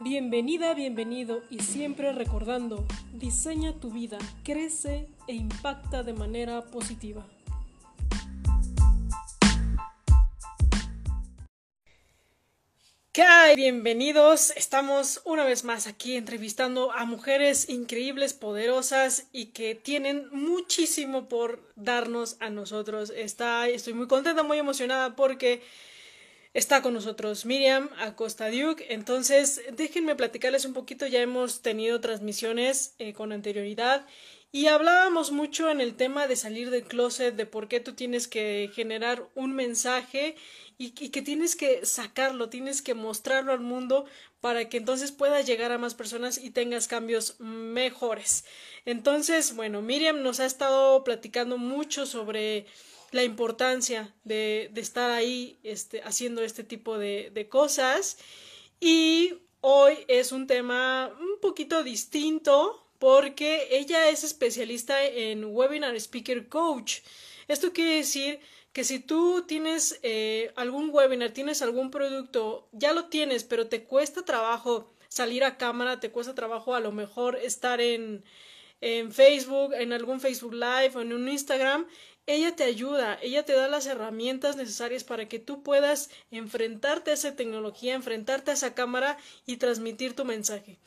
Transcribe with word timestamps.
Bienvenida, 0.00 0.74
bienvenido 0.74 1.42
y 1.50 1.58
siempre 1.58 2.12
recordando, 2.12 2.86
diseña 3.14 3.72
tu 3.80 3.90
vida, 3.90 4.16
crece 4.44 5.08
e 5.26 5.34
impacta 5.34 6.04
de 6.04 6.12
manera 6.12 6.66
positiva. 6.66 7.26
¿Qué 13.10 13.22
hay? 13.22 13.56
Bienvenidos. 13.56 14.52
Estamos 14.52 15.20
una 15.24 15.42
vez 15.42 15.64
más 15.64 15.88
aquí 15.88 16.14
entrevistando 16.14 16.92
a 16.92 17.04
mujeres 17.04 17.68
increíbles, 17.68 18.34
poderosas 18.34 19.26
y 19.32 19.46
que 19.46 19.74
tienen 19.74 20.28
muchísimo 20.30 21.28
por 21.28 21.60
darnos 21.74 22.36
a 22.38 22.50
nosotros. 22.50 23.10
Está, 23.10 23.66
estoy 23.66 23.94
muy 23.94 24.06
contenta, 24.06 24.44
muy 24.44 24.58
emocionada 24.58 25.16
porque 25.16 25.60
Está 26.54 26.82
con 26.82 26.94
nosotros 26.94 27.44
Miriam 27.44 27.90
Acosta 27.98 28.50
Duke. 28.50 28.86
Entonces, 28.88 29.60
déjenme 29.76 30.16
platicarles 30.16 30.64
un 30.64 30.72
poquito. 30.72 31.06
Ya 31.06 31.20
hemos 31.20 31.60
tenido 31.60 32.00
transmisiones 32.00 32.94
eh, 32.98 33.12
con 33.12 33.32
anterioridad 33.32 34.06
y 34.50 34.66
hablábamos 34.66 35.30
mucho 35.30 35.70
en 35.70 35.82
el 35.82 35.94
tema 35.94 36.26
de 36.26 36.34
salir 36.34 36.70
del 36.70 36.84
closet, 36.84 37.36
de 37.36 37.44
por 37.44 37.68
qué 37.68 37.80
tú 37.80 37.92
tienes 37.92 38.28
que 38.28 38.70
generar 38.74 39.28
un 39.34 39.54
mensaje 39.54 40.36
y, 40.78 40.92
que 40.92 41.20
tienes 41.20 41.54
que 41.54 41.84
sacarlo, 41.84 42.48
tienes 42.48 42.80
que 42.80 42.94
mostrarlo 42.94 43.52
al 43.52 43.60
mundo 43.60 44.06
para 44.40 44.70
que 44.70 44.78
entonces 44.78 45.12
puedas 45.12 45.44
llegar 45.46 45.70
a 45.70 45.78
más 45.78 45.94
personas 45.94 46.38
y 46.38 46.50
tengas 46.50 46.88
cambios 46.88 47.38
mejores. 47.40 48.46
Entonces, 48.86 49.54
bueno, 49.54 49.82
Miriam 49.82 50.22
nos 50.22 50.40
ha 50.40 50.46
estado 50.46 51.04
platicando 51.04 51.58
mucho 51.58 52.06
sobre 52.06 52.64
la 53.10 53.24
importancia 53.24 54.14
de, 54.24 54.70
estar 54.76 55.10
ahí 55.10 55.58
este, 55.62 56.02
haciendo 56.02 56.42
este 56.42 56.64
tipo 56.64 56.98
de, 56.98 57.30
de 57.32 57.48
cosas. 57.48 58.18
Y 58.80 59.34
hoy 59.60 59.94
es 60.08 60.32
un 60.32 60.46
tema 60.46 61.10
un 61.20 61.40
poquito 61.40 61.82
distinto 61.82 62.84
porque 62.98 63.68
ella 63.70 64.08
es 64.08 64.24
especialista 64.24 65.04
en 65.04 65.44
Webinar 65.44 65.94
Speaker 65.96 66.48
Coach. 66.48 67.00
Esto 67.46 67.72
quiere 67.72 67.96
decir 67.96 68.40
que 68.72 68.84
si 68.84 69.00
tú 69.00 69.44
tienes 69.46 69.98
eh, 70.02 70.52
algún 70.56 70.90
webinar, 70.90 71.30
tienes 71.30 71.62
algún 71.62 71.90
producto, 71.90 72.68
ya 72.72 72.92
lo 72.92 73.06
tienes, 73.06 73.44
pero 73.44 73.68
te 73.68 73.84
cuesta 73.84 74.24
trabajo 74.24 74.92
salir 75.08 75.42
a 75.44 75.56
cámara, 75.56 76.00
te 76.00 76.10
cuesta 76.10 76.34
trabajo 76.34 76.74
a 76.74 76.80
lo 76.80 76.92
mejor 76.92 77.36
estar 77.36 77.80
en, 77.80 78.24
en 78.80 79.10
Facebook, 79.12 79.72
en 79.74 79.92
algún 79.92 80.20
Facebook 80.20 80.54
Live 80.54 80.92
o 80.94 81.00
en 81.00 81.12
un 81.12 81.28
Instagram, 81.28 81.86
ella 82.28 82.54
te 82.54 82.64
ayuda, 82.64 83.18
ella 83.22 83.44
te 83.44 83.54
da 83.54 83.68
las 83.68 83.86
herramientas 83.86 84.54
necesarias 84.54 85.02
para 85.02 85.28
que 85.28 85.38
tú 85.38 85.62
puedas 85.62 86.10
enfrentarte 86.30 87.10
a 87.10 87.14
esa 87.14 87.34
tecnología, 87.34 87.94
enfrentarte 87.94 88.50
a 88.50 88.54
esa 88.54 88.74
cámara 88.74 89.16
y 89.46 89.56
transmitir 89.56 90.14
tu 90.14 90.26
mensaje. 90.26 90.78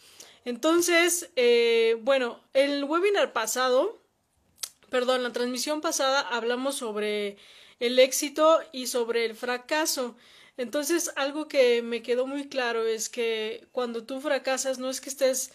Entonces, 0.45 1.31
eh, 1.35 1.97
bueno, 2.01 2.39
el 2.53 2.83
webinar 2.83 3.33
pasado, 3.33 3.99
perdón, 4.91 5.23
la 5.23 5.33
transmisión 5.33 5.81
pasada 5.81 6.21
hablamos 6.21 6.75
sobre 6.75 7.37
el 7.79 7.97
éxito 7.97 8.59
y 8.71 8.85
sobre 8.85 9.25
el 9.25 9.35
fracaso. 9.35 10.15
Entonces, 10.57 11.11
algo 11.15 11.47
que 11.47 11.81
me 11.81 12.03
quedó 12.03 12.27
muy 12.27 12.49
claro 12.49 12.85
es 12.85 13.09
que 13.09 13.67
cuando 13.71 14.03
tú 14.03 14.21
fracasas 14.21 14.77
no 14.77 14.91
es 14.91 15.01
que 15.01 15.09
estés 15.09 15.51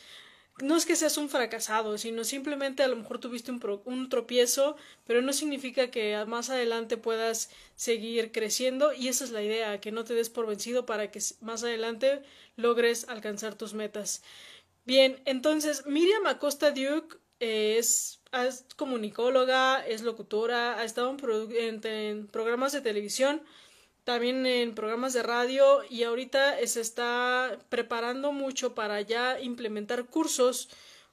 no 0.63 0.77
es 0.77 0.87
que 0.87 0.97
seas 0.97 1.19
un 1.19 1.29
fracasado, 1.29 1.99
sino 1.99 2.25
simplemente 2.25 2.83
a 2.83 2.89
lo 2.89 2.97
mejor 2.97 3.19
tuviste 3.19 3.51
un, 3.51 3.61
un, 3.85 4.09
tropiezo, 4.09 4.77
pero 5.07 5.21
no 5.21 5.33
significa 5.33 5.91
que 5.91 6.25
más 6.27 6.51
adelante 6.51 6.97
puedas 6.97 7.51
seguir 7.75 8.33
creciendo 8.33 8.93
y 8.93 9.09
esa 9.09 9.25
es 9.25 9.31
la 9.31 9.43
idea, 9.43 9.81
que 9.81 9.93
no 9.93 10.05
te 10.05 10.15
des 10.15 10.31
por 10.31 10.47
vencido 10.47 10.87
para 10.87 11.11
que 11.11 11.21
más 11.41 11.63
adelante 11.63 12.23
logres 12.57 13.09
alcanzar 13.09 13.55
tus 13.55 13.75
metas. 13.75 14.23
Bien, 14.85 15.21
entonces 15.25 15.85
Miriam 15.87 16.27
Acosta 16.27 16.71
Duke 16.71 17.19
es, 17.41 18.21
es 18.33 18.65
comunicóloga, 18.77 19.87
es 19.87 20.03
locutora, 20.03 20.79
ha 20.79 20.85
estado 20.85 21.15
en 21.21 22.27
programas 22.29 22.73
de 22.73 22.81
televisión, 22.81 23.43
también 24.07 24.47
en 24.47 24.73
programas 24.77 25.15
de 25.15 25.25
radio 25.25 25.83
y 25.91 26.05
ahorita 26.05 26.65
se 26.65 26.81
está 26.81 27.59
preparando 27.69 28.31
mucho 28.31 28.73
para 28.73 29.01
ya 29.01 29.41
implementar 29.41 30.07
cursos, 30.07 30.69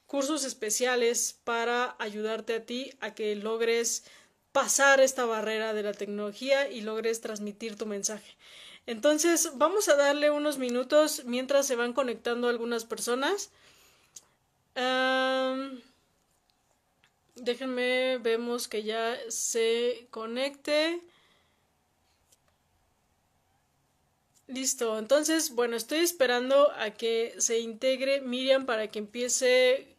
cursos 0.06 0.44
especiales 0.44 1.36
para 1.42 1.96
ayudarte 1.98 2.54
a 2.54 2.64
ti 2.64 2.92
a 3.00 3.12
que 3.12 3.34
logres 3.34 4.04
pasar 4.52 5.00
esta 5.00 5.24
barrera 5.24 5.74
de 5.74 5.82
la 5.82 5.92
tecnología 5.92 6.70
y 6.70 6.82
logres 6.82 7.20
transmitir 7.20 7.76
tu 7.76 7.84
mensaje. 7.84 8.36
Entonces, 8.86 9.50
vamos 9.54 9.88
a 9.88 9.96
darle 9.96 10.30
unos 10.30 10.58
minutos 10.58 11.24
mientras 11.24 11.66
se 11.66 11.74
van 11.74 11.94
conectando 11.94 12.48
algunas 12.48 12.84
personas. 12.84 13.50
déjenme, 17.34 18.18
vemos 18.18 18.68
que 18.68 18.84
ya 18.84 19.18
se 19.30 20.06
conecte. 20.12 21.02
Listo, 24.46 24.98
entonces, 24.98 25.54
bueno, 25.54 25.74
estoy 25.74 26.00
esperando 26.00 26.70
a 26.72 26.90
que 26.90 27.34
se 27.38 27.60
integre 27.60 28.20
Miriam 28.20 28.66
para 28.66 28.88
que 28.88 28.98
empiece, 28.98 29.96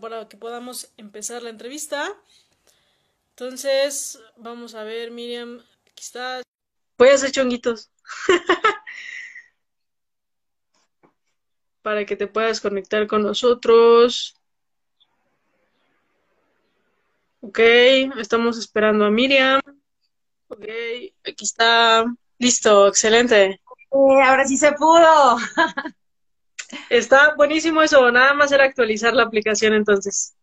para 0.00 0.28
que 0.28 0.38
podamos 0.38 0.90
empezar 0.96 1.42
la 1.42 1.50
entrevista. 1.50 2.10
Entonces, 3.30 4.18
vamos 4.36 4.74
a 4.74 4.82
ver, 4.82 5.10
Miriam, 5.10 5.62
aquí 5.86 6.02
está. 6.02 6.42
Voy 6.96 7.08
a 7.08 7.14
hacer 7.14 7.32
chonguitos. 7.32 7.90
para 11.82 12.04
que 12.06 12.16
te 12.16 12.26
puedas 12.26 12.60
conectar 12.60 13.06
con 13.06 13.22
nosotros. 13.22 14.36
Ok, 17.40 17.58
estamos 18.18 18.58
esperando 18.58 19.04
a 19.04 19.10
Miriam. 19.10 19.60
Ok, 20.48 20.66
aquí 21.24 21.44
está. 21.44 22.04
Listo, 22.40 22.88
excelente. 22.88 23.60
Eh, 23.92 24.22
ahora 24.24 24.46
sí 24.46 24.56
se 24.56 24.72
pudo. 24.72 25.36
Está 26.88 27.34
buenísimo 27.34 27.82
eso, 27.82 28.10
nada 28.10 28.32
más 28.34 28.50
era 28.50 28.64
actualizar 28.64 29.12
la 29.12 29.24
aplicación 29.24 29.74
entonces. 29.74 30.34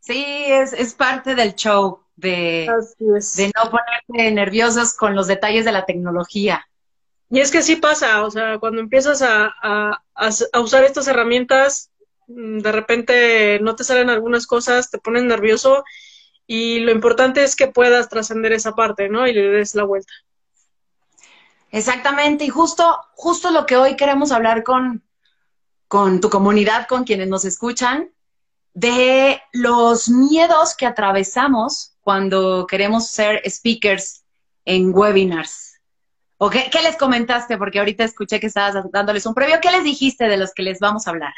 Sí, 0.00 0.24
es, 0.48 0.72
es 0.72 0.94
parte 0.94 1.34
del 1.34 1.54
show 1.54 2.00
de, 2.16 2.68
de 2.98 3.52
no 3.54 3.70
ponerte 3.70 4.30
nerviosos 4.32 4.94
con 4.94 5.14
los 5.14 5.26
detalles 5.28 5.64
de 5.64 5.72
la 5.72 5.86
tecnología. 5.86 6.66
Y 7.30 7.40
es 7.40 7.50
que 7.50 7.62
sí 7.62 7.76
pasa, 7.76 8.24
o 8.24 8.30
sea, 8.30 8.58
cuando 8.58 8.80
empiezas 8.80 9.22
a, 9.22 9.52
a, 9.62 10.00
a 10.14 10.60
usar 10.60 10.84
estas 10.84 11.06
herramientas, 11.06 11.90
mm, 12.26 12.58
de 12.58 12.72
repente 12.72 13.58
no 13.60 13.76
te 13.76 13.84
salen 13.84 14.10
algunas 14.10 14.46
cosas, 14.46 14.90
te 14.90 14.98
pones 14.98 15.24
nervioso 15.24 15.84
y 16.46 16.80
lo 16.80 16.90
importante 16.90 17.44
es 17.44 17.56
que 17.56 17.68
puedas 17.68 18.08
trascender 18.08 18.52
esa 18.52 18.74
parte, 18.74 19.08
¿no? 19.08 19.26
Y 19.26 19.32
le 19.32 19.48
des 19.48 19.74
la 19.74 19.84
vuelta. 19.84 20.12
Exactamente, 21.74 22.44
y 22.44 22.50
justo, 22.50 23.00
justo 23.14 23.50
lo 23.50 23.66
que 23.66 23.76
hoy 23.76 23.96
queremos 23.96 24.30
hablar 24.30 24.62
con, 24.62 25.02
con 25.88 26.20
tu 26.20 26.30
comunidad, 26.30 26.86
con 26.86 27.02
quienes 27.02 27.26
nos 27.26 27.44
escuchan, 27.44 28.12
de 28.74 29.42
los 29.52 30.08
miedos 30.08 30.76
que 30.76 30.86
atravesamos 30.86 31.96
cuando 32.00 32.68
queremos 32.68 33.08
ser 33.08 33.42
speakers 33.50 34.22
en 34.64 34.94
webinars. 34.94 35.80
¿O 36.38 36.48
qué, 36.48 36.68
qué, 36.70 36.80
les 36.80 36.96
comentaste? 36.96 37.58
Porque 37.58 37.80
ahorita 37.80 38.04
escuché 38.04 38.38
que 38.38 38.46
estabas 38.46 38.76
dándoles 38.92 39.26
un 39.26 39.34
previo. 39.34 39.58
¿Qué 39.60 39.72
les 39.72 39.82
dijiste 39.82 40.26
de 40.28 40.36
los 40.36 40.54
que 40.54 40.62
les 40.62 40.78
vamos 40.78 41.08
a 41.08 41.10
hablar? 41.10 41.34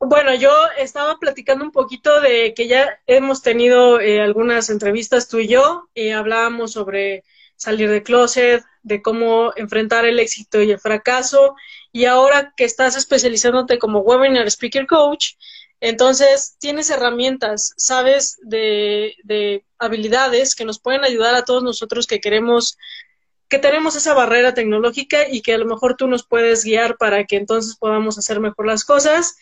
Bueno, 0.00 0.34
yo 0.34 0.50
estaba 0.76 1.16
platicando 1.18 1.64
un 1.64 1.72
poquito 1.72 2.20
de 2.20 2.52
que 2.52 2.68
ya 2.68 3.00
hemos 3.06 3.40
tenido 3.40 4.00
eh, 4.00 4.20
algunas 4.20 4.68
entrevistas 4.68 5.28
tú 5.28 5.38
y 5.38 5.48
yo 5.48 5.88
y 5.94 6.10
hablábamos 6.10 6.72
sobre 6.72 7.24
salir 7.56 7.90
de 7.90 8.02
closet, 8.02 8.62
de 8.88 9.02
cómo 9.02 9.52
enfrentar 9.56 10.04
el 10.06 10.18
éxito 10.18 10.60
y 10.62 10.72
el 10.72 10.80
fracaso. 10.80 11.54
Y 11.92 12.06
ahora 12.06 12.52
que 12.56 12.64
estás 12.64 12.96
especializándote 12.96 13.78
como 13.78 14.00
Webinar 14.00 14.46
Speaker 14.48 14.86
Coach, 14.86 15.34
entonces 15.80 16.56
tienes 16.58 16.90
herramientas, 16.90 17.72
sabes 17.76 18.38
de, 18.42 19.14
de 19.22 19.64
habilidades 19.78 20.56
que 20.56 20.64
nos 20.64 20.80
pueden 20.80 21.04
ayudar 21.04 21.36
a 21.36 21.44
todos 21.44 21.62
nosotros 21.62 22.06
que 22.08 22.20
queremos 22.20 22.76
que 23.48 23.58
tenemos 23.58 23.96
esa 23.96 24.14
barrera 24.14 24.52
tecnológica 24.54 25.28
y 25.28 25.40
que 25.40 25.54
a 25.54 25.58
lo 25.58 25.64
mejor 25.64 25.96
tú 25.96 26.06
nos 26.06 26.26
puedes 26.26 26.64
guiar 26.64 26.98
para 26.98 27.24
que 27.24 27.36
entonces 27.36 27.76
podamos 27.76 28.18
hacer 28.18 28.40
mejor 28.40 28.66
las 28.66 28.84
cosas. 28.84 29.36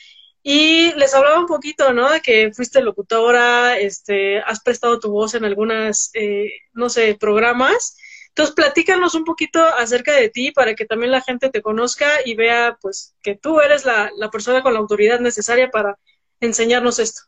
Y 0.44 0.92
les 0.94 1.12
hablaba 1.12 1.40
un 1.40 1.46
poquito, 1.46 1.92
¿no? 1.92 2.08
De 2.08 2.20
que 2.20 2.52
fuiste 2.52 2.80
locutora, 2.80 3.76
este, 3.78 4.38
has 4.38 4.60
prestado 4.60 5.00
tu 5.00 5.10
voz 5.10 5.34
en 5.34 5.44
algunas, 5.44 6.10
eh, 6.14 6.52
no 6.72 6.88
sé, 6.88 7.16
programas. 7.18 7.96
Entonces, 8.36 8.54
platícanos 8.54 9.14
un 9.14 9.24
poquito 9.24 9.64
acerca 9.64 10.12
de 10.12 10.28
ti 10.28 10.52
para 10.52 10.74
que 10.74 10.84
también 10.84 11.10
la 11.10 11.22
gente 11.22 11.48
te 11.48 11.62
conozca 11.62 12.06
y 12.22 12.34
vea, 12.34 12.76
pues, 12.82 13.14
que 13.22 13.34
tú 13.34 13.60
eres 13.60 13.86
la, 13.86 14.10
persona 14.30 14.62
con 14.62 14.74
la 14.74 14.78
autoridad 14.78 15.20
necesaria 15.20 15.70
para 15.70 15.98
enseñarnos 16.40 16.98
esto. 16.98 17.22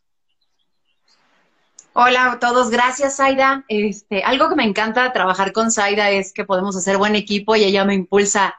Hola 1.94 2.32
a 2.32 2.38
todos, 2.38 2.68
gracias 2.68 3.16
Zaida. 3.16 3.64
Este, 3.68 4.22
algo 4.22 4.50
que 4.50 4.56
me 4.56 4.64
encanta 4.64 5.10
trabajar 5.14 5.52
con 5.52 5.70
Zaida 5.70 6.10
es 6.10 6.34
que 6.34 6.44
podemos 6.44 6.76
hacer 6.76 6.98
buen 6.98 7.16
equipo 7.16 7.56
y 7.56 7.64
ella 7.64 7.86
me 7.86 7.94
impulsa 7.94 8.58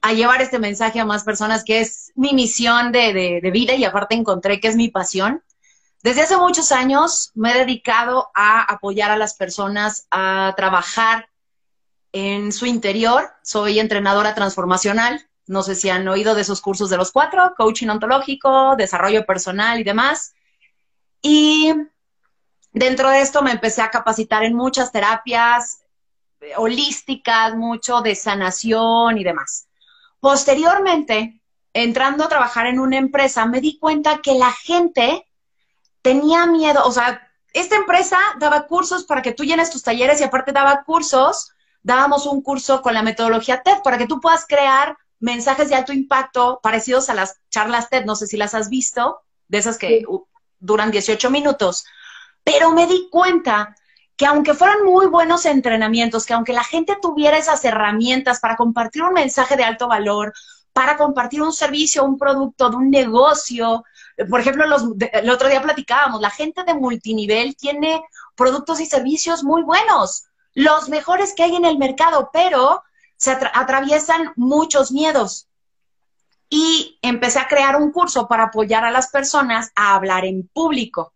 a 0.00 0.12
llevar 0.12 0.42
este 0.42 0.58
mensaje 0.58 0.98
a 0.98 1.04
más 1.04 1.22
personas, 1.22 1.62
que 1.62 1.78
es 1.78 2.10
mi 2.16 2.32
misión 2.32 2.90
de, 2.90 3.40
de 3.40 3.50
vida 3.52 3.74
y 3.76 3.84
aparte 3.84 4.16
encontré 4.16 4.58
que 4.58 4.66
es 4.66 4.74
mi 4.74 4.88
pasión. 4.88 5.44
Desde 6.02 6.22
hace 6.22 6.36
muchos 6.38 6.72
años 6.72 7.30
me 7.36 7.52
he 7.52 7.58
dedicado 7.58 8.30
a 8.34 8.62
apoyar 8.62 9.12
a 9.12 9.16
las 9.16 9.34
personas 9.34 10.08
a 10.10 10.54
trabajar 10.56 11.28
en 12.12 12.52
su 12.52 12.66
interior. 12.66 13.30
Soy 13.42 13.78
entrenadora 13.78 14.34
transformacional. 14.34 15.28
No 15.46 15.62
sé 15.62 15.74
si 15.74 15.88
han 15.88 16.06
oído 16.08 16.34
de 16.34 16.42
esos 16.42 16.60
cursos 16.60 16.90
de 16.90 16.96
los 16.96 17.12
cuatro, 17.12 17.54
coaching 17.56 17.88
ontológico, 17.88 18.76
desarrollo 18.76 19.24
personal 19.24 19.80
y 19.80 19.84
demás. 19.84 20.34
Y 21.22 21.72
dentro 22.72 23.10
de 23.10 23.20
esto 23.20 23.42
me 23.42 23.52
empecé 23.52 23.82
a 23.82 23.90
capacitar 23.90 24.44
en 24.44 24.54
muchas 24.54 24.92
terapias 24.92 25.82
holísticas, 26.56 27.54
mucho 27.54 28.00
de 28.00 28.14
sanación 28.14 29.18
y 29.18 29.24
demás. 29.24 29.68
Posteriormente, 30.20 31.40
entrando 31.72 32.24
a 32.24 32.28
trabajar 32.28 32.66
en 32.66 32.78
una 32.78 32.96
empresa, 32.96 33.46
me 33.46 33.60
di 33.60 33.78
cuenta 33.78 34.20
que 34.22 34.34
la 34.34 34.52
gente 34.52 35.26
tenía 36.02 36.46
miedo, 36.46 36.84
o 36.84 36.92
sea, 36.92 37.28
esta 37.52 37.76
empresa 37.76 38.18
daba 38.38 38.66
cursos 38.66 39.04
para 39.04 39.22
que 39.22 39.32
tú 39.32 39.44
llenes 39.44 39.70
tus 39.70 39.82
talleres 39.82 40.20
y 40.20 40.24
aparte 40.24 40.52
daba 40.52 40.84
cursos, 40.84 41.52
dábamos 41.88 42.26
un 42.26 42.42
curso 42.42 42.82
con 42.82 42.92
la 42.92 43.02
metodología 43.02 43.62
TED 43.62 43.78
para 43.82 43.96
que 43.96 44.06
tú 44.06 44.20
puedas 44.20 44.44
crear 44.46 44.98
mensajes 45.20 45.70
de 45.70 45.74
alto 45.74 45.94
impacto 45.94 46.60
parecidos 46.62 47.08
a 47.08 47.14
las 47.14 47.40
charlas 47.48 47.88
TED, 47.88 48.04
no 48.04 48.14
sé 48.14 48.26
si 48.26 48.36
las 48.36 48.54
has 48.54 48.68
visto, 48.68 49.22
de 49.48 49.56
esas 49.56 49.78
que 49.78 50.04
duran 50.60 50.90
18 50.90 51.30
minutos, 51.30 51.86
pero 52.44 52.72
me 52.72 52.86
di 52.86 53.08
cuenta 53.10 53.74
que 54.18 54.26
aunque 54.26 54.52
fueran 54.52 54.84
muy 54.84 55.06
buenos 55.06 55.46
entrenamientos, 55.46 56.26
que 56.26 56.34
aunque 56.34 56.52
la 56.52 56.62
gente 56.62 56.98
tuviera 57.00 57.38
esas 57.38 57.64
herramientas 57.64 58.38
para 58.40 58.56
compartir 58.56 59.02
un 59.02 59.14
mensaje 59.14 59.56
de 59.56 59.64
alto 59.64 59.88
valor, 59.88 60.34
para 60.74 60.98
compartir 60.98 61.40
un 61.40 61.54
servicio, 61.54 62.04
un 62.04 62.18
producto 62.18 62.68
de 62.68 62.76
un 62.76 62.90
negocio, 62.90 63.82
por 64.28 64.40
ejemplo, 64.40 64.66
los, 64.66 64.84
el 65.12 65.30
otro 65.30 65.48
día 65.48 65.62
platicábamos, 65.62 66.20
la 66.20 66.30
gente 66.30 66.64
de 66.64 66.74
multinivel 66.74 67.56
tiene 67.56 68.02
productos 68.36 68.78
y 68.80 68.84
servicios 68.84 69.42
muy 69.42 69.62
buenos, 69.62 70.27
los 70.58 70.88
mejores 70.88 71.34
que 71.34 71.44
hay 71.44 71.54
en 71.54 71.64
el 71.64 71.78
mercado, 71.78 72.30
pero 72.32 72.82
se 73.16 73.30
atraviesan 73.30 74.32
muchos 74.34 74.90
miedos. 74.90 75.46
Y 76.50 76.98
empecé 77.00 77.38
a 77.38 77.46
crear 77.46 77.76
un 77.76 77.92
curso 77.92 78.26
para 78.26 78.44
apoyar 78.44 78.84
a 78.84 78.90
las 78.90 79.08
personas 79.08 79.70
a 79.76 79.94
hablar 79.94 80.24
en 80.24 80.48
público. 80.48 81.12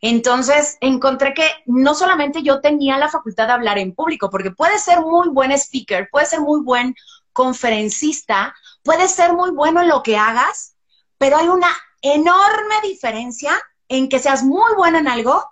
Entonces 0.00 0.78
encontré 0.80 1.34
que 1.34 1.48
no 1.66 1.96
solamente 1.96 2.44
yo 2.44 2.60
tenía 2.60 2.98
la 2.98 3.08
facultad 3.08 3.48
de 3.48 3.54
hablar 3.54 3.78
en 3.78 3.96
público, 3.96 4.30
porque 4.30 4.52
puede 4.52 4.78
ser 4.78 5.00
muy 5.00 5.28
buen 5.28 5.50
speaker, 5.50 6.08
puede 6.12 6.26
ser 6.26 6.40
muy 6.40 6.60
buen 6.60 6.94
conferencista, 7.32 8.54
puede 8.84 9.08
ser 9.08 9.32
muy 9.32 9.50
bueno 9.50 9.82
en 9.82 9.88
lo 9.88 10.04
que 10.04 10.16
hagas, 10.16 10.76
pero 11.18 11.36
hay 11.36 11.48
una 11.48 11.70
enorme 12.00 12.76
diferencia 12.84 13.60
en 13.88 14.08
que 14.08 14.20
seas 14.20 14.44
muy 14.44 14.72
bueno 14.76 14.98
en 14.98 15.08
algo 15.08 15.44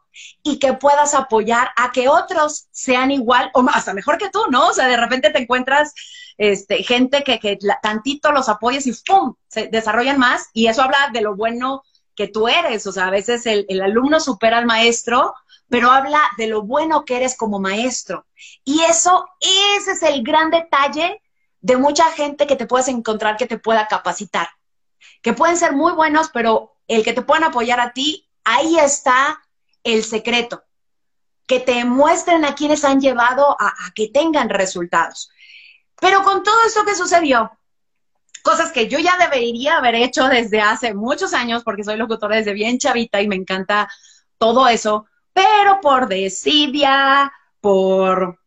y 0.43 0.59
que 0.59 0.75
puedas 0.75 1.15
apoyar 1.15 1.71
a 1.77 1.93
que 1.93 2.09
otros 2.09 2.69
sean 2.71 3.11
igual 3.11 3.51
o 3.55 3.65
hasta 3.73 3.95
mejor 3.95 4.19
que 4.19 4.31
tú, 4.31 4.41
¿no? 4.51 4.69
O 4.69 4.73
sea, 4.73 4.89
de 4.89 4.97
repente 4.97 5.31
te 5.31 5.39
encuentras 5.39 5.95
este, 6.39 6.83
gente 6.83 7.23
que, 7.25 7.39
que 7.39 7.59
tantito 7.83 8.33
los 8.33 8.49
apoyes 8.49 8.87
y 8.87 8.93
¡pum! 9.07 9.35
se 9.49 9.69
desarrollan 9.69 10.19
más 10.19 10.49
y 10.53 10.67
eso 10.67 10.83
habla 10.83 11.11
de 11.13 11.21
lo 11.21 11.37
bueno 11.37 11.83
que 12.15 12.29
tú 12.29 12.49
eres. 12.49 12.87
O 12.87 12.93
sea, 12.93 13.07
a 13.07 13.11
veces 13.11 13.47
el, 13.47 13.67
el 13.69 13.81
alumno 13.83 14.21
supera 14.21 14.59
al 14.59 14.67
maestro, 14.67 15.35
pero 15.69 15.91
habla 15.91 16.21
de 16.39 16.47
lo 16.47 16.63
bueno 16.63 17.05
que 17.05 17.17
eres 17.17 17.37
como 17.37 17.59
maestro. 17.59 18.27
Y 18.65 18.83
eso, 18.83 19.27
ese 19.77 19.93
es 19.93 20.03
el 20.03 20.23
gran 20.23 20.51
detalle 20.51 21.21
de 21.61 21.77
mucha 21.77 22.11
gente 22.13 22.47
que 22.47 22.57
te 22.57 22.67
puedes 22.67 22.89
encontrar 22.89 23.37
que 23.37 23.47
te 23.47 23.59
pueda 23.59 23.89
capacitar 23.89 24.49
que 25.27 25.33
pueden 25.33 25.57
ser 25.57 25.73
muy 25.73 25.93
buenos, 25.93 26.31
pero 26.33 26.77
el 26.87 27.03
que 27.03 27.13
te 27.13 27.23
puedan 27.23 27.43
apoyar 27.43 27.81
a 27.81 27.93
ti, 27.93 28.29
ahí 28.45 28.79
está 28.79 29.41
el 29.87 30.05
secreto. 30.05 30.65
Que 31.47 31.61
te 31.61 31.85
muestren 31.85 32.45
a 32.45 32.55
quienes 32.55 32.85
han 32.85 33.01
llevado 33.01 33.57
a, 33.59 33.73
que 33.95 34.09
tengan 34.09 34.49
resultados. 34.49 35.31
Pero 36.01 36.23
con 36.23 36.43
todo 36.43 36.57
esto 36.67 36.85
que 36.85 36.95
sucedió, 36.95 37.53
cosas 38.43 38.73
que 38.73 38.89
yo 38.89 38.99
ya 38.99 39.17
debería 39.17 39.79
haber 39.79 39.95
hecho 39.95 40.29
desde 40.29 40.61
hace 40.61 40.93
muchos 40.93 41.33
años, 41.33 41.63
porque 41.63 41.85
soy 41.85 41.97
locutora 41.97 42.37
desde 42.37 42.53
bien 42.53 42.79
chavita 42.79 43.21
y 43.23 43.29
me 43.29 43.37
encanta 43.37 43.89
todo 44.39 44.69
eso, 44.69 45.07
pero 45.33 45.81
por 45.81 46.09
desidia, 46.09 47.33
por 47.61 48.39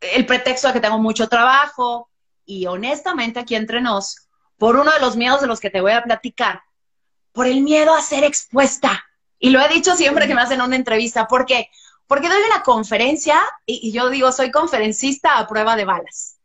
el 0.00 0.26
pretexto 0.26 0.68
de 0.68 0.74
que 0.74 0.80
tengo 0.80 0.98
mucho 0.98 1.28
trabajo, 1.28 2.10
y 2.44 2.66
honestamente 2.66 3.40
aquí 3.40 3.54
entre 3.54 3.80
nos, 3.80 4.28
por 4.56 4.76
uno 4.76 4.90
de 4.90 5.00
los 5.00 5.16
miedos 5.16 5.40
de 5.40 5.46
los 5.46 5.60
que 5.60 5.70
te 5.70 5.80
voy 5.80 5.92
a 5.92 6.02
platicar, 6.02 6.62
por 7.32 7.46
el 7.46 7.62
miedo 7.62 7.94
a 7.94 8.02
ser 8.02 8.24
expuesta. 8.24 9.07
Y 9.38 9.50
lo 9.50 9.60
he 9.60 9.68
dicho 9.68 9.94
siempre 9.94 10.26
que 10.26 10.34
me 10.34 10.42
hacen 10.42 10.60
una 10.60 10.76
entrevista, 10.76 11.26
¿por 11.26 11.46
qué? 11.46 11.70
Porque 12.06 12.28
doy 12.28 12.40
una 12.46 12.62
conferencia 12.62 13.38
y, 13.66 13.92
yo 13.92 14.08
digo, 14.08 14.32
soy 14.32 14.50
conferencista 14.50 15.38
a 15.38 15.46
prueba 15.46 15.76
de 15.76 15.84
balas, 15.84 16.38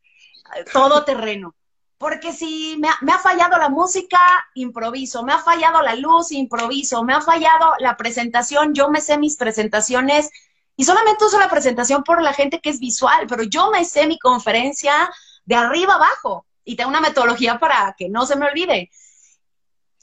todo 0.72 1.04
terreno. 1.06 1.56
Porque 1.98 2.34
si 2.34 2.78
me 2.80 3.14
ha, 3.14 3.18
fallado 3.20 3.58
la 3.58 3.70
música, 3.70 4.20
improviso, 4.56 5.24
me 5.24 5.32
ha 5.32 5.40
fallado 5.40 5.82
la 5.82 5.96
luz, 5.96 6.34
improviso, 6.34 7.02
me 7.04 7.14
ha 7.14 7.22
fallado 7.22 7.76
la 7.80 7.96
presentación, 7.96 8.74
yo 8.74 8.90
me 8.90 9.00
sé 9.00 9.18
mis 9.18 9.38
presentaciones 9.38 10.30
y 10.76 10.84
solamente 10.84 11.24
uso 11.24 11.40
la 11.40 11.50
presentación 11.50 12.04
por 12.04 12.22
la 12.22 12.34
gente 12.34 12.60
que 12.60 12.72
es 12.72 12.80
visual, 12.80 13.26
pero 13.30 13.44
yo 13.44 13.72
me 13.72 13.86
sé 13.86 14.06
mi 14.06 14.20
conferencia 14.20 15.10
de 15.46 15.56
arriba 15.56 15.94
abajo 15.94 16.46
y 16.66 16.76
tengo 16.76 16.90
una 16.90 17.00
metodología 17.00 17.58
para 17.58 17.96
que 17.98 18.10
no 18.10 18.26
se 18.26 18.36
me 18.36 18.48
olvide. 18.48 18.92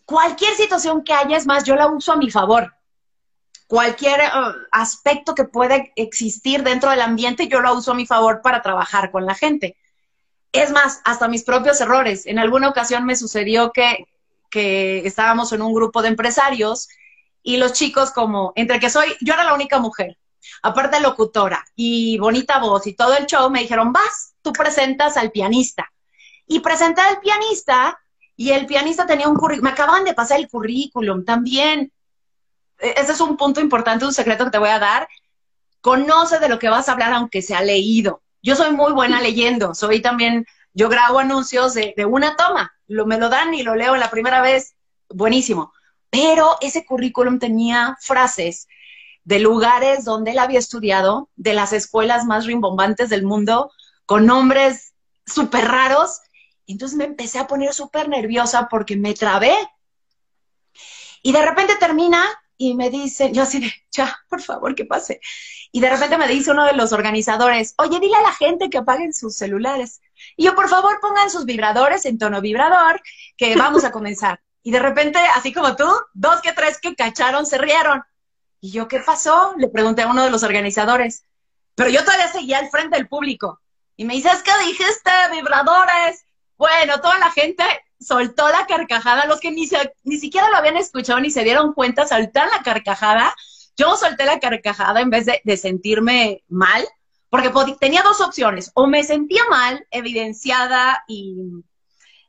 Cualquier 0.06 0.54
situación 0.54 1.04
que 1.04 1.12
haya, 1.12 1.36
es 1.36 1.46
más, 1.46 1.64
yo 1.64 1.76
la 1.76 1.86
uso 1.88 2.12
a 2.12 2.16
mi 2.16 2.30
favor. 2.30 2.74
Cualquier 3.70 4.18
eh, 4.18 4.30
aspecto 4.72 5.32
que 5.32 5.44
pueda 5.44 5.76
existir 5.94 6.64
dentro 6.64 6.90
del 6.90 7.02
ambiente, 7.02 7.46
yo 7.46 7.60
lo 7.60 7.72
uso 7.72 7.92
a 7.92 7.94
mi 7.94 8.04
favor 8.04 8.42
para 8.42 8.62
trabajar 8.62 9.12
con 9.12 9.26
la 9.26 9.36
gente. 9.36 9.76
Es 10.50 10.72
más, 10.72 11.00
hasta 11.04 11.28
mis 11.28 11.44
propios 11.44 11.80
errores. 11.80 12.26
En 12.26 12.40
alguna 12.40 12.68
ocasión 12.68 13.06
me 13.06 13.14
sucedió 13.14 13.70
que, 13.70 14.08
que 14.50 15.06
estábamos 15.06 15.52
en 15.52 15.62
un 15.62 15.72
grupo 15.72 16.02
de 16.02 16.08
empresarios 16.08 16.88
y 17.44 17.58
los 17.58 17.72
chicos 17.72 18.10
como, 18.10 18.52
entre 18.56 18.80
que 18.80 18.90
soy, 18.90 19.06
yo 19.20 19.34
era 19.34 19.44
la 19.44 19.54
única 19.54 19.78
mujer, 19.78 20.18
aparte 20.64 20.98
locutora 20.98 21.64
y 21.76 22.18
bonita 22.18 22.58
voz 22.58 22.88
y 22.88 22.94
todo 22.94 23.16
el 23.16 23.26
show, 23.26 23.48
me 23.50 23.60
dijeron, 23.60 23.92
vas, 23.92 24.34
tú 24.42 24.52
presentas 24.52 25.16
al 25.16 25.30
pianista 25.30 25.92
y 26.44 26.58
presenté 26.58 27.02
al 27.02 27.20
pianista 27.20 28.00
y 28.34 28.50
el 28.50 28.66
pianista 28.66 29.06
tenía 29.06 29.28
un 29.28 29.36
currículum, 29.36 29.62
me 29.62 29.70
acaban 29.70 30.02
de 30.02 30.12
pasar 30.12 30.40
el 30.40 30.48
currículum 30.48 31.24
también. 31.24 31.92
E, 32.80 32.94
ese 33.00 33.12
es 33.12 33.20
un 33.20 33.36
punto 33.36 33.60
importante, 33.60 34.04
un 34.04 34.12
secreto 34.12 34.44
que 34.44 34.50
te 34.50 34.58
voy 34.58 34.70
a 34.70 34.78
dar. 34.78 35.08
Conoce 35.80 36.38
de 36.38 36.48
lo 36.48 36.58
que 36.58 36.68
vas 36.68 36.88
a 36.88 36.92
hablar 36.92 37.12
aunque 37.12 37.42
sea 37.42 37.62
leído. 37.62 38.22
Yo 38.42 38.56
soy 38.56 38.72
muy 38.72 38.92
buena 38.92 39.20
leyendo, 39.22 39.74
soy 39.74 40.00
también, 40.00 40.46
yo 40.72 40.88
grabo 40.88 41.18
anuncios 41.18 41.74
de, 41.74 41.94
una 42.08 42.36
toma, 42.36 42.72
lo, 42.86 43.06
me 43.06 43.18
lo 43.18 43.28
dan 43.28 43.54
y 43.54 43.62
lo 43.62 43.74
leo 43.74 43.96
la 43.96 44.10
primera 44.10 44.40
vez, 44.40 44.74
buenísimo. 45.08 45.72
Pero 46.10 46.56
ese 46.60 46.84
currículum 46.84 47.38
tenía 47.38 47.96
frases 48.00 48.66
de 49.24 49.38
lugares 49.38 50.04
donde 50.04 50.32
él 50.32 50.38
había 50.38 50.58
estudiado, 50.58 51.28
de 51.36 51.54
las 51.54 51.72
escuelas 51.72 52.24
más 52.24 52.46
rimbombantes 52.46 53.10
del 53.10 53.24
mundo, 53.24 53.70
con 54.06 54.26
nombres 54.26 54.94
súper 55.26 55.68
raros, 55.68 56.20
entonces 56.66 56.96
me 56.96 57.04
empecé 57.04 57.38
a 57.38 57.46
poner 57.46 57.72
súper 57.72 58.08
nerviosa 58.08 58.68
porque 58.68 58.96
me 58.96 59.14
trabé. 59.14 59.54
Y 61.22 61.32
de 61.32 61.44
repente 61.44 61.76
termina 61.76 62.24
y 62.60 62.74
me 62.74 62.90
dice, 62.90 63.32
yo 63.32 63.44
así 63.44 63.58
de, 63.58 63.72
ya, 63.90 64.20
por 64.28 64.42
favor, 64.42 64.74
que 64.74 64.84
pase. 64.84 65.18
Y 65.72 65.80
de 65.80 65.88
repente 65.88 66.18
me 66.18 66.28
dice 66.28 66.50
uno 66.50 66.66
de 66.66 66.74
los 66.74 66.92
organizadores, 66.92 67.72
oye, 67.78 67.98
dile 68.00 68.16
a 68.16 68.20
la 68.20 68.34
gente 68.34 68.68
que 68.68 68.76
apaguen 68.76 69.14
sus 69.14 69.34
celulares. 69.34 70.02
Y 70.36 70.44
yo, 70.44 70.54
por 70.54 70.68
favor, 70.68 71.00
pongan 71.00 71.30
sus 71.30 71.46
vibradores 71.46 72.04
en 72.04 72.18
tono 72.18 72.42
vibrador, 72.42 73.00
que 73.38 73.56
vamos 73.56 73.84
a 73.84 73.90
comenzar. 73.90 74.42
Y 74.62 74.72
de 74.72 74.78
repente, 74.78 75.18
así 75.34 75.54
como 75.54 75.74
tú, 75.74 75.86
dos 76.12 76.42
que 76.42 76.52
tres 76.52 76.78
que 76.82 76.94
cacharon 76.94 77.46
se 77.46 77.56
rieron. 77.56 78.02
Y 78.60 78.72
yo, 78.72 78.88
¿qué 78.88 79.00
pasó? 79.00 79.54
Le 79.56 79.68
pregunté 79.68 80.02
a 80.02 80.08
uno 80.08 80.22
de 80.22 80.30
los 80.30 80.42
organizadores. 80.42 81.24
Pero 81.76 81.88
yo 81.88 82.04
todavía 82.04 82.28
seguía 82.28 82.58
al 82.58 82.68
frente 82.68 82.98
del 82.98 83.08
público. 83.08 83.58
Y 83.96 84.04
me 84.04 84.12
dice, 84.12 84.28
es 84.28 84.42
que 84.42 84.52
dijiste 84.66 85.10
vibradores. 85.32 86.26
Bueno, 86.58 87.00
toda 87.00 87.18
la 87.18 87.30
gente 87.30 87.64
soltó 88.00 88.48
la 88.48 88.66
carcajada, 88.66 89.26
los 89.26 89.40
que 89.40 89.50
ni, 89.50 89.68
ni 90.04 90.16
siquiera 90.16 90.48
lo 90.48 90.56
habían 90.56 90.76
escuchado 90.76 91.20
ni 91.20 91.30
se 91.30 91.44
dieron 91.44 91.74
cuenta, 91.74 92.06
soltaron 92.06 92.50
la 92.50 92.62
carcajada. 92.62 93.34
Yo 93.76 93.96
solté 93.96 94.24
la 94.24 94.40
carcajada 94.40 95.00
en 95.00 95.10
vez 95.10 95.26
de, 95.26 95.56
sentirme 95.56 96.42
mal, 96.48 96.86
porque 97.28 97.52
tenía 97.78 98.02
dos 98.02 98.20
opciones, 98.20 98.72
o 98.74 98.86
me 98.86 99.04
sentía 99.04 99.42
mal, 99.48 99.86
evidenciada 99.90 101.04
y 101.06 101.36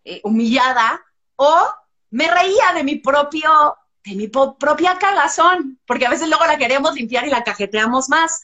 eh, 0.06 0.22
humillada, 0.24 1.02
o 1.36 1.58
me 2.12 2.30
reía 2.30 2.74
de 2.76 2.84
mi 2.84 2.96
propio, 2.96 3.76
de 4.04 4.16
mi 4.16 4.28
propia 4.28 4.98
cagazón, 5.00 5.80
porque 5.88 6.06
a 6.06 6.10
veces 6.10 6.28
luego 6.28 6.46
la 6.46 6.58
queremos 6.58 6.94
limpiar 6.94 7.26
y 7.26 7.32
la 7.32 7.44
cajeteamos 7.44 8.10
más. 8.10 8.44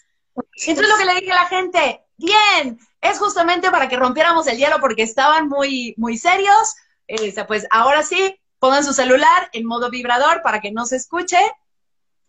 Entonces 0.66 0.90
lo 0.90 0.98
que 0.98 1.06
le 1.06 1.20
dije 1.20 1.32
a 1.32 1.44
la 1.44 1.48
gente, 1.48 2.02
bien, 2.18 2.80
es 3.02 3.20
justamente 3.20 3.70
para 3.70 3.88
que 3.88 3.98
rompiéramos 3.98 4.48
el 4.48 4.58
hielo 4.58 4.78
porque 4.80 5.04
estaban 5.04 5.48
muy, 5.48 5.94
muy 5.98 6.18
serios. 6.18 6.76
Este, 7.08 7.46
pues 7.46 7.66
ahora 7.72 8.04
sí, 8.04 8.40
pongan 8.60 8.84
su 8.84 8.94
celular 8.94 9.50
en 9.54 9.66
modo 9.66 9.90
vibrador 9.90 10.42
para 10.42 10.60
que 10.60 10.72
no 10.72 10.86
se 10.86 10.98
escuche 10.98 11.40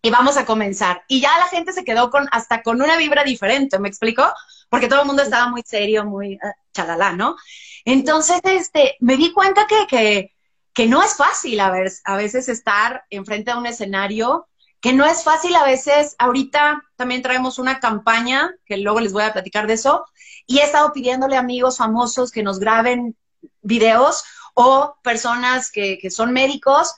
y 0.02 0.11
vamos 0.11 0.37
a 0.37 0.47
comenzar. 0.47 1.02
Y 1.08 1.20
ya 1.20 1.37
la 1.38 1.47
gente 1.47 1.73
se 1.73 1.85
quedó 1.85 2.11
con 2.11 2.28
hasta 2.30 2.62
con 2.62 2.80
una 2.80 2.97
vibra 2.97 3.25
diferente, 3.25 3.78
¿me 3.78 3.88
explico? 3.88 4.25
Porque 4.68 4.88
todo 4.88 5.00
el 5.00 5.06
mundo 5.06 5.23
estaba 5.23 5.49
muy 5.49 5.62
serio, 5.64 6.04
muy 6.04 6.35
uh, 6.35 6.52
chalala, 6.73 7.12
¿no? 7.12 7.37
Entonces, 7.85 8.40
este, 8.44 8.97
me 9.00 9.16
di 9.16 9.32
cuenta 9.32 9.66
que, 9.66 9.87
que, 9.88 10.37
que 10.73 10.87
no 10.87 11.02
es 11.02 11.16
fácil 11.16 11.58
a, 11.61 11.73
a 12.04 12.16
veces 12.16 12.49
estar 12.49 13.04
enfrente 13.11 13.50
de 13.50 13.58
un 13.58 13.66
escenario, 13.66 14.47
que 14.80 14.92
no 14.92 15.04
es 15.04 15.25
fácil 15.25 15.56
a 15.56 15.64
veces, 15.64 16.14
ahorita 16.18 16.82
también 16.94 17.23
traemos 17.23 17.58
una 17.58 17.80
campaña, 17.80 18.54
que 18.64 18.76
luego 18.76 19.00
les 19.00 19.12
voy 19.12 19.25
a 19.25 19.32
platicar 19.32 19.66
de 19.66 19.75
eso, 19.75 20.04
y 20.47 20.58
he 20.58 20.64
estado 20.64 20.92
pidiéndole 20.92 21.37
a 21.37 21.40
amigos 21.40 21.78
famosos 21.78 22.30
que 22.30 22.44
nos 22.44 22.61
graben 22.61 23.16
videos 23.62 24.23
o 24.60 24.96
personas 25.04 25.70
que, 25.70 25.98
que 26.00 26.10
son 26.10 26.32
médicos, 26.32 26.96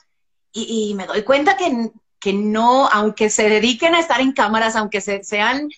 y, 0.51 0.95
me 0.95 1.05
doy 1.05 1.21
cuenta 1.21 1.57
que, 1.57 1.91
que 2.19 2.33
no, 2.33 2.87
aunque 2.87 3.29
se 3.29 3.47
dediquen 3.49 3.93
a 3.93 3.99
estar 3.99 4.19
en 4.19 4.31
cámaras, 4.31 4.75
aunque 4.75 4.99
se, 4.99 5.23
sean 5.23 5.69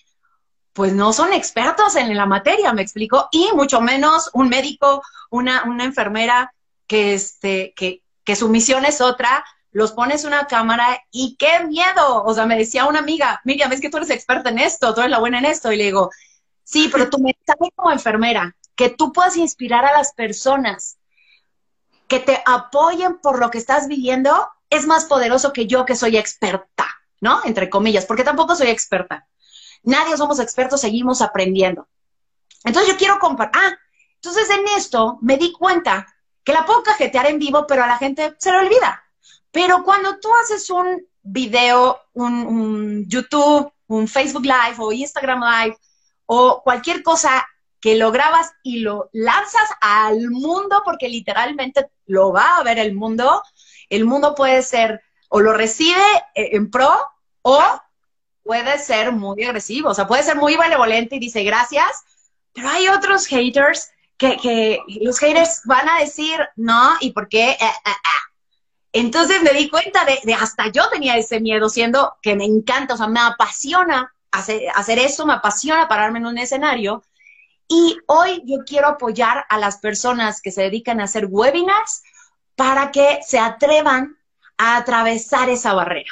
pues 0.72 0.94
no 0.94 1.12
son 1.12 1.34
expertos 1.34 1.94
en 1.96 2.16
la 2.16 2.24
materia, 2.24 2.72
me 2.72 2.80
explico, 2.80 3.28
y 3.30 3.50
mucho 3.54 3.82
menos 3.82 4.30
un 4.32 4.48
médico, 4.48 5.02
una, 5.30 5.64
una 5.64 5.84
enfermera 5.84 6.54
que, 6.86 7.12
este, 7.12 7.74
que, 7.76 8.02
que 8.24 8.34
su 8.34 8.48
misión 8.48 8.86
es 8.86 9.02
otra, 9.02 9.44
los 9.70 9.92
pones 9.92 10.24
una 10.24 10.46
cámara 10.46 11.02
y 11.10 11.36
qué 11.38 11.64
miedo. 11.66 12.24
O 12.24 12.32
sea, 12.32 12.46
me 12.46 12.56
decía 12.56 12.86
una 12.86 13.00
amiga, 13.00 13.42
Miriam, 13.44 13.70
es 13.72 13.82
que 13.82 13.90
tú 13.90 13.98
eres 13.98 14.10
experta 14.10 14.48
en 14.48 14.58
esto, 14.58 14.94
tú 14.94 15.00
eres 15.00 15.10
la 15.10 15.20
buena 15.20 15.38
en 15.38 15.44
esto. 15.44 15.70
Y 15.70 15.76
le 15.76 15.84
digo, 15.84 16.10
sí, 16.64 16.88
pero 16.90 17.10
tu 17.10 17.18
mensaje 17.18 17.70
como 17.76 17.92
enfermera, 17.92 18.56
que 18.74 18.88
tú 18.88 19.12
puedas 19.12 19.36
inspirar 19.36 19.84
a 19.84 19.92
las 19.92 20.14
personas, 20.14 20.96
que 22.08 22.20
te 22.20 22.42
apoyen 22.46 23.18
por 23.18 23.38
lo 23.38 23.50
que 23.50 23.58
estás 23.58 23.88
viviendo, 23.88 24.48
es 24.70 24.86
más 24.86 25.06
poderoso 25.06 25.52
que 25.52 25.66
yo 25.66 25.84
que 25.84 25.96
soy 25.96 26.16
experta, 26.16 26.86
¿no? 27.20 27.40
Entre 27.44 27.70
comillas, 27.70 28.06
porque 28.06 28.24
tampoco 28.24 28.56
soy 28.56 28.68
experta. 28.68 29.26
Nadie 29.82 30.16
somos 30.16 30.40
expertos, 30.40 30.80
seguimos 30.80 31.22
aprendiendo. 31.22 31.88
Entonces 32.64 32.92
yo 32.92 32.98
quiero 32.98 33.18
compartir. 33.18 33.60
Ah, 33.62 33.76
entonces 34.16 34.48
en 34.50 34.66
esto 34.76 35.18
me 35.20 35.36
di 35.36 35.52
cuenta 35.52 36.06
que 36.42 36.52
la 36.52 36.64
puedo 36.64 36.82
cajetear 36.82 37.26
en 37.26 37.38
vivo, 37.38 37.66
pero 37.66 37.84
a 37.84 37.86
la 37.86 37.98
gente 37.98 38.34
se 38.38 38.50
le 38.50 38.58
olvida. 38.58 39.02
Pero 39.50 39.84
cuando 39.84 40.18
tú 40.18 40.28
haces 40.42 40.68
un 40.70 41.06
video, 41.22 42.00
un, 42.14 42.32
un 42.46 43.08
YouTube, 43.08 43.72
un 43.86 44.08
Facebook 44.08 44.44
Live 44.44 44.76
o 44.78 44.92
Instagram 44.92 45.42
Live 45.42 45.78
o 46.26 46.62
cualquier 46.62 47.02
cosa 47.02 47.46
que 47.84 47.96
lo 47.96 48.12
grabas 48.12 48.54
y 48.62 48.78
lo 48.78 49.10
lanzas 49.12 49.68
al 49.82 50.30
mundo, 50.30 50.80
porque 50.86 51.06
literalmente 51.06 51.90
lo 52.06 52.32
va 52.32 52.56
a 52.56 52.62
ver 52.62 52.78
el 52.78 52.94
mundo, 52.94 53.42
el 53.90 54.06
mundo 54.06 54.34
puede 54.34 54.62
ser 54.62 55.02
o 55.28 55.40
lo 55.40 55.52
recibe 55.52 56.00
en 56.34 56.70
pro 56.70 56.90
o 57.42 57.62
puede 58.42 58.78
ser 58.78 59.12
muy 59.12 59.44
agresivo, 59.44 59.90
o 59.90 59.94
sea, 59.94 60.06
puede 60.06 60.22
ser 60.22 60.36
muy 60.36 60.56
benevolente 60.56 61.16
y 61.16 61.18
dice 61.18 61.44
gracias, 61.44 62.04
pero 62.54 62.70
hay 62.70 62.88
otros 62.88 63.26
haters 63.26 63.90
que, 64.16 64.38
que 64.38 64.80
los 65.02 65.18
haters 65.18 65.60
van 65.66 65.86
a 65.86 65.98
decir 65.98 66.40
no 66.56 66.94
y 67.00 67.12
por 67.12 67.28
qué. 67.28 67.50
Eh, 67.50 67.58
eh, 67.60 67.90
eh. 67.90 68.24
Entonces 68.94 69.42
me 69.42 69.52
di 69.52 69.68
cuenta 69.68 70.06
de, 70.06 70.20
de, 70.24 70.32
hasta 70.32 70.68
yo 70.68 70.88
tenía 70.88 71.18
ese 71.18 71.38
miedo, 71.38 71.68
siendo 71.68 72.14
que 72.22 72.34
me 72.34 72.46
encanta, 72.46 72.94
o 72.94 72.96
sea, 72.96 73.08
me 73.08 73.20
apasiona 73.20 74.14
hacer, 74.30 74.62
hacer 74.74 74.98
eso, 74.98 75.26
me 75.26 75.34
apasiona 75.34 75.86
pararme 75.86 76.20
en 76.20 76.26
un 76.26 76.38
escenario. 76.38 77.02
Y 77.68 77.98
hoy 78.06 78.42
yo 78.44 78.58
quiero 78.66 78.88
apoyar 78.88 79.46
a 79.48 79.58
las 79.58 79.78
personas 79.78 80.40
que 80.40 80.50
se 80.50 80.62
dedican 80.62 81.00
a 81.00 81.04
hacer 81.04 81.26
webinars 81.30 82.02
para 82.56 82.90
que 82.90 83.20
se 83.26 83.38
atrevan 83.38 84.16
a 84.58 84.76
atravesar 84.76 85.48
esa 85.48 85.74
barrera. 85.74 86.10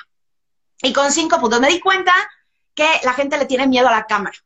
Y 0.82 0.92
con 0.92 1.12
cinco 1.12 1.40
puntos 1.40 1.60
me 1.60 1.68
di 1.68 1.80
cuenta 1.80 2.12
que 2.74 2.88
la 3.04 3.12
gente 3.12 3.38
le 3.38 3.46
tiene 3.46 3.66
miedo 3.66 3.88
a 3.88 3.92
la 3.92 4.06
cámara, 4.06 4.36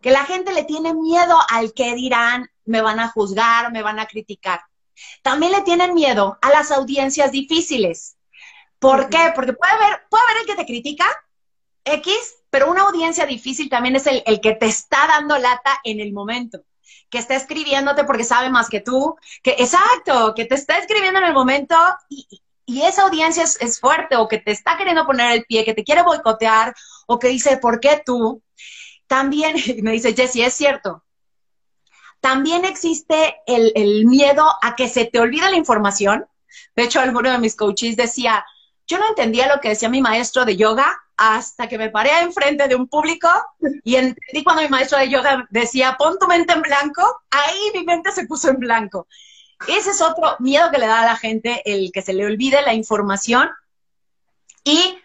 que 0.00 0.10
la 0.10 0.24
gente 0.24 0.52
le 0.52 0.64
tiene 0.64 0.94
miedo 0.94 1.38
al 1.50 1.72
que 1.72 1.94
dirán, 1.94 2.50
me 2.64 2.80
van 2.80 2.98
a 2.98 3.08
juzgar, 3.08 3.70
me 3.70 3.82
van 3.82 4.00
a 4.00 4.06
criticar. 4.06 4.60
También 5.22 5.52
le 5.52 5.62
tienen 5.62 5.94
miedo 5.94 6.38
a 6.40 6.50
las 6.50 6.70
audiencias 6.70 7.30
difíciles. 7.30 8.16
¿Por 8.78 9.00
uh 9.00 9.02
-huh. 9.04 9.08
qué? 9.08 9.32
Porque 9.34 9.52
puede 9.52 9.72
haber, 9.72 10.02
puede 10.10 10.24
haber 10.24 10.36
el 10.38 10.46
que 10.46 10.56
te 10.56 10.66
critica, 10.66 11.06
X, 11.84 12.36
pero 12.56 12.70
una 12.70 12.84
audiencia 12.84 13.26
difícil 13.26 13.68
también 13.68 13.96
es 13.96 14.06
el, 14.06 14.22
el 14.24 14.40
que 14.40 14.54
te 14.54 14.64
está 14.64 15.06
dando 15.06 15.36
lata 15.36 15.78
en 15.84 16.00
el 16.00 16.14
momento 16.14 16.64
que 17.10 17.18
está 17.18 17.34
escribiéndote 17.36 18.04
porque 18.04 18.24
sabe 18.24 18.48
más 18.48 18.70
que 18.70 18.80
tú, 18.80 19.14
que 19.42 19.56
exacto, 19.58 20.32
que 20.34 20.46
te 20.46 20.54
está 20.54 20.78
escribiendo 20.78 21.20
en 21.20 21.26
el 21.26 21.34
momento 21.34 21.76
y, 22.08 22.26
y 22.64 22.80
esa 22.80 23.02
audiencia 23.02 23.42
es, 23.42 23.60
es, 23.60 23.78
fuerte 23.78 24.16
o 24.16 24.26
que 24.26 24.38
te 24.38 24.52
está 24.52 24.78
queriendo 24.78 25.04
poner 25.04 25.32
el 25.32 25.44
pie, 25.44 25.66
que 25.66 25.74
te 25.74 25.84
quiere 25.84 26.02
boicotear 26.02 26.74
o 27.06 27.18
que 27.18 27.28
dice, 27.28 27.58
¿por 27.58 27.78
qué 27.78 28.02
tú? 28.06 28.42
También 29.06 29.54
me 29.82 29.92
dice, 29.92 30.14
Jessie, 30.14 30.46
es 30.46 30.54
cierto. 30.54 31.04
También 32.20 32.64
existe 32.64 33.36
el, 33.46 33.70
el 33.74 34.06
miedo 34.06 34.46
a 34.62 34.74
que 34.76 34.88
se 34.88 35.04
te 35.04 35.20
olvide 35.20 35.50
la 35.50 35.58
información. 35.58 36.24
De 36.74 36.84
hecho, 36.84 37.00
alguno 37.00 37.30
de 37.30 37.38
mis 37.38 37.54
coaches 37.54 37.96
decía, 37.96 38.46
yo 38.86 38.98
no 38.98 39.06
entendía 39.08 39.46
lo 39.46 39.60
que 39.60 39.68
decía 39.68 39.90
mi 39.90 40.00
maestro 40.00 40.46
de 40.46 40.56
yoga 40.56 41.02
hasta 41.16 41.68
que 41.68 41.78
me 41.78 41.90
paré 41.90 42.10
enfrente 42.20 42.68
de 42.68 42.74
un 42.74 42.88
público 42.88 43.28
y 43.84 43.96
entendí 43.96 44.44
cuando 44.44 44.62
mi 44.62 44.68
maestro 44.68 44.98
de 44.98 45.08
yoga 45.08 45.46
decía, 45.50 45.96
pon 45.98 46.18
tu 46.18 46.26
mente 46.26 46.52
en 46.52 46.62
blanco, 46.62 47.22
ahí 47.30 47.58
mi 47.74 47.84
mente 47.84 48.12
se 48.12 48.26
puso 48.26 48.50
en 48.50 48.58
blanco. 48.58 49.06
Ese 49.66 49.90
es 49.90 50.02
otro 50.02 50.36
miedo 50.38 50.70
que 50.70 50.78
le 50.78 50.86
da 50.86 51.00
a 51.00 51.06
la 51.06 51.16
gente, 51.16 51.62
el 51.64 51.90
que 51.92 52.02
se 52.02 52.12
le 52.12 52.26
olvide 52.26 52.60
la 52.62 52.74
información 52.74 53.48
y 54.64 54.98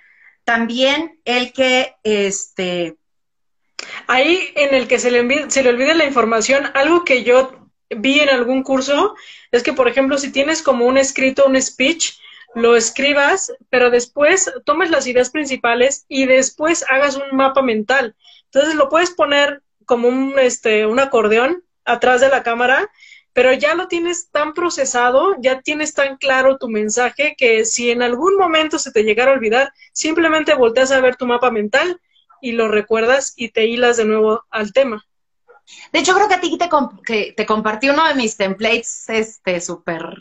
también 0.43 1.19
el 1.25 1.53
que, 1.53 1.95
este... 2.03 2.97
Ahí 4.05 4.51
en 4.55 4.75
el 4.75 4.87
que 4.87 4.99
se 4.99 5.09
le, 5.09 5.49
se 5.49 5.63
le 5.63 5.69
olvide 5.69 5.95
la 5.95 6.05
información, 6.05 6.69
algo 6.75 7.03
que 7.03 7.23
yo 7.23 7.69
vi 7.89 8.19
en 8.19 8.29
algún 8.29 8.63
curso 8.63 9.15
es 9.51 9.63
que, 9.63 9.73
por 9.73 9.87
ejemplo, 9.87 10.17
si 10.17 10.31
tienes 10.31 10.61
como 10.61 10.85
un 10.85 10.97
escrito, 10.97 11.45
un 11.45 11.59
speech, 11.59 12.13
lo 12.53 12.75
escribas, 12.75 13.53
pero 13.69 13.89
después 13.89 14.51
tomes 14.65 14.89
las 14.89 15.07
ideas 15.07 15.29
principales 15.29 16.05
y 16.07 16.25
después 16.25 16.85
hagas 16.89 17.15
un 17.15 17.35
mapa 17.35 17.61
mental. 17.61 18.15
Entonces 18.45 18.75
lo 18.75 18.89
puedes 18.89 19.11
poner 19.11 19.61
como 19.85 20.07
un, 20.07 20.37
este, 20.39 20.85
un 20.85 20.99
acordeón 20.99 21.63
atrás 21.85 22.21
de 22.21 22.29
la 22.29 22.43
cámara, 22.43 22.89
pero 23.33 23.53
ya 23.53 23.75
lo 23.75 23.87
tienes 23.87 24.29
tan 24.29 24.53
procesado, 24.53 25.35
ya 25.39 25.61
tienes 25.61 25.93
tan 25.93 26.17
claro 26.17 26.57
tu 26.57 26.67
mensaje 26.67 27.35
que 27.37 27.63
si 27.63 27.89
en 27.89 28.01
algún 28.01 28.35
momento 28.35 28.77
se 28.77 28.91
te 28.91 29.03
llegara 29.03 29.31
a 29.31 29.35
olvidar, 29.35 29.71
simplemente 29.93 30.53
volteas 30.53 30.91
a 30.91 30.99
ver 30.99 31.15
tu 31.15 31.25
mapa 31.25 31.49
mental 31.49 32.01
y 32.41 32.51
lo 32.51 32.67
recuerdas 32.67 33.33
y 33.37 33.49
te 33.49 33.65
hilas 33.65 33.97
de 33.97 34.05
nuevo 34.05 34.43
al 34.49 34.73
tema. 34.73 35.05
De 35.93 35.99
hecho, 35.99 36.13
creo 36.13 36.27
que 36.27 36.33
a 36.33 36.41
ti 36.41 36.57
te, 36.57 36.67
comp 36.67 37.01
que 37.05 37.33
te 37.37 37.45
compartí 37.45 37.89
uno 37.89 38.05
de 38.05 38.15
mis 38.15 38.35
templates, 38.35 39.05
este, 39.07 39.61
súper, 39.61 40.17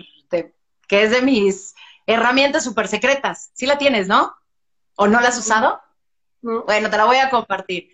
que 0.86 1.04
es 1.04 1.10
de 1.10 1.22
mis 1.22 1.74
herramientas 2.12 2.64
súper 2.64 2.88
secretas. 2.88 3.50
Sí 3.54 3.66
la 3.66 3.78
tienes, 3.78 4.08
¿no? 4.08 4.34
¿O 4.96 5.06
no 5.06 5.20
la 5.20 5.28
has 5.28 5.38
usado? 5.38 5.80
No. 6.42 6.64
Bueno, 6.64 6.90
te 6.90 6.96
la 6.96 7.04
voy 7.04 7.16
a 7.16 7.30
compartir. 7.30 7.90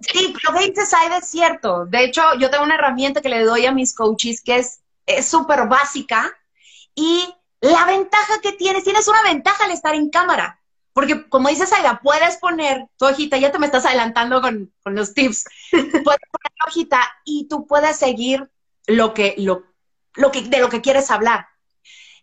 Sí, 0.00 0.34
lo 0.44 0.52
que 0.52 0.66
dices, 0.66 0.92
Aida, 0.94 1.18
es 1.18 1.28
cierto. 1.28 1.86
De 1.86 2.04
hecho, 2.04 2.22
yo 2.38 2.50
tengo 2.50 2.64
una 2.64 2.74
herramienta 2.74 3.20
que 3.20 3.28
le 3.28 3.44
doy 3.44 3.66
a 3.66 3.72
mis 3.72 3.94
coaches 3.94 4.42
que 4.42 4.58
es 5.06 5.26
súper 5.26 5.66
básica 5.68 6.32
y 6.94 7.34
la 7.60 7.84
ventaja 7.84 8.40
que 8.42 8.52
tienes, 8.52 8.84
tienes 8.84 9.08
una 9.08 9.22
ventaja 9.22 9.64
al 9.64 9.70
estar 9.70 9.94
en 9.94 10.10
cámara. 10.10 10.60
Porque 10.92 11.28
como 11.28 11.48
dices, 11.48 11.72
Aida, 11.72 12.00
puedes 12.02 12.38
poner 12.38 12.86
tu 12.96 13.04
hojita, 13.04 13.36
ya 13.36 13.52
te 13.52 13.58
me 13.58 13.66
estás 13.66 13.84
adelantando 13.84 14.40
con, 14.40 14.72
con 14.82 14.94
los 14.94 15.12
tips, 15.12 15.44
puedes 15.70 16.02
poner 16.02 16.52
la 16.58 16.66
hojita 16.66 17.00
y 17.24 17.48
tú 17.48 17.66
puedes 17.66 17.96
seguir 17.96 18.50
lo 18.86 19.12
que, 19.12 19.34
lo, 19.36 19.64
lo 20.14 20.30
que, 20.30 20.42
de 20.42 20.58
lo 20.58 20.70
que 20.70 20.80
quieres 20.80 21.10
hablar. 21.10 21.48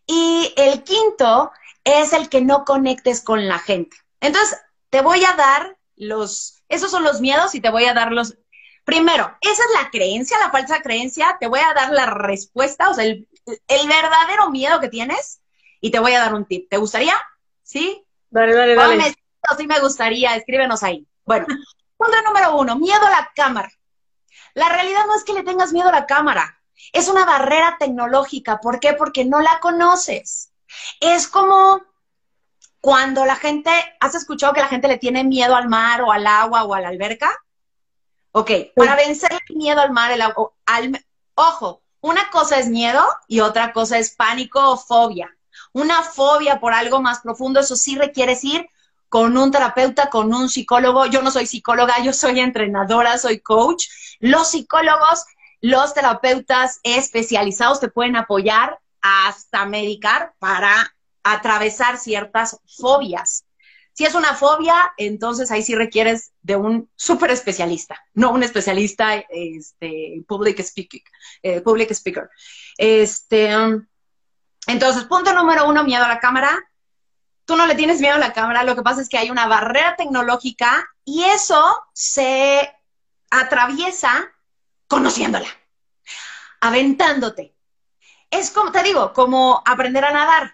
Y 0.05 0.53
el 0.57 0.83
quinto 0.83 1.51
es 1.83 2.13
el 2.13 2.29
que 2.29 2.41
no 2.41 2.65
conectes 2.65 3.21
con 3.21 3.47
la 3.47 3.59
gente. 3.59 3.97
Entonces, 4.19 4.57
te 4.89 5.01
voy 5.01 5.23
a 5.25 5.33
dar 5.33 5.77
los, 5.95 6.61
esos 6.69 6.91
son 6.91 7.03
los 7.03 7.21
miedos 7.21 7.55
y 7.55 7.61
te 7.61 7.69
voy 7.69 7.85
a 7.85 7.93
dar 7.93 8.11
los, 8.11 8.37
primero, 8.83 9.35
esa 9.41 9.63
es 9.63 9.81
la 9.81 9.89
creencia, 9.89 10.39
la 10.39 10.51
falsa 10.51 10.81
creencia, 10.81 11.37
te 11.39 11.47
voy 11.47 11.59
a 11.59 11.73
dar 11.73 11.91
la 11.91 12.05
respuesta, 12.05 12.89
o 12.89 12.93
sea, 12.93 13.05
el, 13.05 13.27
el 13.45 13.87
verdadero 13.87 14.49
miedo 14.49 14.79
que 14.79 14.89
tienes 14.89 15.41
y 15.81 15.91
te 15.91 15.99
voy 15.99 16.13
a 16.13 16.19
dar 16.19 16.33
un 16.33 16.45
tip. 16.45 16.69
¿Te 16.69 16.77
gustaría? 16.77 17.15
¿Sí? 17.63 18.05
Dale, 18.29 18.53
dale, 18.53 18.75
dale. 18.75 19.15
Sí 19.57 19.67
me 19.67 19.79
gustaría, 19.79 20.35
escríbenos 20.35 20.83
ahí. 20.83 21.05
Bueno, 21.25 21.45
punto 21.97 22.21
número 22.25 22.55
uno, 22.57 22.77
miedo 22.77 23.05
a 23.05 23.09
la 23.09 23.31
cámara. 23.35 23.69
La 24.53 24.69
realidad 24.69 25.05
no 25.05 25.15
es 25.15 25.23
que 25.23 25.33
le 25.33 25.43
tengas 25.43 25.73
miedo 25.73 25.89
a 25.89 25.91
la 25.91 26.05
cámara, 26.05 26.61
es 26.91 27.07
una 27.07 27.25
barrera 27.25 27.77
tecnológica. 27.79 28.59
¿Por 28.59 28.79
qué? 28.79 28.93
Porque 28.93 29.25
no 29.25 29.41
la 29.41 29.59
conoces. 29.59 30.51
Es 30.99 31.27
como 31.27 31.81
cuando 32.81 33.25
la 33.25 33.35
gente, 33.35 33.71
¿has 33.99 34.15
escuchado 34.15 34.53
que 34.53 34.61
la 34.61 34.67
gente 34.67 34.87
le 34.87 34.97
tiene 34.97 35.23
miedo 35.23 35.55
al 35.55 35.69
mar 35.69 36.01
o 36.01 36.11
al 36.11 36.27
agua 36.27 36.63
o 36.65 36.73
a 36.73 36.81
la 36.81 36.89
alberca? 36.89 37.31
Ok, 38.31 38.51
para 38.75 38.95
vencer 38.95 39.31
el 39.31 39.55
miedo 39.55 39.79
al 39.79 39.91
mar, 39.91 40.11
el, 40.11 40.21
al, 40.21 41.05
ojo, 41.35 41.83
una 42.01 42.29
cosa 42.31 42.57
es 42.57 42.67
miedo 42.67 43.01
y 43.27 43.39
otra 43.39 43.71
cosa 43.71 43.97
es 43.97 44.15
pánico 44.15 44.59
o 44.59 44.77
fobia. 44.77 45.29
Una 45.71 46.01
fobia 46.01 46.59
por 46.59 46.73
algo 46.73 47.01
más 47.01 47.21
profundo, 47.21 47.59
eso 47.59 47.75
sí 47.75 47.95
requiere 47.95 48.37
ir 48.41 48.67
con 49.07 49.37
un 49.37 49.51
terapeuta, 49.51 50.09
con 50.09 50.33
un 50.33 50.49
psicólogo. 50.49 51.05
Yo 51.05 51.21
no 51.21 51.29
soy 51.29 51.45
psicóloga, 51.45 52.01
yo 52.03 52.11
soy 52.11 52.39
entrenadora, 52.39 53.17
soy 53.19 53.39
coach. 53.39 53.85
Los 54.19 54.49
psicólogos, 54.49 55.23
los 55.63 55.93
terapeutas 55.93 56.81
especializados 56.83 57.79
te 57.79 57.87
pueden 57.87 58.17
apoyar 58.17 58.79
hasta 59.01 59.65
medicar 59.65 60.33
para 60.37 60.93
atravesar 61.23 61.97
ciertas 61.97 62.59
fobias. 62.77 63.45
Si 63.93 64.03
es 64.03 64.13
una 64.13 64.33
fobia, 64.35 64.75
entonces 64.97 65.51
ahí 65.51 65.63
sí 65.63 65.73
requieres 65.73 66.33
de 66.41 66.57
un 66.57 66.89
súper 66.97 67.31
especialista, 67.31 67.97
no 68.13 68.31
un 68.31 68.43
especialista 68.43 69.15
este, 69.29 70.21
public, 70.27 70.59
speaking, 70.61 71.03
eh, 71.43 71.61
public 71.61 71.91
speaker. 71.91 72.29
Este, 72.77 73.49
entonces, 74.67 75.05
punto 75.05 75.31
número 75.31 75.69
uno, 75.69 75.85
miedo 75.85 76.03
a 76.03 76.09
la 76.09 76.19
cámara. 76.19 76.59
Tú 77.45 77.55
no 77.55 77.67
le 77.67 77.75
tienes 77.75 78.01
miedo 78.01 78.15
a 78.15 78.19
la 78.19 78.33
cámara, 78.33 78.65
lo 78.65 78.75
que 78.75 78.81
pasa 78.81 79.01
es 79.01 79.07
que 79.07 79.17
hay 79.17 79.29
una 79.29 79.47
barrera 79.47 79.95
tecnológica 79.95 80.85
y 81.05 81.23
eso 81.23 81.81
se 81.93 82.69
atraviesa 83.29 84.32
conociéndola, 84.93 85.47
aventándote. 86.61 87.55
Es 88.29 88.51
como, 88.51 88.71
te 88.71 88.83
digo, 88.83 89.11
como 89.13 89.61
aprender 89.65 90.05
a 90.05 90.11
nadar 90.11 90.53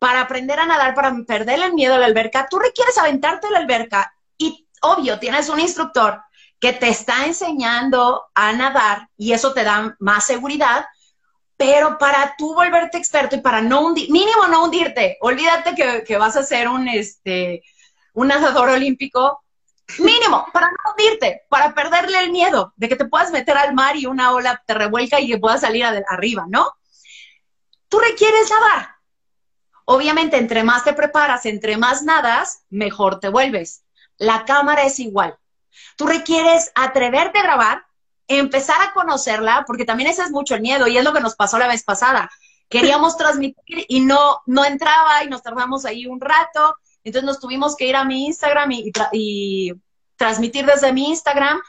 para 0.00 0.22
aprender 0.22 0.58
a 0.58 0.66
nadar, 0.66 0.94
para 0.94 1.14
perder 1.26 1.60
el 1.60 1.74
miedo 1.74 1.94
a 1.94 1.98
la 1.98 2.06
alberca, 2.06 2.48
tú 2.50 2.58
requieres 2.58 2.96
aventarte 2.96 3.46
a 3.46 3.50
la 3.50 3.58
alberca 3.58 4.14
y 4.38 4.66
obvio, 4.80 5.18
tienes 5.18 5.50
un 5.50 5.60
instructor 5.60 6.22
que 6.58 6.72
te 6.72 6.88
está 6.88 7.26
enseñando 7.26 8.24
a 8.34 8.52
nadar 8.54 9.08
y 9.18 9.32
eso 9.32 9.52
te 9.52 9.62
da 9.62 9.94
más 9.98 10.24
seguridad, 10.24 10.86
pero 11.58 11.98
para 11.98 12.34
tú 12.38 12.54
volverte 12.54 12.96
experto 12.96 13.36
y 13.36 13.40
para 13.42 13.60
no 13.60 13.82
hundir, 13.82 14.10
mínimo 14.10 14.46
no 14.48 14.64
hundirte, 14.64 15.18
olvídate 15.20 15.74
que, 16.06 16.16
vas 16.16 16.34
a 16.36 16.44
ser 16.44 16.66
un, 16.66 16.88
este, 16.88 17.62
un 18.14 18.28
nadador 18.28 18.70
olímpico, 18.70 19.44
mínimo, 19.98 20.46
para 20.52 20.68
no 20.68 20.92
hundirte, 20.92 21.42
para 21.48 21.74
perderle 21.74 22.18
el 22.20 22.30
miedo 22.30 22.72
de 22.76 22.88
que 22.88 22.96
te 22.96 23.04
puedas 23.04 23.30
meter 23.30 23.56
al 23.56 23.74
mar 23.74 23.96
y 23.96 24.06
una 24.06 24.32
ola 24.32 24.62
te 24.66 24.74
revuelca 24.74 25.20
y 25.20 25.28
que 25.28 25.38
puedas 25.38 25.60
salir 25.60 25.84
arriba, 25.84 26.46
¿no? 26.48 26.72
Tú 27.88 27.98
requieres 27.98 28.50
nadar, 28.50 29.00
Obviamente, 29.92 30.36
entre 30.36 30.62
más 30.62 30.84
te 30.84 30.92
preparas, 30.92 31.46
entre 31.46 31.76
más 31.76 32.04
nadas, 32.04 32.62
mejor 32.70 33.18
te 33.18 33.28
vuelves. 33.28 33.82
La 34.18 34.44
cámara 34.44 34.84
es 34.84 35.00
igual. 35.00 35.36
Tú 35.96 36.06
requieres 36.06 36.70
atreverte 36.76 37.40
a 37.40 37.42
grabar, 37.42 37.86
empezar 38.28 38.80
a 38.82 38.92
conocerla, 38.92 39.64
porque 39.66 39.84
también 39.84 40.08
ese 40.08 40.22
es 40.22 40.30
mucho 40.30 40.54
el 40.54 40.60
miedo 40.60 40.86
y 40.86 40.96
es 40.96 41.02
lo 41.02 41.12
que 41.12 41.20
nos 41.20 41.34
pasó 41.34 41.58
la 41.58 41.66
vez 41.66 41.82
pasada. 41.82 42.30
Queríamos 42.68 43.16
transmitir 43.18 43.84
y 43.88 43.98
no, 43.98 44.42
no 44.46 44.64
entraba 44.64 45.24
y 45.24 45.28
nos 45.28 45.42
tardamos 45.42 45.84
ahí 45.84 46.06
un 46.06 46.20
rato. 46.20 46.76
Entonces 47.04 47.26
nos 47.26 47.40
tuvimos 47.40 47.76
que 47.76 47.86
ir 47.86 47.96
a 47.96 48.04
mi 48.04 48.26
Instagram 48.26 48.70
y, 49.12 49.72
transmitir 50.16 50.66
desde 50.66 50.92
mi 50.92 51.08
Instagram, 51.08 51.62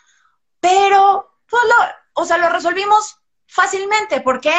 pero 0.60 1.32
pues 1.50 1.64
o 2.14 2.26
sea, 2.26 2.38
lo 2.38 2.50
resolvimos 2.50 3.18
fácilmente. 3.48 4.20
¿Por 4.20 4.42
qué? 4.42 4.54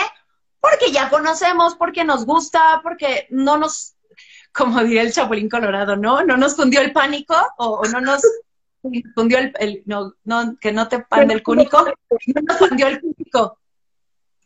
porque 0.63 0.93
ya 0.93 1.11
conocemos, 1.11 1.75
porque 1.75 2.05
nos 2.05 2.25
gusta, 2.25 2.81
porque 2.85 3.27
no 3.31 3.59
nos, 3.59 3.97
como 4.53 4.83
diría 4.83 5.03
el 5.03 5.13
Chapulín 5.13 5.51
Colorado, 5.51 5.97
¿no? 5.97 6.25
No 6.25 6.37
nos 6.37 6.57
fundió 6.57 6.81
el 6.81 6.93
pánico 6.93 7.35
o, 7.59 7.83
no 7.87 8.01
nos 8.01 8.23
fundió 9.15 9.39
el, 9.39 9.83
no, 9.87 10.15
no, 10.25 10.57
que 10.61 10.73
no 10.73 10.89
te 10.89 11.01
pande 11.01 11.35
el 11.35 11.43
cúnico, 11.43 11.85
no 11.85 12.43
nos 12.43 12.59
fundió 12.59 12.87
el 12.87 13.01
cúnico. 13.01 13.59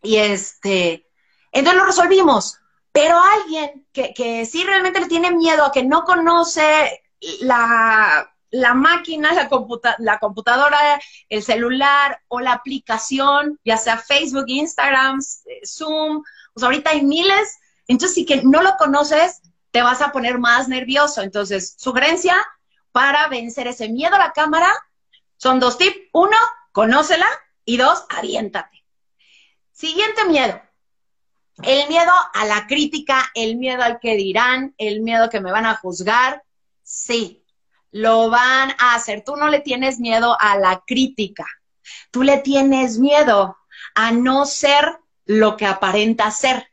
Y 0.02 0.16
este, 0.16 1.06
entonces 1.52 1.80
lo 1.80 1.87
resolvimos. 1.87 2.61
Pero 2.97 3.21
alguien 3.21 3.87
que, 3.93 4.15
que 4.15 4.47
sí 4.47 4.65
realmente 4.65 5.00
le 5.00 5.07
tiene 5.07 5.31
miedo 5.31 5.67
a 5.67 5.71
que 5.71 5.83
no 5.83 6.04
conoce 6.04 7.02
la, 7.41 8.35
la 8.49 8.73
máquina, 8.73 9.35
la, 9.35 9.50
la 9.99 10.19
computadora, 10.19 10.78
el 11.28 11.43
celular 11.43 12.23
o 12.28 12.41
la 12.41 12.52
aplicación, 12.52 13.61
ya 13.67 13.76
sea 13.76 13.99
Facebook, 13.99 14.47
Instagram, 14.47 15.21
Zoom, 15.63 16.23
pues 16.54 16.65
ahorita 16.65 16.93
hay 16.93 17.04
miles, 17.04 17.59
entonces 17.87 18.15
si 18.15 18.25
que 18.25 18.41
no 18.45 18.63
lo 18.63 18.78
conoces, 18.78 19.43
te 19.73 19.82
vas 19.82 20.00
a 20.00 20.11
poner 20.11 20.39
más 20.39 20.67
nervioso. 20.69 21.21
Entonces, 21.21 21.75
sugerencia 21.76 22.35
para 22.93 23.28
vencer 23.28 23.67
ese 23.67 23.91
miedo 23.91 24.15
a 24.15 24.21
la 24.21 24.32
cámara 24.32 24.73
son 25.37 25.61
dos 25.61 25.76
tips. 25.76 25.99
Uno, 26.15 26.37
conócela 26.73 27.26
y 27.67 27.76
dos, 27.76 28.06
aviéntate. 28.09 28.87
Siguiente 29.73 30.25
miedo. 30.25 30.59
El 31.62 31.88
miedo 31.88 32.12
a 32.34 32.45
la 32.45 32.66
crítica, 32.66 33.30
el 33.34 33.56
miedo 33.56 33.82
al 33.82 33.99
que 33.99 34.14
dirán, 34.14 34.75
el 34.76 35.00
miedo 35.00 35.30
que 35.30 35.40
me 35.40 35.52
van 35.52 35.66
a 35.66 35.76
juzgar. 35.76 36.42
Sí, 36.82 37.45
lo 37.90 38.28
van 38.28 38.73
a 38.78 38.95
hacer. 38.95 39.23
Tú 39.25 39.36
no 39.36 39.49
le 39.49 39.60
tienes 39.60 39.99
miedo 39.99 40.36
a 40.38 40.58
la 40.58 40.82
crítica, 40.86 41.47
tú 42.10 42.23
le 42.23 42.38
tienes 42.38 42.99
miedo 42.99 43.56
a 43.95 44.12
no 44.12 44.45
ser 44.45 44.99
lo 45.25 45.56
que 45.56 45.66
aparenta 45.66 46.30
ser. 46.30 46.69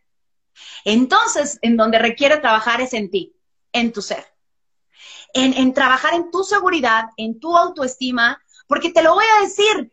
Entonces, 0.84 1.60
en 1.62 1.78
donde 1.78 1.98
requiere 1.98 2.38
trabajar 2.38 2.82
es 2.82 2.94
en 2.94 3.10
ti, 3.10 3.36
en 3.72 3.94
tu 3.94 4.02
ser. 4.02 4.26
En, 5.34 5.54
en, 5.54 5.74
trabajar 5.74 6.14
en 6.14 6.30
tu 6.30 6.44
seguridad, 6.44 7.06
en 7.18 7.40
tu 7.40 7.58
autoestima, 7.58 8.44
porque 8.68 8.92
te 8.92 9.02
lo 9.02 9.16
voy 9.16 9.26
a 9.38 9.44
decir, 9.44 9.92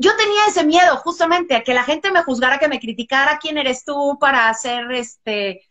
yo 0.00 0.16
tenía 0.16 0.46
ese 0.48 0.64
miedo 0.64 0.96
justamente 0.96 1.54
a 1.54 1.62
que 1.62 1.74
la 1.74 1.84
gente 1.84 2.10
me 2.10 2.22
juzgara, 2.22 2.58
que 2.58 2.68
me 2.68 2.80
criticara 2.80 3.38
quién 3.38 3.58
eres 3.58 3.84
tú 3.84 4.16
para 4.18 4.48
hacer 4.48 4.90
este, 4.92 5.68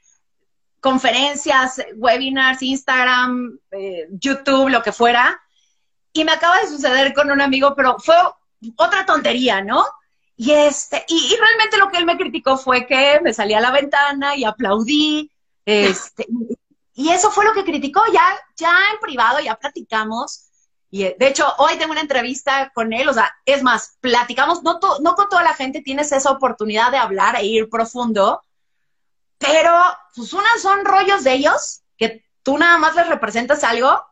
conferencias, 0.79 1.81
webinars, 1.95 2.61
Instagram, 2.61 3.57
eh, 3.71 4.07
YouTube, 4.11 4.69
lo 4.69 4.83
que 4.83 4.91
fuera. 4.91 5.41
Y 6.13 6.23
me 6.25 6.31
acaba 6.31 6.59
de 6.59 6.67
suceder 6.67 7.11
con 7.15 7.31
un 7.31 7.41
amigo, 7.41 7.73
pero 7.75 7.97
fue 7.97 8.15
otra 8.75 9.03
tontería, 9.03 9.63
¿no? 9.63 9.83
Y, 10.37 10.51
este, 10.51 11.03
y, 11.07 11.35
realmente 11.35 11.77
lo 11.77 11.89
que 11.89 11.97
él 11.97 12.05
me 12.05 12.17
criticó 12.17 12.55
fue 12.55 12.85
que 12.85 13.19
me 13.23 13.33
salí 13.33 13.55
a 13.55 13.59
la 13.59 13.71
ventana 13.71 14.35
y 14.35 14.43
aplaudí. 14.43 15.31
Este, 15.65 16.27
y 16.93 17.09
eso 17.09 17.31
fue 17.31 17.45
lo 17.45 17.53
que 17.53 17.63
criticó. 17.63 18.03
Ya, 18.13 18.39
ya 18.55 18.71
en 18.93 18.99
privado, 18.99 19.39
ya 19.39 19.55
platicamos. 19.55 20.48
Y 20.91 21.03
de 21.03 21.27
hecho, 21.27 21.45
hoy 21.57 21.77
tengo 21.77 21.91
una 21.91 22.01
entrevista 22.01 22.71
con 22.73 22.93
él. 22.93 23.09
O 23.09 23.13
sea, 23.13 23.31
es 23.45 23.63
más, 23.63 23.97
platicamos. 24.01 24.63
No, 24.63 24.79
no 25.01 25.15
con 25.15 25.29
toda 25.29 25.43
la 25.43 25.53
gente 25.53 25.81
tienes 25.81 26.11
esa 26.11 26.31
oportunidad 26.31 26.91
de 26.91 26.97
hablar 26.97 27.35
e 27.35 27.45
ir 27.45 27.69
profundo 27.69 28.41
pero, 29.39 29.73
pues, 30.15 30.33
unas 30.33 30.61
son 30.61 30.85
rollos 30.85 31.23
de 31.23 31.33
ellos, 31.33 31.81
que 31.97 32.25
tú 32.43 32.57
nada 32.57 32.77
más 32.77 32.95
les 32.95 33.07
representas 33.07 33.63
algo, 33.63 34.05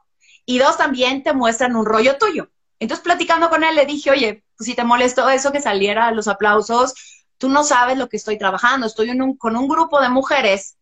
y 0.45 0.57
dos, 0.57 0.77
también 0.77 1.21
te 1.21 1.33
muestran 1.33 1.75
un 1.75 1.85
rollo 1.85 2.17
tuyo. 2.17 2.49
Entonces, 2.79 3.03
platicando 3.03 3.49
con 3.49 3.63
él, 3.63 3.75
le 3.75 3.85
dije, 3.85 4.09
oye, 4.09 4.45
pues 4.55 4.67
si 4.67 4.75
te 4.75 4.85
molestó 4.85 5.29
eso 5.29 5.51
que 5.51 5.61
saliera 5.61 6.11
los 6.11 6.29
aplausos, 6.29 6.93
tú 7.37 7.49
no 7.49 7.63
sabes 7.63 7.97
lo 7.97 8.07
que 8.07 8.17
estoy 8.17 8.37
trabajando. 8.37 8.87
Estoy 8.87 9.15
con 9.37 9.57
un 9.57 9.67
grupo 9.67 9.99
de 9.99 10.09
mujeres 10.09 10.77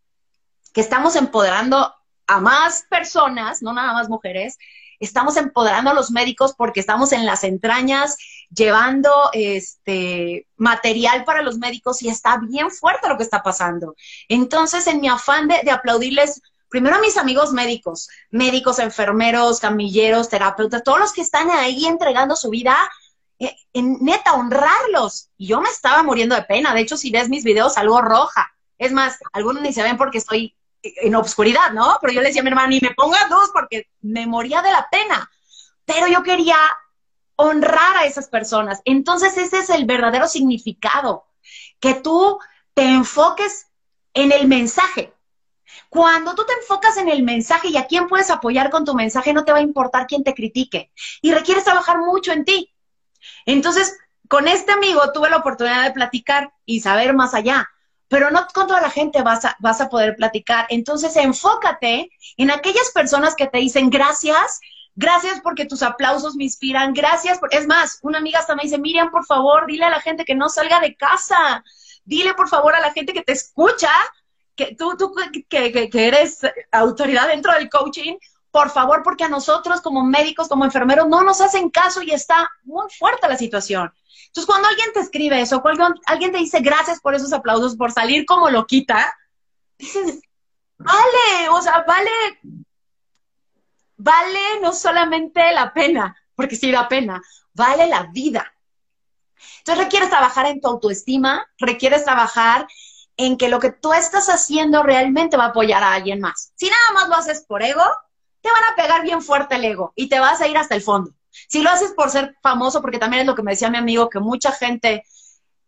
que 0.74 0.82
estamos 0.82 1.16
empoderando 1.16 1.94
a 2.28 2.40
más 2.40 2.86
personas, 2.90 3.64
no 3.64 3.74
nada 3.74 3.94
más 3.94 4.10
mujeres, 4.10 4.58
estamos 5.00 5.38
empoderando 5.38 5.92
a 5.92 5.94
los 5.94 6.12
médicos 6.12 6.54
porque 6.58 6.80
estamos 6.80 7.12
en 7.12 7.26
las 7.26 7.44
entrañas 7.44 8.18
llevando 8.54 9.12
este 9.34 10.48
material 10.58 11.24
para 11.24 11.42
los 11.42 11.58
médicos 11.58 12.02
y 12.02 12.10
está 12.10 12.38
bien 12.38 12.72
fuerte 12.72 13.10
lo 13.10 13.18
que 13.18 13.24
está 13.24 13.44
pasando. 13.44 13.96
Entonces, 14.30 14.88
en 14.88 15.02
mi 15.02 15.08
afán 15.08 15.48
de, 15.48 15.70
aplaudirles 15.72 16.42
primero 16.70 16.96
a 16.96 17.00
mis 17.00 17.18
amigos 17.18 17.52
médicos, 17.54 18.08
médicos, 18.32 18.80
enfermeros, 18.80 19.60
camilleros, 19.60 20.30
terapeutas, 20.30 20.84
todos 20.84 21.00
los 21.00 21.14
que 21.14 21.22
están 21.22 21.50
ahí 21.52 21.86
entregando 21.86 22.36
su 22.36 22.50
vida, 22.50 22.78
eh, 23.40 23.56
en, 23.74 23.98
neta, 24.02 24.34
honrarlos. 24.34 25.30
Y 25.38 25.48
yo 25.48 25.62
me 25.62 25.70
estaba 25.70 26.04
muriendo 26.04 26.36
de 26.36 26.44
pena. 26.44 26.74
De 26.74 26.82
hecho, 26.82 26.98
si 26.98 27.12
ves 27.12 27.30
mis 27.30 27.44
videos, 27.44 27.74
salgo 27.74 28.02
roja. 28.02 28.52
Es 28.78 28.92
más, 28.92 29.18
algunos 29.32 29.62
ni 29.62 29.74
se 29.74 29.84
ven 29.84 29.98
porque 29.98 30.18
estoy 30.18 30.56
en 30.98 31.16
obscuridad, 31.16 31.72
¿no? 31.74 31.98
Pero 32.02 32.14
yo 32.14 32.22
le 32.22 32.28
decía 32.28 32.42
a 32.42 32.44
mi 32.44 32.50
hermana, 32.50 32.68
ni 32.68 32.80
me 32.80 32.94
pongas 32.94 33.30
luz 33.30 33.50
porque 33.54 33.90
me 34.02 34.28
moría 34.28 34.62
de 34.62 34.72
la 34.72 34.88
pena. 34.90 35.30
Pero 35.86 36.08
yo 36.08 36.24
quería 36.24 36.58
honrar 37.36 37.98
a 37.98 38.06
esas 38.06 38.28
personas. 38.30 38.82
Entonces 38.86 39.38
ese 39.38 39.60
es 39.60 39.70
el 39.70 39.86
verdadero 39.86 40.28
significado, 40.28 41.26
que 41.80 41.96
tú 41.96 42.40
te 42.74 42.84
enfoques 42.84 43.68
en 44.14 44.32
el 44.32 44.48
mensaje. 44.48 45.14
Cuando 45.90 46.36
tú 46.36 46.46
te 46.46 46.54
enfocas 46.54 46.98
en 46.98 47.10
el 47.10 47.24
mensaje 47.24 47.70
y 47.70 47.78
a 47.78 47.88
quién 47.88 48.08
puedes 48.08 48.30
apoyar 48.30 48.70
con 48.70 48.86
tu 48.86 48.94
mensaje, 48.94 49.34
no 49.34 49.46
te 49.46 49.52
va 49.52 49.60
a 49.60 49.62
importar 49.62 50.08
quién 50.08 50.24
te 50.24 50.34
critique. 50.34 50.92
Y 51.22 51.34
requieres 51.34 51.64
trabajar 51.64 52.00
mucho 52.00 52.32
en 52.32 52.46
ti. 52.46 52.74
Entonces, 53.46 53.98
con 54.28 54.48
este 54.48 54.72
amigo 54.72 55.12
tuve 55.14 55.30
la 55.30 55.38
oportunidad 55.38 55.84
de 55.84 55.92
platicar 55.92 56.54
y 56.66 56.82
saber 56.82 57.14
más 57.14 57.34
allá 57.34 57.70
pero 58.08 58.32
no 58.32 58.46
con 58.54 58.68
toda 58.68 58.82
la 58.82 58.90
gente 58.90 59.22
vas 59.22 59.46
a, 59.46 59.56
vas 59.60 59.82
a 59.82 59.90
poder 59.90 60.16
platicar. 60.16 60.66
Entonces, 60.70 61.16
enfócate 61.16 62.10
en 62.38 62.52
aquellas 62.52 62.92
personas 62.94 63.36
que 63.36 63.48
te 63.48 63.60
dicen 63.60 63.90
gracias, 63.90 64.60
Gracias 64.98 65.42
porque 65.42 65.66
tus 65.66 65.84
aplausos 65.84 66.36
me 66.36 66.46
inspiran. 66.46 66.94
Gracias 66.94 67.38
por... 67.38 67.54
Es 67.54 67.68
más, 67.68 68.00
una 68.02 68.20
amiga 68.20 68.40
hasta 68.40 68.56
me 68.56 68.64
dice, 68.64 68.78
Miriam, 68.78 69.12
por 69.12 69.26
favor, 69.26 69.66
dile 69.68 69.84
a 69.84 69.90
la 69.90 70.00
gente 70.00 70.24
que 70.24 70.36
no 70.36 70.48
salga 70.48 70.80
de 70.80 70.96
casa. 70.96 71.64
Dile, 72.06 72.34
por 72.34 72.48
favor, 72.48 72.74
a 72.74 72.80
la 72.80 72.94
gente 72.94 73.12
que 73.12 73.22
te 73.22 73.34
escucha, 73.34 73.92
que 74.56 74.74
tú, 74.76 74.96
tú 74.98 75.14
que, 75.50 75.90
que 75.90 76.08
eres 76.08 76.40
autoridad 76.72 77.28
dentro 77.28 77.52
del 77.52 77.70
coaching, 77.70 78.16
por 78.56 78.70
favor, 78.70 79.04
porque 79.04 79.26
a 79.26 79.28
nosotros 79.28 79.82
como 79.82 80.06
médicos, 80.06 80.48
como 80.48 80.64
enfermeros, 80.64 81.10
no 81.10 81.24
nos 81.24 81.42
hacen 81.42 81.70
caso 81.70 82.02
y 82.02 82.12
está 82.12 82.50
muy 82.64 82.90
fuerte 82.90 83.28
la 83.28 83.38
situación. 83.38 83.94
Entonces, 84.28 84.46
cuando 84.46 84.70
alguien 84.70 84.94
te 84.94 85.02
escribe 85.02 85.42
eso, 85.42 85.62
cuando 85.62 85.94
alguien 86.06 86.32
te 86.32 86.38
dice 86.38 86.62
gracias 86.62 87.02
por 87.02 87.14
esos 87.14 87.34
aplausos, 87.34 87.76
por 87.76 87.92
salir 87.92 88.26
como 88.26 88.50
lo 88.50 88.66
quita, 88.66 89.14
dices, 89.78 90.22
vale, 90.78 91.50
o 91.50 91.62
sea, 91.62 91.84
vale, 91.86 92.10
vale 93.98 94.62
no 94.62 94.72
solamente 94.72 95.52
la 95.52 95.74
pena, 95.74 96.16
porque 96.34 96.56
sí 96.56 96.72
da 96.72 96.88
pena, 96.88 97.22
vale 97.54 97.88
la 97.88 98.04
vida. 98.04 98.54
Entonces 99.58 99.84
requieres 99.84 100.10
trabajar 100.10 100.46
en 100.46 100.62
tu 100.62 100.70
autoestima, 100.70 101.46
requieres 101.58 102.06
trabajar 102.06 102.68
en 103.18 103.36
que 103.36 103.50
lo 103.50 103.60
que 103.60 103.72
tú 103.72 103.92
estás 103.92 104.30
haciendo 104.30 104.82
realmente 104.82 105.36
va 105.36 105.44
a 105.44 105.50
apoyar 105.50 105.84
a 105.84 105.92
alguien 105.92 106.22
más. 106.22 106.54
Si 106.56 106.68
nada 106.68 106.92
más 106.94 107.10
lo 107.10 107.16
haces 107.16 107.44
por 107.46 107.62
ego, 107.62 107.84
te 108.46 108.52
van 108.52 108.64
a 108.72 108.76
pegar 108.76 109.02
bien 109.02 109.24
fuerte 109.24 109.56
el 109.56 109.66
ego 109.66 109.92
y 109.96 110.08
te 110.08 110.20
vas 110.20 110.40
a 110.40 110.48
ir 110.48 110.56
hasta 110.56 110.76
el 110.76 110.84
fondo. 110.84 111.12
Si 111.50 111.64
lo 111.64 111.72
haces 111.72 111.94
por 111.94 112.12
ser 112.12 112.38
famoso, 112.44 112.80
porque 112.80 113.00
también 113.00 113.22
es 113.22 113.28
lo 113.28 113.34
que 113.34 113.42
me 113.42 113.54
decía 113.54 113.72
mi 113.72 113.80
amigo, 113.80 114.08
que 114.08 114.20
mucha 114.20 114.52
gente 114.52 115.04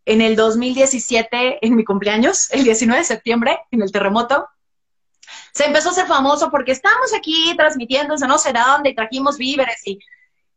en 0.05 0.21
el 0.21 0.35
2017, 0.35 1.65
en 1.65 1.75
mi 1.75 1.83
cumpleaños, 1.83 2.51
el 2.51 2.63
19 2.63 2.99
de 2.99 3.03
septiembre, 3.03 3.59
en 3.71 3.81
el 3.81 3.91
terremoto, 3.91 4.47
se 5.53 5.65
empezó 5.65 5.89
a 5.89 5.93
ser 5.93 6.05
famoso 6.05 6.51
porque 6.51 6.71
estamos 6.71 7.15
aquí 7.15 7.55
transmitiéndose 7.57 8.27
no 8.27 8.37
sé 8.37 8.53
dónde 8.53 8.91
y 8.91 8.95
trajimos 8.95 9.37
víveres 9.37 9.81
y 9.85 9.99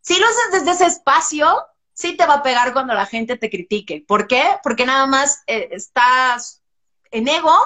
si 0.02 0.18
lo 0.18 0.26
haces 0.26 0.52
desde 0.52 0.72
ese 0.72 0.86
espacio, 0.86 1.58
sí 1.94 2.16
te 2.18 2.26
va 2.26 2.34
a 2.34 2.42
pegar 2.42 2.74
cuando 2.74 2.92
la 2.92 3.06
gente 3.06 3.36
te 3.36 3.48
critique. 3.48 4.04
¿Por 4.06 4.26
qué? 4.26 4.44
Porque 4.62 4.84
nada 4.84 5.06
más 5.06 5.42
eh, 5.46 5.68
estás 5.72 6.62
en 7.10 7.28
ego 7.28 7.56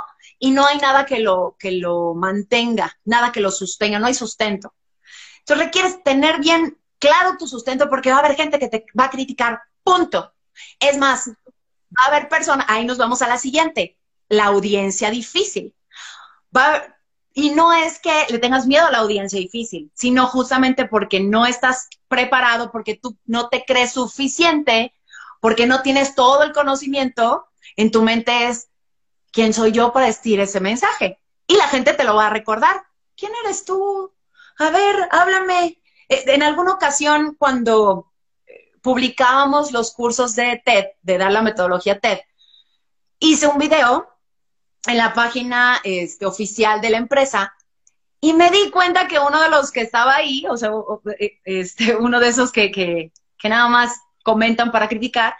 y 0.44 0.50
no 0.50 0.66
hay 0.66 0.76
nada 0.76 1.06
que 1.06 1.20
lo, 1.20 1.56
que 1.58 1.72
lo 1.72 2.12
mantenga, 2.12 2.98
nada 3.06 3.32
que 3.32 3.40
lo 3.40 3.50
sostenga, 3.50 3.98
no 3.98 4.08
hay 4.08 4.12
sustento. 4.12 4.74
Entonces 5.38 5.64
requieres 5.64 6.02
tener 6.02 6.38
bien 6.38 6.76
claro 6.98 7.38
tu 7.38 7.48
sustento 7.48 7.88
porque 7.88 8.10
va 8.10 8.16
a 8.16 8.18
haber 8.18 8.36
gente 8.36 8.58
que 8.58 8.68
te 8.68 8.84
va 8.98 9.06
a 9.06 9.10
criticar, 9.10 9.62
punto. 9.82 10.34
Es 10.78 10.98
más, 10.98 11.28
va 11.28 12.04
a 12.04 12.08
haber 12.08 12.28
personas, 12.28 12.66
ahí 12.68 12.84
nos 12.84 12.98
vamos 12.98 13.22
a 13.22 13.26
la 13.26 13.38
siguiente, 13.38 13.96
la 14.28 14.44
audiencia 14.44 15.08
difícil. 15.08 15.74
Va, 16.54 16.94
y 17.32 17.48
no 17.48 17.72
es 17.72 17.98
que 17.98 18.26
le 18.28 18.38
tengas 18.38 18.66
miedo 18.66 18.86
a 18.86 18.90
la 18.90 18.98
audiencia 18.98 19.38
difícil, 19.38 19.90
sino 19.94 20.26
justamente 20.26 20.84
porque 20.84 21.20
no 21.20 21.46
estás 21.46 21.88
preparado, 22.06 22.70
porque 22.70 22.96
tú 22.96 23.16
no 23.24 23.48
te 23.48 23.64
crees 23.64 23.92
suficiente, 23.92 24.92
porque 25.40 25.66
no 25.66 25.80
tienes 25.80 26.14
todo 26.14 26.42
el 26.42 26.52
conocimiento, 26.52 27.46
en 27.76 27.90
tu 27.90 28.02
mente 28.02 28.48
es, 28.48 28.68
¿quién 29.34 29.52
soy 29.52 29.72
yo 29.72 29.92
para 29.92 30.06
decir 30.06 30.40
ese 30.40 30.60
mensaje? 30.60 31.18
Y 31.46 31.56
la 31.56 31.68
gente 31.68 31.92
te 31.92 32.04
lo 32.04 32.14
va 32.14 32.28
a 32.28 32.30
recordar. 32.30 32.76
¿Quién 33.16 33.32
eres 33.44 33.64
tú? 33.64 34.12
A 34.58 34.70
ver, 34.70 35.08
háblame. 35.10 35.82
Eh, 36.08 36.24
en 36.28 36.42
alguna 36.42 36.72
ocasión, 36.72 37.34
cuando 37.38 38.12
eh, 38.46 38.72
publicábamos 38.80 39.72
los 39.72 39.92
cursos 39.92 40.36
de 40.36 40.62
TED, 40.64 40.86
de 41.02 41.18
dar 41.18 41.32
la 41.32 41.42
metodología 41.42 41.98
TED, 41.98 42.20
hice 43.18 43.46
un 43.48 43.58
video 43.58 44.08
en 44.86 44.96
la 44.96 45.12
página 45.12 45.80
este, 45.82 46.26
oficial 46.26 46.80
de 46.80 46.90
la 46.90 46.98
empresa 46.98 47.54
y 48.20 48.32
me 48.32 48.50
di 48.50 48.70
cuenta 48.70 49.08
que 49.08 49.18
uno 49.18 49.40
de 49.42 49.50
los 49.50 49.70
que 49.70 49.80
estaba 49.80 50.14
ahí, 50.14 50.46
o 50.48 50.56
sea, 50.56 50.70
eh, 51.18 51.40
este, 51.44 51.96
uno 51.96 52.20
de 52.20 52.28
esos 52.28 52.52
que, 52.52 52.70
que, 52.70 53.12
que 53.38 53.48
nada 53.48 53.68
más 53.68 54.00
comentan 54.22 54.70
para 54.70 54.88
criticar, 54.88 55.34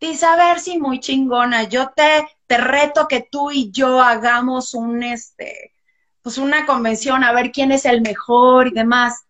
dice, 0.00 0.26
a 0.26 0.36
ver 0.36 0.60
si 0.60 0.78
muy 0.78 1.00
chingona, 1.00 1.64
yo 1.64 1.90
te, 1.90 2.28
te 2.46 2.56
reto 2.56 3.06
que 3.06 3.28
tú 3.30 3.50
y 3.50 3.70
yo 3.70 4.00
hagamos 4.00 4.74
un, 4.74 5.02
este, 5.02 5.74
pues 6.22 6.38
una 6.38 6.66
convención, 6.66 7.22
a 7.22 7.32
ver 7.32 7.52
quién 7.52 7.72
es 7.72 7.84
el 7.84 8.00
mejor 8.00 8.68
y 8.68 8.72
demás. 8.72 9.24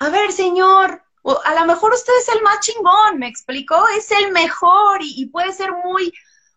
A 0.00 0.08
ver, 0.10 0.32
señor, 0.32 1.02
a 1.44 1.54
lo 1.54 1.66
mejor 1.66 1.94
usted 1.94 2.12
es 2.20 2.28
el 2.34 2.42
más 2.42 2.60
chingón, 2.60 3.18
me 3.18 3.28
explicó, 3.28 3.86
es 3.96 4.10
el 4.10 4.32
mejor 4.32 5.02
y, 5.02 5.22
y 5.22 5.26
puede 5.26 5.52
ser 5.52 5.72
muy, 5.72 6.12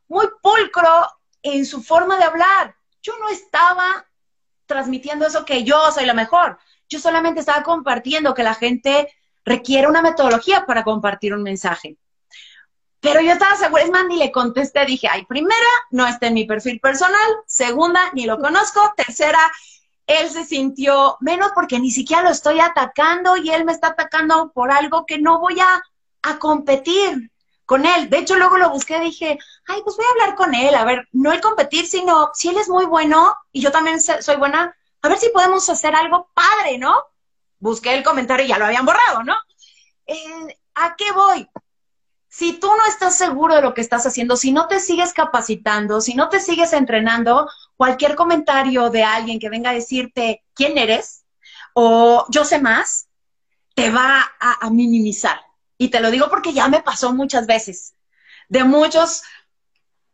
muy 0.08 0.28
pulcro 0.41 1.08
en 1.43 1.65
su 1.65 1.82
forma 1.82 2.17
de 2.17 2.23
hablar. 2.23 2.76
Yo 3.02 3.13
no 3.19 3.30
estaba 3.30 4.06
transmitiendo 4.65 5.26
eso 5.26 5.45
que 5.45 5.63
yo 5.63 5.91
soy 5.91 6.06
la 6.06 6.13
mejor. 6.13 6.58
Yo 6.89 7.00
solamente 7.00 7.39
estaba 7.39 7.63
compartiendo 7.63 8.34
que 8.34 8.43
la 8.43 8.56
gente 8.56 9.13
requiere 9.45 9.88
una 9.88 10.02
metodología 10.02 10.65
para 10.65 10.84
compartir 10.84 11.34
un 11.34 11.43
mensaje. 11.43 11.97
Pero 13.00 13.22
yo 13.22 13.32
estaba 13.32 13.56
segura, 13.56 13.84
es 13.84 13.92
más, 13.92 14.06
ni 14.08 14.18
le 14.18 14.32
contesté, 14.32 14.86
dije, 14.86 15.08
ay, 15.08 15.26
primera, 15.26 15.56
no 15.92 16.08
está 16.08 16.28
en 16.28 16.34
mi 16.34 16.46
perfil 16.46 16.80
personal, 16.80 17.38
segunda, 17.46 18.02
ni 18.14 18.26
lo 18.26 18.40
conozco, 18.40 18.94
tercera, 18.98 19.40
él 20.08 20.30
se 20.30 20.46
sintió 20.46 21.18
menos 21.20 21.52
porque 21.54 21.80
ni 21.80 21.92
siquiera 21.92 22.24
lo 22.24 22.30
estoy 22.30 22.60
atacando 22.60 23.38
y 23.38 23.52
él 23.52 23.66
me 23.66 23.74
está 23.74 23.90
atacando 23.90 24.52
por 24.54 24.72
algo 24.72 25.06
que 25.06 25.20
no 25.20 25.40
voy 25.40 25.60
a, 25.60 25.84
a 26.24 26.40
competir 26.40 27.30
con 27.66 27.86
él. 27.86 28.10
De 28.10 28.20
hecho, 28.20 28.36
luego 28.36 28.58
lo 28.58 28.70
busqué, 28.70 29.00
dije, 29.02 29.38
ay, 29.68 29.82
pues 29.84 29.98
voy 29.98 30.06
a 30.06 30.12
hablar 30.12 30.36
con 30.36 30.56
él, 30.56 30.74
a 30.74 30.86
ver, 30.86 31.08
no 31.12 31.34
el 31.34 31.42
competir, 31.42 31.86
sino 31.86 32.32
si 32.34 32.48
él 32.48 32.58
es 32.58 32.70
muy 32.70 32.86
bueno 32.86 33.36
y 33.52 33.62
yo 33.62 33.72
también 33.72 34.02
soy 34.02 34.38
buena, 34.38 34.76
a 35.02 35.10
ver 35.10 35.18
si 35.18 35.30
podemos 35.30 35.70
hacer 35.70 35.94
algo 35.94 36.30
padre, 36.34 36.78
¿no? 36.78 36.96
Busqué 37.60 37.94
el 37.94 38.04
comentario 38.04 38.46
y 38.46 38.50
ya 38.50 38.58
lo 38.58 38.66
habían 38.66 38.86
borrado, 38.86 39.24
¿no? 39.24 39.36
Eh, 40.06 40.58
¿A 40.76 40.96
qué 40.96 41.12
voy? 41.12 41.50
Si 42.38 42.54
tú 42.54 42.67
no 42.67 42.86
estás 42.88 43.17
seguro 43.17 43.56
de 43.56 43.63
lo 43.63 43.73
que 43.73 43.82
estás 43.82 44.06
haciendo, 44.06 44.38
si 44.38 44.52
no 44.52 44.67
te 44.67 44.80
sigues 44.80 45.12
capacitando, 45.12 46.02
si 46.02 46.13
no 46.13 46.30
te 46.30 46.39
sigues 46.39 46.71
entrenando, 46.71 47.50
cualquier 47.76 48.15
comentario 48.15 48.91
de 48.91 49.04
alguien 49.04 49.39
que 49.39 49.50
venga 49.50 49.71
a 49.71 49.73
decirte 49.73 50.43
quién 50.54 50.78
eres 50.78 51.23
o 51.73 52.28
yo 52.30 52.45
sé 52.45 52.60
más, 52.60 53.08
te 53.73 53.89
va 53.89 54.23
a 54.39 54.69
minimizar 54.69 55.39
y 55.80 55.89
te 55.89 56.00
lo 56.00 56.12
digo 56.12 56.30
porque 56.30 56.54
ya 56.54 56.67
me 56.67 56.84
pasó 56.84 57.12
muchas 57.12 57.47
veces. 57.47 57.95
De 58.50 58.63
muchos 58.63 59.23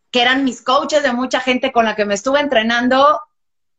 que 0.09 0.21
eran 0.21 0.45
mis 0.45 0.62
coaches, 0.62 1.03
de 1.03 1.12
mucha 1.12 1.41
gente 1.41 1.73
con 1.73 1.83
la 1.83 1.97
que 1.97 2.05
me 2.05 2.13
estuve 2.13 2.39
entrenando, 2.39 3.19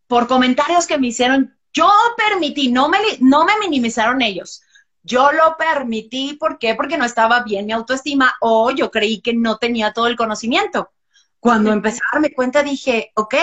por 0.07 0.29
comentarios 0.29 0.87
que 0.87 0.99
me 0.99 1.07
hicieron, 1.07 1.57
yo 1.73 1.91
permití, 2.19 2.71
no 2.71 2.91
me, 2.91 2.99
no 3.21 3.47
me 3.47 3.59
minimizaron 3.59 4.21
ellos. 4.21 4.61
Yo 5.05 5.31
lo 5.33 5.57
permití, 5.59 6.35
¿por 6.35 6.59
qué? 6.59 6.75
Porque 6.75 6.97
no 6.97 7.05
estaba 7.05 7.43
bien 7.43 7.67
mi 7.67 7.73
autoestima 7.73 8.35
o 8.41 8.71
yo 8.71 8.91
creí 8.91 9.21
que 9.21 9.35
no 9.35 9.59
tenía 9.59 9.93
todo 9.93 10.07
el 10.07 10.17
conocimiento. 10.17 10.91
Cuando 11.39 11.73
empecé 11.73 11.99
a 11.99 12.15
darme 12.15 12.33
cuenta 12.33 12.63
dije, 12.63 13.13
ok, 13.15 13.35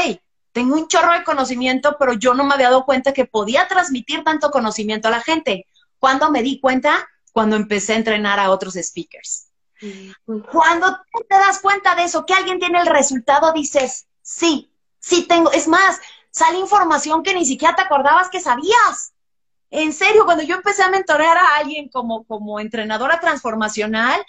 tengo 0.52 0.76
un 0.76 0.88
chorro 0.88 1.14
de 1.14 1.24
conocimiento, 1.24 1.98
pero 2.00 2.14
yo 2.14 2.34
no 2.34 2.44
me 2.44 2.56
había 2.56 2.72
dado 2.72 2.84
cuenta 2.84 3.14
que 3.14 3.26
podía 3.26 3.68
transmitir 3.68 4.24
tanto 4.24 4.50
conocimiento 4.50 5.08
a 5.08 5.12
la 5.12 5.22
gente. 5.22 5.68
Cuando 6.00 6.32
me 6.32 6.42
di 6.42 6.60
cuenta, 6.60 7.08
cuando 7.32 7.56
empecé 7.56 7.94
a 7.94 7.98
entrenar 7.98 8.40
a 8.40 8.50
otros 8.50 8.74
speakers. 8.74 9.48
Cuando 10.52 10.98
te 11.30 11.36
das 11.36 11.60
cuenta 11.60 11.94
de 11.96 12.06
eso, 12.06 12.26
que 12.26 12.34
alguien 12.34 12.60
tiene 12.60 12.80
el 12.80 12.88
resultado, 12.88 13.54
dices, 13.54 14.08
sí, 14.22 14.72
sí 15.00 15.28
tengo. 15.28 15.52
Es 15.52 15.68
más, 15.68 16.00
sale 16.32 16.58
información 16.58 17.22
que 17.24 17.34
ni 17.34 17.46
siquiera 17.46 17.76
te 17.76 17.84
acordabas 17.84 18.30
que 18.30 18.40
sabías. 18.40 19.14
En 19.72 19.94
serio, 19.94 20.26
cuando 20.26 20.44
yo 20.44 20.56
empecé 20.56 20.84
a 20.84 20.90
mentorear 20.90 21.38
a 21.38 21.56
alguien 21.58 21.90
como, 21.90 22.26
como 22.26 22.60
entrenadora 22.60 23.20
transformacional, 23.20 24.22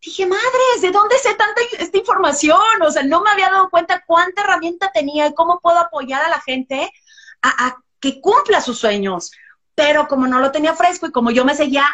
dije, 0.00 0.24
madres, 0.24 0.80
¿de 0.80 0.92
dónde 0.92 1.18
sé 1.18 1.34
tanta 1.34 1.60
esta 1.78 1.98
información? 1.98 2.60
O 2.82 2.90
sea, 2.90 3.02
no 3.02 3.20
me 3.20 3.30
había 3.30 3.50
dado 3.50 3.68
cuenta 3.70 4.04
cuánta 4.06 4.42
herramienta 4.42 4.90
tenía 4.94 5.26
y 5.26 5.34
cómo 5.34 5.60
puedo 5.60 5.78
apoyar 5.78 6.22
a 6.22 6.28
la 6.28 6.40
gente 6.40 6.90
a, 7.42 7.66
a 7.66 7.76
que 7.98 8.20
cumpla 8.20 8.60
sus 8.60 8.78
sueños. 8.78 9.32
Pero 9.74 10.06
como 10.06 10.28
no 10.28 10.38
lo 10.38 10.52
tenía 10.52 10.74
fresco 10.74 11.06
y 11.06 11.12
como 11.12 11.32
yo 11.32 11.44
me 11.44 11.56
seguía 11.56 11.84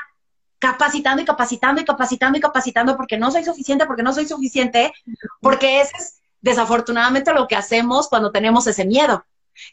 capacitando 0.59 1.23
y 1.23 1.25
capacitando 1.25 1.81
y 1.81 1.85
capacitando 1.85 2.39
y 2.39 2.41
capacitando 2.41 2.97
porque 2.97 3.17
no 3.17 3.31
soy 3.31 3.45
suficiente, 3.45 3.87
porque 3.87 4.03
no 4.03 4.13
soy 4.13 4.27
suficiente, 4.27 4.93
porque 5.41 5.81
ese 5.81 5.97
es 5.99 6.21
desafortunadamente 6.41 7.33
lo 7.33 7.49
que 7.49 7.57
hacemos 7.57 8.09
cuando 8.09 8.31
tenemos 8.31 8.67
ese 8.67 8.85
miedo, 8.85 9.25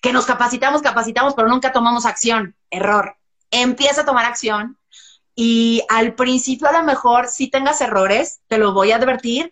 que 0.01 0.13
nos 0.13 0.25
capacitamos, 0.25 0.81
capacitamos, 0.81 1.33
pero 1.33 1.49
nunca 1.49 1.71
tomamos 1.73 2.05
acción. 2.05 2.55
Error. 2.71 3.17
Empieza 3.51 4.01
a 4.01 4.05
tomar 4.05 4.25
acción 4.25 4.77
y 5.35 5.83
al 5.89 6.15
principio 6.15 6.67
a 6.67 6.73
lo 6.73 6.83
mejor 6.83 7.27
si 7.27 7.49
tengas 7.49 7.81
errores, 7.81 8.41
te 8.47 8.57
lo 8.57 8.73
voy 8.73 8.91
a 8.91 8.95
advertir, 8.95 9.51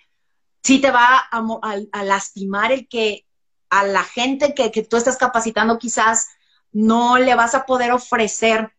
si 0.64 0.80
te 0.80 0.92
va 0.92 1.28
a, 1.32 2.04
lastimar 2.04 2.72
el 2.72 2.88
que 2.88 3.26
a 3.70 3.84
la 3.86 4.04
gente 4.04 4.54
que, 4.54 4.72
que 4.72 4.84
tú 4.84 4.98
estás 4.98 5.18
capacitando 5.18 5.78
quizás 5.78 6.28
no 6.72 7.18
le 7.18 7.36
vas 7.36 7.56
a 7.56 7.66
poder 7.66 7.92
ofrecer 7.92 8.74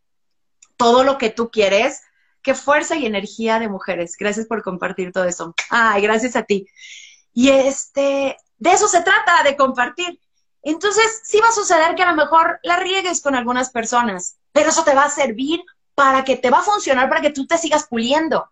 todo 0.76 1.04
lo 1.04 1.18
que 1.18 1.30
tú 1.30 1.50
quieres, 1.50 2.02
qué 2.42 2.54
fuerza 2.54 2.96
y 2.96 3.06
energía 3.06 3.58
de 3.58 3.68
mujeres. 3.68 4.16
Gracias 4.18 4.46
por 4.46 4.62
compartir 4.62 5.12
todo 5.12 5.24
eso. 5.24 5.54
Ay, 5.68 6.02
gracias 6.02 6.36
a 6.36 6.42
ti. 6.42 6.66
Y 7.32 7.50
este, 7.50 8.36
de 8.58 8.72
eso 8.72 8.88
se 8.88 9.02
trata, 9.02 9.42
de 9.44 9.56
compartir. 9.56 10.20
Entonces, 10.62 11.22
sí 11.24 11.40
va 11.40 11.48
a 11.48 11.52
suceder 11.52 11.94
que 11.94 12.02
a 12.02 12.10
lo 12.10 12.16
mejor 12.16 12.60
la 12.62 12.76
riegues 12.76 13.22
con 13.22 13.34
algunas 13.34 13.70
personas, 13.70 14.36
pero 14.52 14.70
eso 14.70 14.84
te 14.84 14.94
va 14.94 15.04
a 15.04 15.10
servir 15.10 15.60
para 15.94 16.24
que 16.24 16.36
te 16.36 16.50
va 16.50 16.58
a 16.58 16.62
funcionar, 16.62 17.08
para 17.08 17.20
que 17.20 17.30
tú 17.30 17.46
te 17.46 17.58
sigas 17.58 17.86
puliendo. 17.86 18.50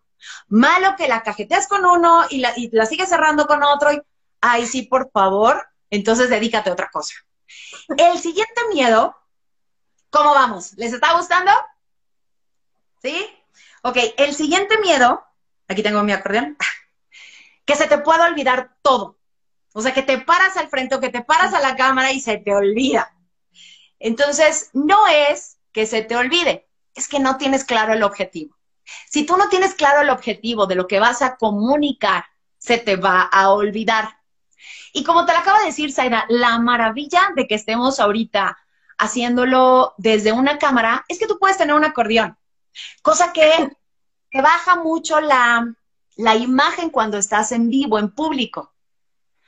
Malo 0.49 0.97
que 0.97 1.09
la 1.09 1.23
cajeteas 1.23 1.69
con 1.69 1.85
uno 1.85 2.25
y 2.31 2.39
la, 2.39 2.53
y 2.57 2.71
sigues 2.89 3.09
cerrando 3.09 3.47
con 3.47 3.63
otro. 3.63 3.93
Y, 3.93 4.03
ay, 4.41 4.67
sí, 4.67 4.83
por 4.83 5.11
favor, 5.11 5.67
entonces 5.91 6.31
dedícate 6.31 6.71
a 6.71 6.73
otra 6.73 6.91
cosa. 6.91 7.15
El 7.97 8.19
siguiente 8.19 8.61
miedo, 8.73 9.17
¿cómo 10.11 10.35
vamos? 10.35 10.73
¿Les 10.77 10.93
está 10.93 11.15
gustando? 11.15 11.53
¿Sí? 13.03 13.27
Ok, 13.83 13.97
el 14.17 14.35
siguiente 14.35 14.79
miedo, 14.79 15.25
aquí 15.69 15.83
tengo 15.83 16.03
mi 16.03 16.13
acordeón, 16.13 16.57
que 17.65 17.77
se 17.77 17.87
te 17.87 17.99
pueda 17.99 18.27
olvidar 18.27 18.77
todo. 18.83 19.18
O 19.79 19.81
sea, 19.81 19.95
que 19.95 20.03
te 20.03 20.19
paras 20.19 20.57
al 20.57 20.69
frente 20.69 20.97
o 20.97 21.01
que 21.01 21.09
te 21.09 21.23
paras 21.23 21.55
a 21.55 21.61
la 21.61 21.77
cámara 21.77 22.11
y 22.11 22.19
se 22.19 22.37
te 22.37 22.53
olvida. 22.53 23.15
Entonces, 24.01 24.71
no 24.73 25.07
es 25.07 25.59
que 25.71 25.87
se 25.87 26.03
te 26.03 26.17
olvide, 26.17 26.67
es 26.97 27.07
que 27.07 27.21
no 27.21 27.37
tienes 27.37 27.63
claro 27.63 27.93
el 27.93 28.03
objetivo. 28.03 28.57
Si 29.09 29.25
tú 29.25 29.37
no 29.37 29.49
tienes 29.49 29.75
claro 29.75 30.01
el 30.01 30.11
objetivo 30.11 30.67
de 30.67 30.75
lo 30.75 30.89
que 30.89 30.99
vas 30.99 31.23
a 31.23 31.37
comunicar, 31.37 32.25
se 32.59 32.79
te 32.79 32.97
va 32.97 33.23
a 33.23 33.53
olvidar. 33.53 34.19
Y 34.93 35.05
como 35.05 35.25
te 35.25 35.33
lo 35.33 35.39
acabo 35.39 35.61
de 35.61 35.67
decir, 35.67 35.93
Zaida, 35.93 36.25
la 36.29 36.59
maravilla 36.59 37.31
de 37.37 37.47
que 37.47 37.55
estemos 37.55 38.01
ahorita 38.01 38.59
haciéndolo 38.99 39.95
desde 39.97 40.33
una 40.33 40.59
cámara 40.59 41.05
es 41.07 41.21
que 41.21 41.29
tú 41.29 41.39
puedes 41.39 41.57
tener 41.57 41.77
un 41.77 41.85
acordeón, 41.85 42.37
cosa 43.01 43.33
que 43.33 43.71
te 44.33 44.43
baja 44.43 44.75
mucho 44.75 45.21
la, 45.21 45.73
la 46.17 46.35
imagen 46.35 46.91
cuando 46.91 47.17
estás 47.17 47.53
en 47.53 47.71
vivo, 47.71 48.01
en 48.01 48.11
público. 48.11 48.75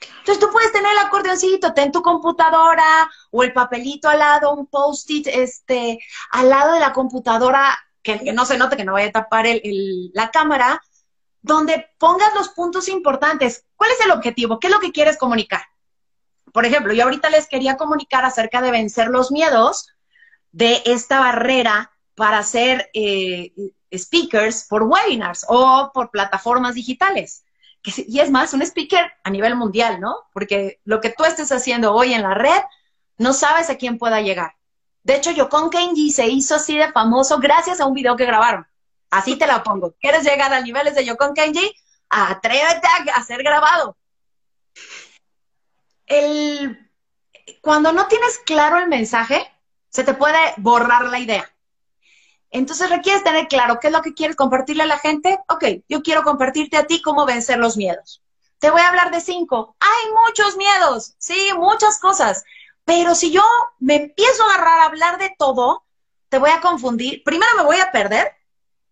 Entonces 0.01 0.39
tú 0.39 0.51
puedes 0.51 0.73
tener 0.73 0.91
el 0.93 1.07
acordeoncito, 1.07 1.75
ten 1.75 1.93
tu 1.93 2.03
computadora 2.03 3.11
o 3.31 3.43
el 3.43 3.53
papelito 3.53 4.09
al 4.09 4.19
lado, 4.19 4.55
un 4.55 4.67
post-it 4.67 5.27
este, 5.27 5.99
al 6.33 6.49
lado 6.49 6.75
de 6.75 6.81
la 6.81 6.93
computadora, 6.93 7.79
que, 8.03 8.33
no 8.33 8.47
se 8.47 8.57
note 8.57 8.77
que 8.77 8.85
no 8.85 8.95
vaya 8.95 9.09
a 9.09 9.13
tapar 9.13 9.47
la 10.15 10.31
cámara, 10.31 10.83
donde 11.43 11.89
pongas 11.99 12.35
los 12.35 12.51
puntos 12.51 12.89
importantes. 12.89 13.67
¿Cuál 13.77 13.91
es 13.93 14.01
el 14.05 14.11
objetivo? 14.11 14.59
¿Qué 14.59 14.69
es 14.69 14.73
lo 14.73 14.81
que 14.81 14.93
quieres 14.93 15.19
comunicar? 15.19 15.63
Por 16.53 16.65
ejemplo, 16.65 16.93
yo 16.93 17.05
ahorita 17.05 17.31
les 17.31 17.47
quería 17.47 17.77
comunicar 17.77 18.25
acerca 18.25 18.61
de 18.61 18.71
vencer 18.71 19.09
los 19.09 19.31
miedos 19.31 19.89
de 20.51 20.83
esta 20.87 21.21
barrera 21.21 21.93
para 22.15 22.43
ser 22.43 22.91
eh, 22.93 23.53
speakers 23.95 24.67
por 24.69 24.83
webinars 24.83 25.45
o 25.49 25.91
por 25.95 26.11
plataformas 26.11 26.75
digitales 26.75 27.45
y 27.83 28.21
es 28.21 28.31
más, 28.31 28.53
un 28.53 28.63
speaker 28.63 29.13
a 29.25 29.31
nivel 29.31 29.57
mundial, 29.57 30.01
¿no? 30.01 30.15
Porque 30.33 30.81
lo 30.85 31.01
que 31.01 31.11
tú 31.11 31.25
estés 31.25 31.51
haciendo 31.51 31.95
hoy 31.95 32.13
en 32.13 32.23
la 32.23 32.35
red, 32.35 32.61
no 33.17 33.33
sabes 33.33 33.71
a 33.71 33.77
quién 33.77 33.99
pueda 33.99 34.21
llegar. 34.21 34.55
De 35.03 35.17
hecho, 35.17 35.31
Yokon 35.31 35.71
Kenji 35.71 36.11
se 36.11 36.27
hizo 36.27 36.57
así 36.57 36.77
de 36.77 36.93
famoso 36.93 37.39
gracias 37.39 37.81
a 37.81 37.87
un 37.87 37.95
video 37.95 38.17
que 38.17 38.27
grabaron. 38.27 38.67
Así 39.11 39.37
te 39.37 39.47
la 39.47 39.63
pongo. 39.63 39.95
¿Quieres 40.01 40.25
llegar 40.25 40.53
a 40.53 40.61
niveles 40.61 40.95
de 40.95 41.05
Yokon 41.05 41.35
Kenji? 41.35 41.75
Atrévete 42.11 42.87
a, 43.15 43.25
ser 43.25 43.43
grabado. 43.43 43.97
El, 46.07 46.91
cuando 47.61 47.93
no 47.93 48.07
tienes 48.09 48.39
claro 48.39 48.79
el 48.79 48.89
mensaje, 48.89 49.51
se 49.89 50.05
te 50.05 50.15
puede 50.15 50.39
borrar 50.59 51.05
la 51.05 51.19
idea. 51.19 51.51
Entonces 52.51 52.91
requieres 52.91 53.23
tener 53.23 53.47
claro 53.49 53.79
qué 53.81 53.89
es 53.89 53.93
lo 53.93 54.03
que 54.03 54.15
quieres 54.15 54.37
compartirle 54.37 54.83
a 54.83 54.87
la 54.87 54.99
gente. 54.99 55.39
Ok, 55.49 55.65
yo 55.89 56.03
quiero 56.03 56.23
compartirte 56.23 56.77
a 56.77 56.87
ti 56.87 57.01
cómo 57.01 57.25
vencer 57.27 57.59
los 57.59 57.77
miedos. 57.77 58.23
Te 58.59 58.71
voy 58.71 58.81
a 58.81 58.89
hablar 58.89 59.11
de 59.11 59.21
cinco. 59.21 59.77
Hay 59.81 60.13
muchos 60.27 60.57
miedos, 60.57 61.15
sí, 61.19 61.51
muchas 61.57 61.99
cosas. 61.99 62.45
Pero 62.85 63.15
si 63.15 63.31
yo 63.31 63.43
me 63.79 63.97
empiezo 63.97 64.43
a 64.43 64.55
agarrar 64.55 64.81
a 64.81 64.87
hablar 64.87 65.19
de 65.19 65.35
todo, 65.39 65.85
te 66.29 66.39
voy 66.39 66.51
a 66.51 66.61
confundir. 66.61 67.23
Primero 67.25 67.53
me 67.57 67.63
voy 67.63 67.79
a 67.79 67.93
perder 67.93 68.33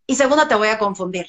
y 0.06 0.14
segundo 0.14 0.46
te 0.46 0.54
voy 0.54 0.68
a 0.68 0.78
confundir. 0.78 1.26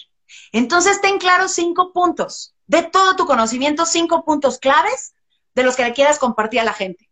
Entonces 0.52 1.02
ten 1.02 1.18
claro 1.18 1.48
cinco 1.48 1.92
puntos. 1.92 2.54
De 2.68 2.84
todo 2.84 3.16
tu 3.16 3.26
conocimiento, 3.26 3.86
cinco 3.86 4.24
puntos 4.24 4.60
claves 4.60 5.16
de 5.56 5.64
los 5.64 5.76
que 5.76 5.84
le 5.84 5.94
quieras 5.94 6.20
compartir 6.20 6.60
a 6.60 6.64
la 6.64 6.74
gente. 6.74 7.10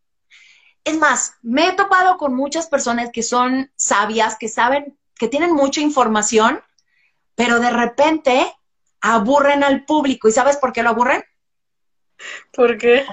Es 0.84 0.98
más, 0.98 1.34
me 1.42 1.68
he 1.68 1.74
topado 1.74 2.18
con 2.18 2.36
muchas 2.36 2.68
personas 2.68 3.10
que 3.12 3.24
son 3.24 3.72
sabias, 3.76 4.38
que 4.38 4.48
saben 4.48 4.98
que 5.18 5.28
tienen 5.28 5.54
mucha 5.54 5.82
información, 5.82 6.62
pero 7.36 7.60
de 7.60 7.70
repente 7.70 8.54
aburren 9.02 9.64
al 9.64 9.86
público. 9.86 10.28
¿Y 10.28 10.32
sabes 10.32 10.58
por 10.58 10.74
qué 10.74 10.84
lo 10.84 10.90
aburren? 10.90 11.24
¿Por 12.52 12.78
qué? 12.78 13.06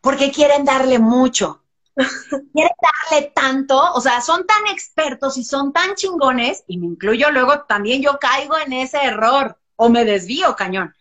Porque 0.00 0.30
quieren 0.30 0.64
darle 0.64 0.98
mucho. 0.98 1.62
quieren 2.52 2.74
darle 2.80 3.32
tanto, 3.34 3.92
o 3.92 4.00
sea, 4.00 4.20
son 4.20 4.46
tan 4.46 4.66
expertos 4.68 5.36
y 5.36 5.44
son 5.44 5.72
tan 5.72 5.94
chingones, 5.94 6.64
y 6.66 6.78
me 6.78 6.86
incluyo 6.86 7.30
luego 7.30 7.62
también 7.62 8.02
yo 8.02 8.18
caigo 8.18 8.56
en 8.58 8.72
ese 8.72 8.98
error 9.02 9.58
o 9.76 9.88
me 9.88 10.04
desvío 10.04 10.56
cañón, 10.56 10.94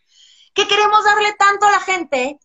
que 0.54 0.67
queremos 0.67 1.04
darle 1.04 1.34
tanto 1.34 1.67
a 1.67 1.72
la 1.72 1.80
gente, 1.80 2.39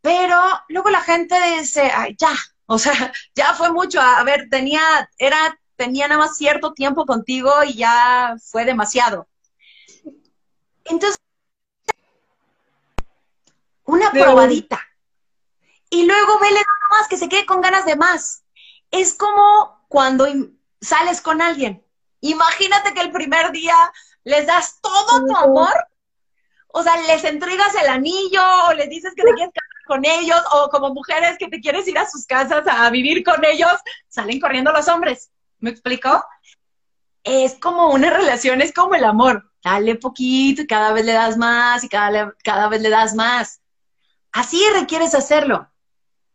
pero 0.00 0.38
luego 0.68 0.90
la 0.90 1.00
gente 1.00 1.36
dice, 1.58 1.90
ay, 1.94 2.16
ya, 2.18 2.34
o 2.66 2.78
sea, 2.78 2.92
ya 3.34 3.54
fue 3.54 3.72
mucho, 3.72 4.00
a 4.00 4.22
ver, 4.24 4.48
tenía, 4.50 4.82
era 5.18 5.58
tenía 5.76 6.08
nada 6.08 6.20
más 6.20 6.36
cierto 6.36 6.72
tiempo 6.72 7.06
contigo 7.06 7.52
y 7.64 7.74
ya 7.74 8.36
fue 8.42 8.64
demasiado. 8.64 9.28
Entonces, 10.84 11.18
una 13.84 14.10
probadita. 14.10 14.80
Y 15.90 16.04
luego 16.04 16.38
vele 16.40 16.56
nada 16.56 16.88
más 16.98 17.08
que 17.08 17.16
se 17.16 17.28
quede 17.28 17.46
con 17.46 17.60
ganas 17.60 17.86
de 17.86 17.96
más. 17.96 18.44
Es 18.90 19.14
como 19.14 19.84
cuando 19.88 20.26
sales 20.80 21.20
con 21.20 21.40
alguien. 21.40 21.84
Imagínate 22.20 22.94
que 22.94 23.00
el 23.00 23.12
primer 23.12 23.52
día 23.52 23.76
les 24.24 24.46
das 24.46 24.80
todo 24.80 25.24
tu 25.24 25.36
amor. 25.36 25.74
O 26.68 26.82
sea, 26.82 26.96
les 27.02 27.24
entregas 27.24 27.74
el 27.76 27.88
anillo 27.88 28.42
o 28.68 28.74
les 28.74 28.88
dices 28.88 29.12
que 29.14 29.22
te 29.22 29.32
quieres 29.32 29.54
casar 29.54 29.76
con 29.86 30.04
ellos 30.04 30.42
o 30.52 30.68
como 30.68 30.92
mujeres 30.92 31.38
que 31.38 31.48
te 31.48 31.60
quieres 31.60 31.86
ir 31.88 31.96
a 31.98 32.10
sus 32.10 32.26
casas 32.26 32.66
a 32.66 32.90
vivir 32.90 33.22
con 33.24 33.44
ellos, 33.44 33.72
salen 34.08 34.40
corriendo 34.40 34.72
los 34.72 34.88
hombres. 34.88 35.30
¿Me 35.66 35.72
explico? 35.72 36.24
Es 37.24 37.56
como 37.58 37.88
una 37.88 38.08
relación, 38.08 38.60
es 38.60 38.72
como 38.72 38.94
el 38.94 39.04
amor. 39.04 39.50
Dale 39.64 39.96
poquito 39.96 40.62
y 40.62 40.66
cada 40.68 40.92
vez 40.92 41.04
le 41.04 41.12
das 41.12 41.36
más 41.36 41.82
y 41.82 41.88
cada, 41.88 42.36
cada 42.44 42.68
vez 42.68 42.82
le 42.82 42.88
das 42.88 43.16
más. 43.16 43.60
Así 44.30 44.62
requieres 44.74 45.12
hacerlo. 45.16 45.68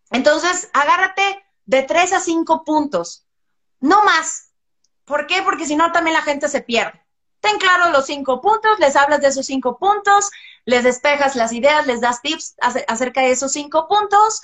Entonces, 0.10 0.70
agárrate 0.74 1.46
de 1.64 1.84
tres 1.84 2.12
a 2.12 2.20
cinco 2.20 2.66
puntos, 2.66 3.26
no 3.80 4.04
más. 4.04 4.52
¿Por 5.06 5.28
qué? 5.28 5.42
Porque 5.44 5.66
si 5.66 5.78
no, 5.78 5.94
también 5.94 6.18
la 6.18 6.24
gente 6.24 6.50
se 6.50 6.60
pierde. 6.60 7.02
Ten 7.40 7.58
claro 7.58 7.90
los 7.92 8.08
cinco 8.08 8.42
puntos, 8.42 8.80
les 8.80 8.98
hablas 8.98 9.22
de 9.22 9.30
esos 9.30 9.46
cinco 9.46 9.78
puntos, 9.80 10.30
les 10.66 10.84
despejas 10.84 11.38
las 11.38 11.54
ideas, 11.54 11.88
les 11.88 12.02
das 12.02 12.22
tips 12.22 12.56
acerca 12.60 13.22
de 13.22 13.32
esos 13.32 13.54
cinco 13.54 13.88
puntos 13.88 14.42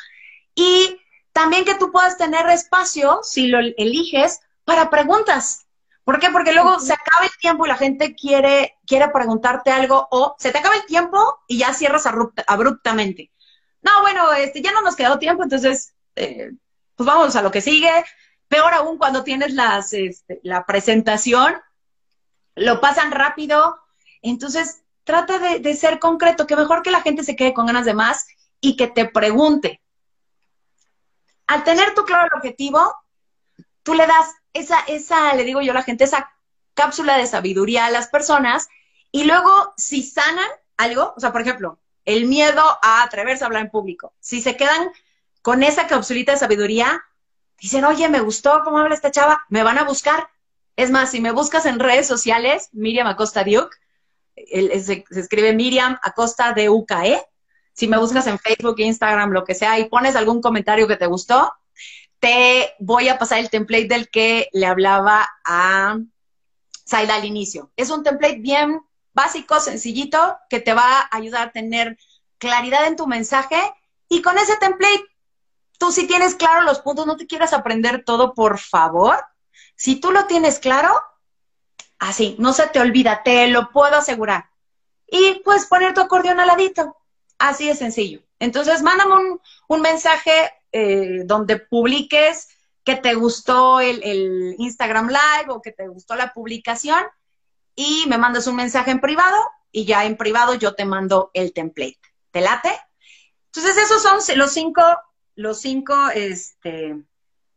y 0.56 1.02
también 1.34 1.65
que 1.65 1.76
tú 1.76 1.91
puedas 1.91 2.17
tener 2.17 2.47
espacio, 2.47 3.19
si 3.21 3.47
lo 3.47 3.60
eliges, 3.60 4.39
para 4.67 4.89
preguntas. 4.89 5.65
¿Por 6.03 6.19
qué? 6.19 6.30
Porque 6.30 6.51
luego 6.51 6.77
se 6.82 6.91
acaba 6.91 7.23
el 7.23 7.32
tiempo 7.39 7.65
y 7.65 7.69
la 7.69 7.77
gente 7.77 8.15
quiere, 8.15 8.77
quiere 8.86 9.08
preguntarte 9.08 9.71
algo 9.71 10.10
o 10.12 10.36
se 10.38 10.51
te 10.51 10.58
acaba 10.58 10.75
el 10.75 10.86
tiempo 10.86 11.39
y 11.47 11.60
ya 11.60 11.73
cierras 11.73 12.06
abruptamente. 12.06 13.32
No, 13.82 14.01
bueno, 14.01 14.34
este, 14.34 14.62
ya 14.62 14.73
no 14.73 14.82
nos 14.82 14.97
quedó 14.97 15.19
tiempo, 15.19 15.43
entonces, 15.43 15.93
eh, 16.17 16.51
pues 16.95 17.08
vamos 17.08 17.34
a 17.38 17.41
lo 17.41 17.49
que 17.49 17.62
sigue. 17.62 18.03
Peor 18.49 18.73
aún 18.73 18.97
cuando 18.97 19.23
tienes 19.23 19.53
las, 19.53 19.93
este, 19.93 20.41
la 20.43 20.65
presentación, 20.65 21.56
lo 22.56 22.82
pasan 22.82 23.12
rápido. 23.12 23.80
Entonces, 24.21 24.84
trata 25.06 25.39
de, 25.39 25.60
de 25.60 25.75
ser 25.75 25.99
concreto, 25.99 26.45
que 26.45 26.58
mejor 26.58 26.82
que 26.82 26.91
la 26.91 27.01
gente 27.01 27.23
se 27.23 27.38
quede 27.38 27.53
con 27.53 27.67
ganas 27.67 27.86
de 27.86 27.93
más 27.93 28.27
y 28.60 28.75
que 28.75 28.88
te 28.88 29.06
pregunte. 29.06 29.82
Al 31.47 31.63
tener 31.63 31.93
tu 31.93 32.03
claro 32.03 32.27
el 32.27 32.38
objetivo, 32.38 32.93
tú 33.84 33.93
le 33.93 34.06
das 34.06 34.34
esa, 34.60 34.80
esa, 34.88 35.34
le 35.34 35.43
digo 35.43 35.62
yo 35.62 35.72
a 35.72 35.76
la 35.76 35.84
gente, 35.84 36.04
esa 36.04 36.32
cápsula 36.74 37.17
de 37.17 37.28
sabiduría 37.28 37.86
a 37.86 37.91
las 37.91 38.08
personas 38.08 38.67
y 39.12 39.24
luego 39.24 39.74
si 39.78 40.04
sanan 40.04 40.48
algo, 40.78 41.13
o 41.15 41.20
sea, 41.20 41.32
por 41.32 41.41
ejemplo, 41.41 41.80
el 42.06 42.26
miedo 42.26 42.63
a 42.82 43.04
atreverse 43.04 43.43
a 43.43 43.48
hablar 43.48 43.63
en 43.63 43.72
público, 43.72 44.13
si 44.20 44.41
se 44.41 44.56
quedan 44.56 44.91
con 45.41 45.63
esa 45.63 45.88
cápsulita 45.88 46.34
de 46.34 46.38
sabiduría, 46.38 47.04
dicen, 47.60 47.86
oye, 47.86 48.08
me 48.10 48.20
gustó 48.20 48.62
cómo 48.63 48.78
habla 48.78 48.96
esta 48.96 49.12
chava, 49.12 49.46
me 49.50 49.63
van 49.63 49.78
a 49.78 49.84
buscar. 49.84 50.28
Es 50.76 50.91
más, 50.91 51.12
si 51.12 51.22
me 51.22 51.32
buscas 51.32 51.65
en 51.65 51.80
redes 51.80 52.08
sociales, 52.08 52.70
Miriam 52.72 53.08
Acosta 53.08 53.43
Duke, 53.43 53.76
se, 54.36 55.06
se, 55.10 55.20
escribe 55.20 55.54
Miriam 55.54 55.98
Acosta 56.04 56.54
de 56.54 56.70
UKE. 56.70 57.24
Si 57.74 57.88
me 57.88 57.98
buscas 57.98 58.28
en 58.28 58.39
Facebook, 58.39 58.76
Instagram, 58.80 59.32
lo 59.32 59.43
que 59.43 59.56
sea, 59.56 59.80
y 59.80 59.86
pones 59.86 60.15
algún 60.15 60.41
comentario 60.41 60.88
que 60.88 60.98
te 60.98 61.08
gustó, 61.08 61.52
te 62.19 62.73
voy 62.80 63.10
a 63.10 63.17
pasar 63.17 63.39
el 63.39 63.49
template 63.49 63.88
del 63.88 64.10
que 64.10 64.49
le 64.53 64.65
hablaba 64.65 65.30
a 65.45 65.97
Zaida 66.88 67.15
al 67.15 67.25
inicio. 67.25 67.71
Es 67.75 67.89
un 67.89 68.03
template 68.03 68.39
bien 68.39 68.82
básico, 69.13 69.60
sencillito, 69.60 70.38
que 70.49 70.60
te 70.60 70.73
va 70.73 70.99
a 70.99 71.10
ayudar 71.12 71.47
a 71.47 71.51
tener 71.51 71.97
claridad 72.38 72.88
en 72.88 72.95
tu 72.95 73.08
mensaje. 73.08 73.60
Y 74.10 74.21
con 74.21 74.38
ese 74.38 74.58
template, 74.58 75.06
tú 75.77 75.91
si 75.91 76.08
tienes 76.08 76.36
claro 76.36 76.62
los 76.62 76.80
puntos, 76.80 77.06
no 77.06 77.17
te 77.17 77.27
quieras 77.27 77.53
aprender 77.53 78.03
todo, 78.03 78.34
por 78.34 78.60
favor. 78.60 79.23
Si 79.75 79.99
tú 79.99 80.12
lo 80.12 80.25
tienes 80.25 80.60
claro, 80.60 80.91
Así, 81.99 82.36
no 82.38 82.53
se 82.53 82.67
te 82.67 82.80
olvida, 82.80 83.23
te 83.23 83.47
lo 83.47 83.71
puedo 83.71 83.95
asegurar. 83.95 84.45
Y 85.10 85.41
pues 85.43 85.65
poner 85.65 85.93
tu 85.93 86.01
acordeón 86.01 86.39
al 86.39 86.47
ladito. 86.47 86.95
Así 87.39 87.67
de 87.67 87.75
sencillo. 87.75 88.21
Entonces, 88.39 88.82
mándame 88.82 89.15
un 89.67 89.82
mensaje 89.82 90.51
eh, 90.79 91.23
donde 91.25 91.57
publiques 91.57 92.49
que 92.83 92.97
te 92.97 93.15
gustó 93.15 93.79
el, 93.79 93.99
el, 94.03 94.55
Instagram 94.59 95.07
Live 95.07 95.49
o 95.49 95.59
que 95.59 95.71
te 95.71 95.87
gustó 95.87 96.13
la 96.13 96.33
publicación 96.33 97.03
y 97.73 98.05
me 98.07 98.19
mandas 98.19 98.45
un 98.45 98.57
mensaje 98.57 98.91
en 98.91 99.01
privado 99.01 99.35
y 99.71 99.85
ya 99.85 100.05
en 100.05 100.17
privado 100.17 100.53
yo 100.53 100.75
te 100.75 100.85
mando 100.85 101.31
el 101.33 101.51
template. 101.51 101.97
¿Te 102.29 102.41
late? 102.41 102.79
Entonces, 103.47 103.75
esos 103.75 104.03
son 104.03 104.19
los 104.37 104.53
cinco, 104.53 104.83
los 105.33 105.59
cinco, 105.59 106.09
este... 106.13 106.95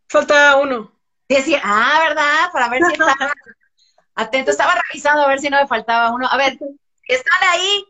Falta 0.09 0.57
uno. 0.57 0.91
Decía, 1.29 1.61
ah, 1.63 1.99
¿verdad? 2.09 2.51
Para 2.55 2.71
ver 2.71 2.83
si 2.87 2.93
estaba 2.93 3.35
atento. 4.15 4.51
Estaba 4.51 4.81
revisando 4.89 5.25
a 5.25 5.29
ver 5.29 5.41
si 5.41 5.51
no 5.51 5.61
me 5.61 5.69
faltaba 5.69 6.11
uno. 6.11 6.27
A 6.27 6.39
ver, 6.39 6.59
están 7.07 7.49
ahí 7.53 7.85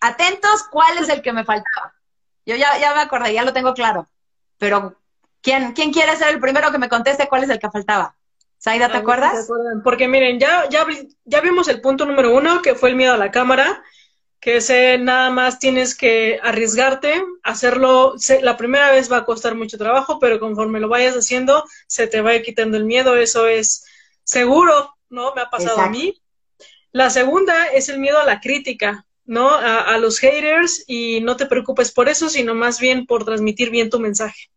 atentos, 0.00 0.64
¿cuál 0.70 0.98
es 0.98 1.08
el 1.08 1.22
que 1.22 1.32
me 1.32 1.46
faltaba? 1.46 1.94
Yo 2.44 2.56
ya, 2.56 2.78
ya 2.78 2.94
me 2.94 3.00
acordé, 3.00 3.32
ya 3.32 3.42
lo 3.42 3.54
tengo 3.54 3.72
claro. 3.72 4.06
Pero, 4.60 4.94
¿quién, 5.40 5.72
¿quién 5.72 5.90
quiere 5.90 6.14
ser 6.16 6.28
el 6.28 6.38
primero 6.38 6.70
que 6.70 6.78
me 6.78 6.90
conteste 6.90 7.28
cuál 7.28 7.44
es 7.44 7.50
el 7.50 7.58
que 7.58 7.70
faltaba? 7.70 8.14
Saida, 8.58 8.92
¿te 8.92 8.98
acuerdas? 8.98 9.48
Porque 9.82 10.06
miren, 10.06 10.38
ya, 10.38 10.68
ya, 10.68 10.86
ya 11.24 11.40
vimos 11.40 11.66
el 11.68 11.80
punto 11.80 12.04
número 12.04 12.36
uno, 12.36 12.60
que 12.60 12.74
fue 12.74 12.90
el 12.90 12.96
miedo 12.96 13.14
a 13.14 13.16
la 13.16 13.30
cámara, 13.30 13.82
que 14.38 14.58
ese 14.58 14.98
nada 14.98 15.30
más 15.30 15.58
tienes 15.58 15.96
que 15.96 16.38
arriesgarte, 16.42 17.24
hacerlo, 17.42 18.16
la 18.42 18.58
primera 18.58 18.90
vez 18.90 19.10
va 19.10 19.16
a 19.16 19.24
costar 19.24 19.54
mucho 19.54 19.78
trabajo, 19.78 20.18
pero 20.18 20.38
conforme 20.38 20.78
lo 20.78 20.90
vayas 20.90 21.14
haciendo, 21.14 21.64
se 21.86 22.06
te 22.06 22.20
va 22.20 22.38
quitando 22.40 22.76
el 22.76 22.84
miedo, 22.84 23.16
eso 23.16 23.46
es 23.46 23.86
seguro, 24.24 24.94
¿no? 25.08 25.32
Me 25.34 25.40
ha 25.40 25.48
pasado 25.48 25.80
a 25.80 25.88
mí. 25.88 26.20
La 26.92 27.08
segunda 27.08 27.68
es 27.68 27.88
el 27.88 27.98
miedo 27.98 28.18
a 28.18 28.26
la 28.26 28.40
crítica, 28.40 29.06
¿no? 29.24 29.54
A, 29.54 29.94
a, 29.94 29.96
los 29.96 30.18
haters 30.18 30.84
y 30.86 31.22
no 31.22 31.38
te 31.38 31.46
preocupes 31.46 31.92
por 31.92 32.10
eso, 32.10 32.28
sino 32.28 32.54
más 32.54 32.78
bien 32.78 33.06
por 33.06 33.24
transmitir 33.24 33.70
bien 33.70 33.88
tu 33.88 34.00
mensaje. 34.00 34.49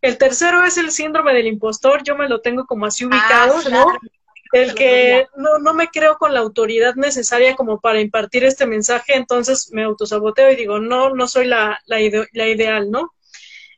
El 0.00 0.18
tercero 0.18 0.64
es 0.64 0.76
el 0.76 0.90
síndrome 0.90 1.34
del 1.34 1.46
impostor, 1.46 2.02
yo 2.04 2.16
me 2.16 2.28
lo 2.28 2.40
tengo 2.40 2.66
como 2.66 2.86
así 2.86 3.04
ah, 3.04 3.08
ubicado, 3.08 3.70
¿no? 3.70 3.86
El 4.52 4.74
que 4.74 5.26
no, 5.36 5.58
no 5.58 5.74
me 5.74 5.88
creo 5.88 6.16
con 6.16 6.32
la 6.32 6.40
autoridad 6.40 6.94
necesaria 6.94 7.54
como 7.54 7.80
para 7.80 8.00
impartir 8.00 8.44
este 8.44 8.66
mensaje, 8.66 9.14
entonces 9.14 9.70
me 9.72 9.82
autosaboteo 9.82 10.50
y 10.50 10.56
digo, 10.56 10.78
no, 10.78 11.14
no 11.14 11.26
soy 11.28 11.46
la, 11.46 11.80
la, 11.86 11.98
la 12.32 12.48
ideal, 12.48 12.90
¿no? 12.90 13.14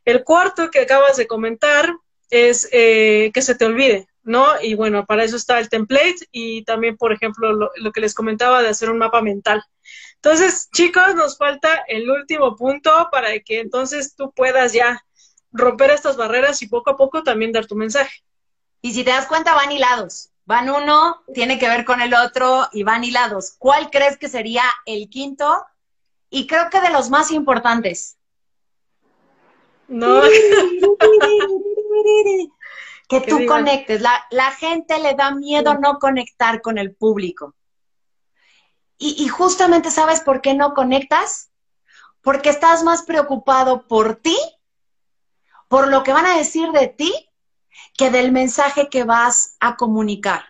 El 0.05 0.23
cuarto 0.23 0.71
que 0.71 0.81
acabas 0.81 1.17
de 1.17 1.27
comentar 1.27 1.93
es 2.31 2.69
eh, 2.73 3.31
que 3.35 3.43
se 3.43 3.57
te 3.57 3.65
olvide, 3.65 4.07
¿no? 4.23 4.47
Y 4.63 4.75
bueno, 4.75 5.07
para 5.07 5.25
eso 5.25 5.37
está 5.37 5.59
el 5.59 5.69
template 5.69 6.29
y 6.31 6.63
también, 6.65 6.97
por 6.97 7.13
ejemplo, 7.13 7.53
lo, 7.53 7.71
lo, 7.77 7.93
que 7.93 8.01
les 8.01 8.15
comentaba 8.15 8.63
de 8.63 8.69
hacer 8.69 8.91
un 8.91 8.99
mapa 8.99 9.23
mental. 9.23 9.63
Entonces, 10.17 10.69
chicos, 10.73 11.15
nos 11.17 11.37
falta 11.37 11.83
el 11.89 12.09
último 12.09 12.55
punto 12.55 13.09
para 13.11 13.39
que 13.41 13.61
entonces 13.61 14.15
tú 14.15 14.33
puedas 14.33 14.73
ya 14.73 15.03
romper 15.53 15.91
estas 15.91 16.17
barreras 16.17 16.63
y 16.63 16.69
poco 16.69 16.91
a 16.91 16.97
poco 16.97 17.23
también 17.23 17.53
dar 17.53 17.67
tu 17.67 17.75
mensaje. 17.75 18.23
Y 18.83 18.93
si 18.93 19.05
te 19.05 19.11
das 19.11 19.27
cuenta, 19.27 19.55
van 19.55 19.73
hilados. 19.73 20.31
Van 20.47 20.71
uno, 20.71 21.23
tiene 21.35 21.59
que 21.59 21.69
ver 21.69 21.85
con 21.85 22.01
el 22.01 22.15
otro 22.15 22.69
y 22.73 22.83
van 22.83 23.05
hilados. 23.05 23.55
¿Cuál 23.59 23.91
crees 23.91 24.17
que 24.17 24.29
sería 24.29 24.65
el 24.87 25.09
quinto? 25.09 25.65
Y 26.31 26.47
creo 26.47 26.71
que 26.71 26.81
de 26.81 26.91
los 26.91 27.11
más 27.11 27.31
importantes. 27.31 28.17
No. 29.87 30.23
que 33.09 33.21
tú 33.21 33.45
conectes. 33.47 34.01
La, 34.01 34.25
la, 34.31 34.51
gente 34.53 34.99
le 34.99 35.15
da 35.15 35.35
miedo 35.35 35.75
no 35.75 35.99
conectar 35.99 36.63
con 36.63 36.79
el 36.79 36.95
público. 36.95 37.55
Y, 38.99 39.23
y 39.23 39.29
justamente, 39.29 39.91
¿sabes 39.91 40.21
por 40.21 40.41
qué 40.41 40.55
no 40.55 40.75
conectas? 40.75 41.51
Porque 42.23 42.51
estás 42.51 42.85
más 42.85 43.03
preocupado 43.03 43.89
por 43.89 44.17
ti 44.17 44.37
por 45.71 45.87
lo 45.87 46.03
que 46.03 46.13
van 46.13 46.27
a 46.27 46.37
decir 46.37 46.73
de 46.73 46.89
ti 46.89 47.15
que 47.97 48.11
del 48.11 48.33
mensaje 48.33 48.89
que 48.89 49.05
vas 49.05 49.55
a 49.61 49.77
comunicar. 49.77 50.45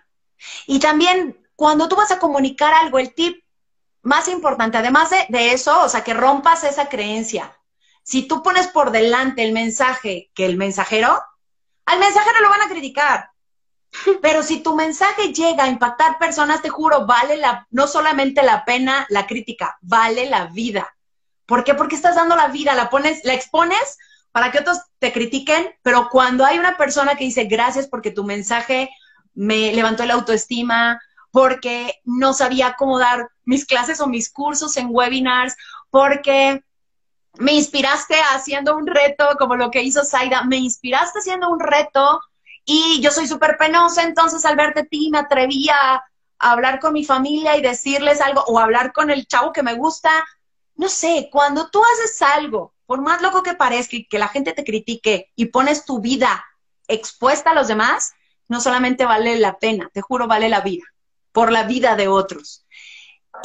Y 0.67 0.81
también 0.81 1.47
cuando 1.57 1.89
tú 1.89 1.97
vas 1.97 2.11
a 2.11 2.19
comunicar 2.19 2.73
algo, 2.73 2.99
el 2.99 3.13
tip 3.13 3.45
más 4.01 4.29
importante, 4.29 4.79
además 4.79 5.11
de, 5.11 5.53
eso, 5.53 5.79
o 5.83 5.91
sea, 5.91 6.03
que 6.03 6.15
rompas 6.15 6.65
esa 6.65 6.89
creencia. 6.89 7.55
Si 8.03 8.27
tú 8.27 8.43
pones 8.43 8.69
por 8.69 8.93
delante 8.93 9.45
el 9.45 9.53
mensaje 9.53 10.31
que 10.35 10.47
el 10.47 10.57
mensajero, 10.57 11.23
al 11.85 11.99
mensajero 11.99 12.41
lo 12.41 12.49
van 12.49 12.63
a 12.63 12.71
criticar. 12.71 13.31
Pero 14.23 14.43
si 14.43 14.63
tu 14.63 14.75
mensaje 14.75 15.35
llega 15.35 15.65
a 15.65 15.69
impactar 15.69 16.19
personas, 16.19 16.63
te 16.63 16.71
juro, 16.71 17.05
vale 17.05 17.37
la, 17.37 17.67
no 17.69 17.87
solamente 17.89 18.43
la 18.43 18.65
pena 18.65 19.05
la 19.11 19.27
crítica, 19.27 19.77
vale 19.83 20.31
la 20.31 20.47
vida. 20.47 20.97
¿Por 21.45 21.63
qué? 21.63 21.75
Porque 21.75 21.97
estás 21.97 22.15
dando 22.15 22.37
la 22.37 22.49
vida, 22.49 22.75
la 22.75 22.89
pones, 22.89 23.23
la 23.25 23.35
expones 23.35 23.99
para 24.33 24.51
que 24.51 24.59
otros 24.59 24.79
te 24.99 25.13
critiquen, 25.13 25.75
pero 25.83 26.09
cuando 26.11 26.45
hay 26.45 26.59
una 26.59 26.77
persona 26.77 27.17
que 27.17 27.25
dice 27.25 27.45
gracias 27.45 27.89
porque 27.89 28.11
tu 28.11 28.25
mensaje 28.25 28.91
me 29.35 29.73
levantó 29.73 30.05
la 30.05 30.15
autoestima, 30.15 31.01
porque 31.31 32.01
no 32.05 32.33
sabía 32.33 32.75
cómo 32.77 32.99
dar 32.99 33.29
mis 33.45 33.65
clases 33.65 34.01
o 34.01 34.07
mis 34.07 34.31
cursos 34.31 34.77
en 34.77 34.89
webinars, 34.91 35.57
porque 35.91 36.63
me 37.39 37.53
inspiraste 37.53 38.17
haciendo 38.35 38.77
un 38.77 38.87
reto 38.87 39.25
como 39.39 39.57
lo 39.57 39.71
que 39.71 39.83
hizo 39.83 40.05
Zaida, 40.05 40.45
me 40.45 40.57
inspiraste 40.57 41.21
haciendo 41.21 41.49
un 41.49 41.61
reto 41.61 42.21
y 42.65 43.01
yo 43.01 43.11
soy 43.11 43.27
súper 43.27 43.57
penosa, 43.57 44.03
entonces 44.03 44.45
al 44.45 44.57
verte 44.57 44.81
a 44.81 44.85
ti 44.85 45.11
me 45.11 45.19
atreví 45.19 45.69
a, 45.69 46.03
hablar 46.43 46.81
con 46.81 46.95
mi 46.95 47.05
familia 47.05 47.55
y 47.59 47.61
decirles 47.61 48.23
algo 48.23 48.43
o 48.47 48.59
hablar 48.59 48.95
con 48.95 49.11
el 49.11 49.27
chavo 49.27 49.53
que 49.53 49.63
me 49.63 49.75
gusta. 49.75 50.11
No 50.75 50.89
sé, 50.89 51.29
cuando 51.31 51.69
tú 51.69 51.83
haces 51.93 52.23
algo 52.23 52.73
por 52.91 53.03
más 53.03 53.23
loco 53.23 53.45
que 53.45 53.55
parezca 53.55 53.95
y 53.95 54.09
que 54.09 54.19
la 54.19 54.27
gente 54.27 54.53
te 54.53 54.65
critique 54.65 55.31
y 55.37 55.45
pones 55.45 55.85
tu 55.85 56.01
vida 56.01 56.45
expuesta 56.89 57.53
a 57.53 57.55
los 57.55 57.69
demás, 57.69 58.15
no 58.49 58.61
solamente 58.61 59.05
vale 59.05 59.39
la 59.39 59.61
pena, 59.61 59.89
te 59.95 60.01
juro, 60.01 60.27
vale 60.27 60.49
la 60.49 60.61
vida, 60.61 60.83
por 61.31 61.53
la 61.53 61.63
vida 61.63 61.95
de 61.95 62.09
otros. 62.09 62.67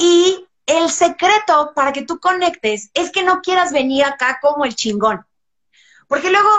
Y 0.00 0.44
el 0.66 0.90
secreto 0.90 1.70
para 1.76 1.92
que 1.92 2.02
tú 2.02 2.18
conectes 2.18 2.90
es 2.92 3.12
que 3.12 3.22
no 3.22 3.40
quieras 3.40 3.72
venir 3.72 4.04
acá 4.04 4.40
como 4.42 4.64
el 4.64 4.74
chingón. 4.74 5.24
Porque 6.08 6.32
luego 6.32 6.50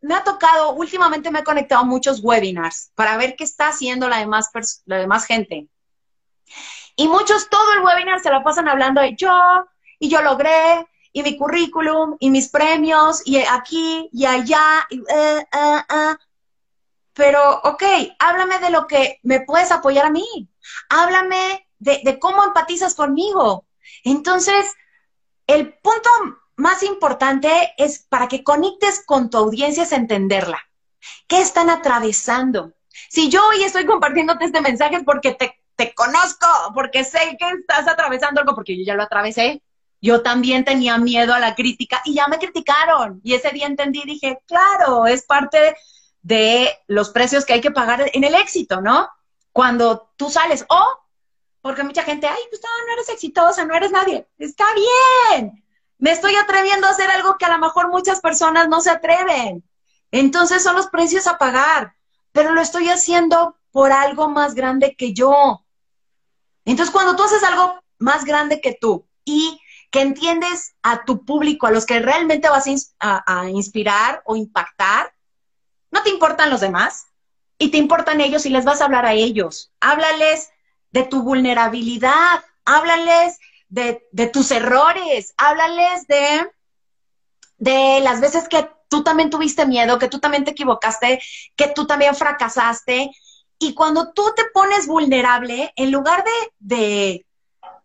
me 0.00 0.14
ha 0.14 0.22
tocado, 0.22 0.74
últimamente 0.74 1.32
me 1.32 1.40
he 1.40 1.44
conectado 1.44 1.80
a 1.80 1.86
muchos 1.86 2.20
webinars 2.22 2.92
para 2.94 3.16
ver 3.16 3.34
qué 3.34 3.42
está 3.42 3.66
haciendo 3.66 4.08
la 4.08 4.18
demás, 4.18 4.48
la 4.84 4.98
demás 4.98 5.24
gente. 5.24 5.66
Y 6.94 7.08
muchos, 7.08 7.50
todo 7.50 7.72
el 7.72 7.80
webinar 7.80 8.20
se 8.20 8.30
lo 8.30 8.44
pasan 8.44 8.68
hablando 8.68 9.00
de 9.00 9.16
yo, 9.16 9.32
y 9.98 10.08
yo 10.08 10.22
logré, 10.22 10.86
y 11.12 11.22
mi 11.22 11.36
currículum, 11.36 12.16
y 12.20 12.30
mis 12.30 12.48
premios, 12.48 13.22
y 13.24 13.38
aquí, 13.38 14.08
y 14.12 14.26
allá, 14.26 14.86
y, 14.90 14.98
eh, 14.98 15.46
eh, 15.52 15.82
eh. 15.88 16.14
pero 17.14 17.60
ok, 17.64 17.82
háblame 18.18 18.58
de 18.58 18.70
lo 18.70 18.86
que 18.86 19.18
me 19.22 19.40
puedes 19.40 19.72
apoyar 19.72 20.06
a 20.06 20.10
mí, 20.10 20.48
háblame 20.88 21.66
de, 21.78 22.18
cómo 22.18 22.44
empatizas 22.44 22.94
conmigo. 22.94 23.66
Entonces, 24.04 24.74
el 25.46 25.74
punto 25.74 26.10
más 26.56 26.82
importante 26.82 27.72
es 27.78 28.00
para 28.00 28.28
que 28.28 28.44
conectes 28.44 29.02
con 29.04 29.30
tu 29.30 29.38
audiencia 29.38 29.84
es 29.84 29.92
entenderla. 29.92 30.60
¿Qué 31.26 31.40
están 31.40 31.70
atravesando? 31.70 32.72
Si 33.08 33.28
yo 33.30 33.46
hoy 33.48 33.62
estoy 33.62 33.86
compartiéndote 33.86 34.44
este 34.44 34.60
mensaje 34.60 35.02
porque 35.04 35.32
te, 35.34 35.58
te 35.76 35.94
conozco, 35.94 36.46
porque 36.74 37.04
sé 37.04 37.36
que 37.38 37.48
estás 37.60 37.86
atravesando 37.86 38.40
algo, 38.40 38.54
porque 38.54 38.76
yo 38.76 38.84
ya 38.84 38.94
lo 38.94 39.04
atravesé, 39.04 39.62
yo 40.00 40.22
también 40.22 40.64
tenía 40.64 40.98
miedo 40.98 41.34
a 41.34 41.40
la 41.40 41.54
crítica 41.54 42.00
y 42.04 42.14
ya 42.14 42.28
me 42.28 42.38
criticaron. 42.38 43.20
Y 43.24 43.34
ese 43.34 43.50
día 43.50 43.66
entendí 43.66 44.02
dije, 44.04 44.40
claro, 44.46 45.06
es 45.06 45.24
parte 45.24 45.76
de 46.22 46.70
los 46.86 47.10
precios 47.10 47.44
que 47.44 47.54
hay 47.54 47.60
que 47.60 47.70
pagar 47.70 48.10
en 48.12 48.24
el 48.24 48.34
éxito, 48.34 48.80
¿no? 48.80 49.08
Cuando 49.52 50.10
tú 50.16 50.30
sales, 50.30 50.64
o, 50.68 50.86
porque 51.60 51.82
mucha 51.82 52.02
gente, 52.02 52.26
ay, 52.26 52.40
pues 52.48 52.60
no, 52.62 52.86
no 52.86 52.92
eres 52.92 53.08
exitosa, 53.08 53.64
no 53.64 53.74
eres 53.74 53.90
nadie. 53.90 54.26
Está 54.38 54.64
bien. 55.30 55.64
Me 55.98 56.12
estoy 56.12 56.36
atreviendo 56.36 56.86
a 56.86 56.90
hacer 56.90 57.10
algo 57.10 57.36
que 57.38 57.44
a 57.44 57.50
lo 57.50 57.58
mejor 57.58 57.88
muchas 57.88 58.20
personas 58.20 58.68
no 58.68 58.80
se 58.80 58.90
atreven. 58.90 59.64
Entonces 60.12 60.62
son 60.62 60.76
los 60.76 60.86
precios 60.86 61.26
a 61.26 61.38
pagar, 61.38 61.94
pero 62.32 62.52
lo 62.52 62.60
estoy 62.60 62.88
haciendo 62.88 63.56
por 63.72 63.92
algo 63.92 64.28
más 64.28 64.54
grande 64.54 64.94
que 64.96 65.12
yo. 65.12 65.64
Entonces, 66.64 66.92
cuando 66.92 67.16
tú 67.16 67.24
haces 67.24 67.42
algo 67.42 67.80
más 67.98 68.24
grande 68.24 68.60
que 68.60 68.74
tú 68.74 69.06
y 69.24 69.60
que 69.90 70.00
entiendes 70.00 70.74
a 70.82 71.04
tu 71.04 71.24
público, 71.24 71.66
a 71.66 71.70
los 71.70 71.86
que 71.86 72.00
realmente 72.00 72.48
vas 72.48 72.66
a, 72.98 73.48
inspirar 73.48 74.22
o 74.24 74.36
impactar, 74.36 75.14
no 75.90 76.02
te 76.02 76.10
importan 76.10 76.50
los 76.50 76.60
demás 76.60 77.06
y 77.58 77.70
te 77.70 77.78
importan 77.78 78.20
ellos 78.20 78.44
y 78.46 78.50
les 78.50 78.64
vas 78.64 78.80
a 78.80 78.84
hablar 78.84 79.06
a 79.06 79.14
ellos. 79.14 79.72
Háblales 79.80 80.50
de 80.90 81.04
tu 81.04 81.22
vulnerabilidad, 81.22 82.44
háblales 82.64 83.38
de, 83.68 84.02
tus 84.32 84.50
errores, 84.50 85.32
háblales 85.36 86.06
de, 86.06 86.50
de 87.56 88.00
las 88.00 88.20
veces 88.20 88.48
que 88.48 88.68
tú 88.88 89.02
también 89.02 89.30
tuviste 89.30 89.66
miedo, 89.66 89.98
que 89.98 90.08
tú 90.08 90.18
también 90.18 90.44
te 90.44 90.50
equivocaste, 90.50 91.20
que 91.56 91.68
tú 91.68 91.86
también 91.86 92.14
fracasaste 92.14 93.10
Y 93.58 93.74
cuando 93.74 94.12
tú 94.12 94.22
te 94.36 94.44
pones 94.52 94.86
vulnerable, 94.86 95.72
en 95.76 95.90
lugar 95.90 96.24
de, 96.58 97.26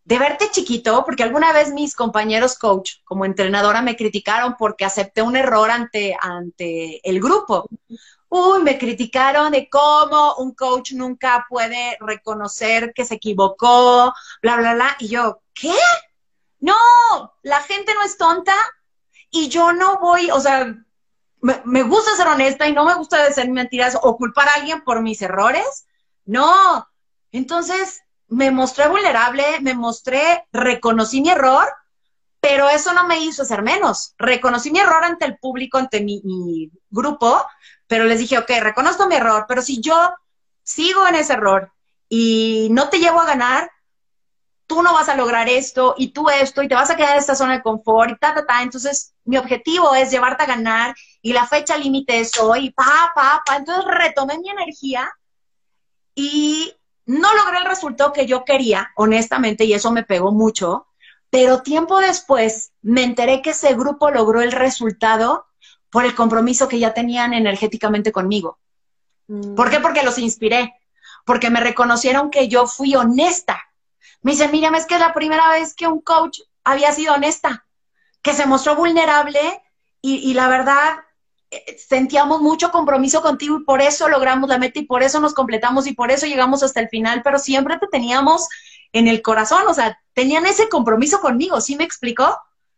verte 0.05 0.49
chiquito, 0.51 1.03
porque 1.05 1.23
alguna 1.23 1.53
vez 1.53 1.71
mis 1.71 1.95
compañeros 1.95 2.57
coach 2.57 2.95
como 3.05 3.25
entrenadora 3.25 3.81
me 3.81 3.95
criticaron 3.95 4.55
porque 4.57 4.85
acepté 4.85 5.21
un 5.21 5.35
error 5.35 5.71
ante, 5.71 6.15
ante 6.19 7.07
el 7.07 7.19
grupo. 7.19 7.69
Uy, 8.29 8.63
me 8.63 8.77
criticaron 8.77 9.51
de 9.51 9.69
cómo 9.69 10.35
un 10.35 10.53
coach 10.55 10.93
nunca 10.93 11.45
puede 11.47 11.97
reconocer 11.99 12.91
que 12.93 13.05
se 13.05 13.15
equivocó, 13.15 14.13
bla, 14.41 14.57
bla, 14.57 14.73
bla. 14.73 14.95
Y 14.99 15.07
yo, 15.07 15.41
¿qué? 15.53 15.75
No, 16.59 16.75
la 17.43 17.61
gente 17.61 17.93
no 17.93 18.03
es 18.03 18.17
tonta 18.17 18.55
y 19.29 19.49
yo 19.49 19.73
no 19.73 19.99
voy, 19.99 20.31
o 20.31 20.39
sea, 20.39 20.75
me, 21.41 21.83
gusta 21.83 22.15
ser 22.15 22.27
honesta 22.27 22.67
y 22.67 22.73
no 22.73 22.85
me 22.85 22.95
gusta 22.95 23.23
decir 23.23 23.49
mentiras 23.49 23.97
o 24.01 24.17
culpar 24.17 24.47
a 24.47 24.53
alguien 24.55 24.83
por 24.83 25.01
mis 25.01 25.21
errores. 25.21 25.85
No. 26.25 26.87
Entonces 27.31 28.02
me 28.33 28.49
mostré 28.51 28.87
vulnerable, 28.87 29.43
me 29.61 29.75
mostré, 29.75 30.47
reconocí 30.51 31.21
mi 31.21 31.29
error, 31.29 31.67
pero 32.39 32.67
eso 32.67 32.91
no 32.93 33.07
me 33.07 33.19
hizo 33.19 33.45
ser 33.45 33.61
menos. 33.61 34.15
Reconocí 34.17 34.71
mi 34.71 34.79
error 34.79 35.03
ante 35.03 35.25
el 35.25 35.37
público, 35.37 35.77
ante 35.77 36.01
mi, 36.01 36.69
grupo, 36.89 37.45
pero 37.87 38.05
les 38.05 38.19
dije, 38.19 38.37
ok, 38.37 38.49
reconozco 38.59 39.07
mi 39.07 39.15
error, 39.15 39.45
pero 39.47 39.61
si 39.61 39.81
yo 39.81 40.13
sigo 40.63 41.07
en 41.07 41.15
ese 41.15 41.33
error 41.33 41.71
y 42.09 42.69
no 42.71 42.89
te 42.89 42.99
llevo 42.99 43.19
a 43.21 43.25
ganar, 43.25 43.69
tú 44.65 44.81
no 44.81 44.93
vas 44.93 45.09
a 45.09 45.15
lograr 45.15 45.47
esto 45.47 45.93
y 45.97 46.07
tú 46.07 46.29
esto 46.29 46.63
y 46.63 46.67
te 46.67 46.75
vas 46.75 46.89
a 46.89 46.95
quedar 46.95 47.11
en 47.11 47.19
esta 47.19 47.35
zona 47.35 47.53
de 47.53 47.61
confort 47.61 48.11
y 48.11 48.17
ta, 48.17 48.33
ta, 48.33 48.45
ta. 48.45 48.63
Entonces, 48.63 49.13
mi 49.25 49.37
objetivo 49.37 49.93
es 49.93 50.09
llevarte 50.09 50.43
a 50.43 50.47
ganar 50.47 50.95
y 51.21 51.33
la 51.33 51.45
fecha 51.45 51.77
límite 51.77 52.19
es 52.19 52.37
hoy, 52.39 52.71
pa, 52.71 53.11
pa, 53.13 53.43
pa. 53.45 53.57
Entonces, 53.57 53.85
retomé 53.85 54.39
mi 54.39 54.49
energía 54.49 55.11
y 56.15 56.73
no 57.05 57.33
logré 57.35 57.59
el 57.59 57.65
resultado 57.65 58.13
que 58.13 58.25
yo 58.25 58.45
quería, 58.45 58.91
honestamente, 58.95 59.65
y 59.65 59.73
eso 59.73 59.91
me 59.91 60.03
pegó 60.03 60.31
mucho. 60.31 60.87
Pero 61.29 61.63
tiempo 61.63 61.99
después 61.99 62.71
me 62.81 63.03
enteré 63.03 63.41
que 63.41 63.51
ese 63.51 63.73
grupo 63.73 64.11
logró 64.11 64.41
el 64.41 64.51
resultado 64.51 65.47
por 65.89 66.05
el 66.05 66.15
compromiso 66.15 66.67
que 66.67 66.79
ya 66.79 66.93
tenían 66.93 67.33
energéticamente 67.33 68.11
conmigo. 68.11 68.59
Mm. 69.27 69.55
¿Por 69.55 69.69
qué? 69.69 69.79
Porque 69.79 70.03
los 70.03 70.17
inspiré, 70.17 70.73
porque 71.25 71.49
me 71.49 71.59
reconocieron 71.59 72.29
que 72.29 72.47
yo 72.47 72.67
fui 72.67 72.95
honesta 72.95 73.59
me 74.23 74.31
dice, 74.31 74.47
Miriam, 74.47 74.73
es 74.75 74.85
que 74.85 74.95
es 74.95 75.01
la 75.01 75.13
primera 75.13 75.49
vez 75.49 75.75
que 75.75 75.85
un 75.85 75.99
coach 75.99 76.39
había 76.63 76.91
sido 76.93 77.13
honesta, 77.13 77.65
que 78.21 78.33
se 78.33 78.45
mostró 78.45 78.75
vulnerable 78.75 79.61
y, 80.01 80.33
la 80.33 80.47
verdad 80.47 81.02
sentíamos 81.77 82.41
mucho 82.41 82.71
compromiso 82.71 83.21
contigo 83.21 83.59
y 83.59 83.63
por 83.63 83.81
eso 83.81 84.09
logramos 84.09 84.49
la 84.49 84.57
meta 84.57 84.79
y 84.79 84.85
por 84.85 85.03
eso 85.03 85.19
nos 85.19 85.33
completamos 85.33 85.87
y 85.87 85.93
por 85.93 86.11
eso 86.11 86.25
llegamos 86.25 86.63
hasta 86.63 86.79
el 86.79 86.89
final, 86.89 87.21
pero 87.23 87.39
siempre 87.39 87.77
te 87.77 87.87
teníamos 87.87 88.47
en 88.91 89.07
el 89.07 89.21
corazón, 89.21 89.63
o 89.67 89.73
sea, 89.73 89.99
tenían 90.13 90.45
ese 90.45 90.69
compromiso 90.69 91.19
conmigo, 91.19 91.59
¿sí 91.61 91.75
me 91.75 91.83
explicó? 91.83 92.37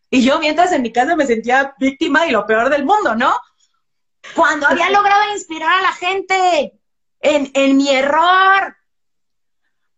Y 0.10 0.24
yo 0.24 0.40
mientras 0.40 0.72
en 0.72 0.82
mi 0.82 0.92
casa 0.92 1.16
me 1.16 1.28
sentía 1.28 1.76
víctima 1.78 2.26
y 2.26 2.32
lo 2.32 2.46
peor 2.46 2.70
del 2.70 2.86
mundo, 2.86 3.16
¿no? 3.16 3.36
Cuando 4.34 4.68
había 4.68 4.90
logrado 4.90 5.34
inspirar 5.34 5.80
a 5.80 5.82
la 5.82 5.92
gente 5.92 6.80
en, 7.20 7.52
en 7.54 7.78
mi 7.78 7.90
error, 7.90 8.78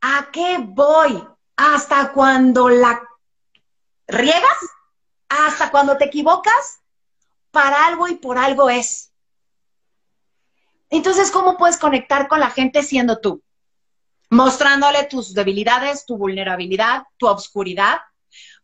¿a 0.01 0.30
qué 0.32 0.57
voy? 0.59 1.23
hasta 1.57 2.13
cuando 2.13 2.69
la 2.69 3.01
riegas, 4.07 4.57
hasta 5.28 5.69
cuando 5.71 5.97
te 5.97 6.05
equivocas, 6.05 6.80
para 7.51 7.87
algo 7.87 8.07
y 8.07 8.15
por 8.15 8.37
algo 8.37 8.69
es. 8.69 9.11
Entonces, 10.89 11.31
¿cómo 11.31 11.57
puedes 11.57 11.77
conectar 11.77 12.27
con 12.27 12.39
la 12.39 12.49
gente 12.49 12.83
siendo 12.83 13.19
tú? 13.19 13.43
Mostrándole 14.29 15.05
tus 15.05 15.33
debilidades, 15.33 16.05
tu 16.05 16.17
vulnerabilidad, 16.17 17.03
tu 17.17 17.27
obscuridad, 17.27 17.99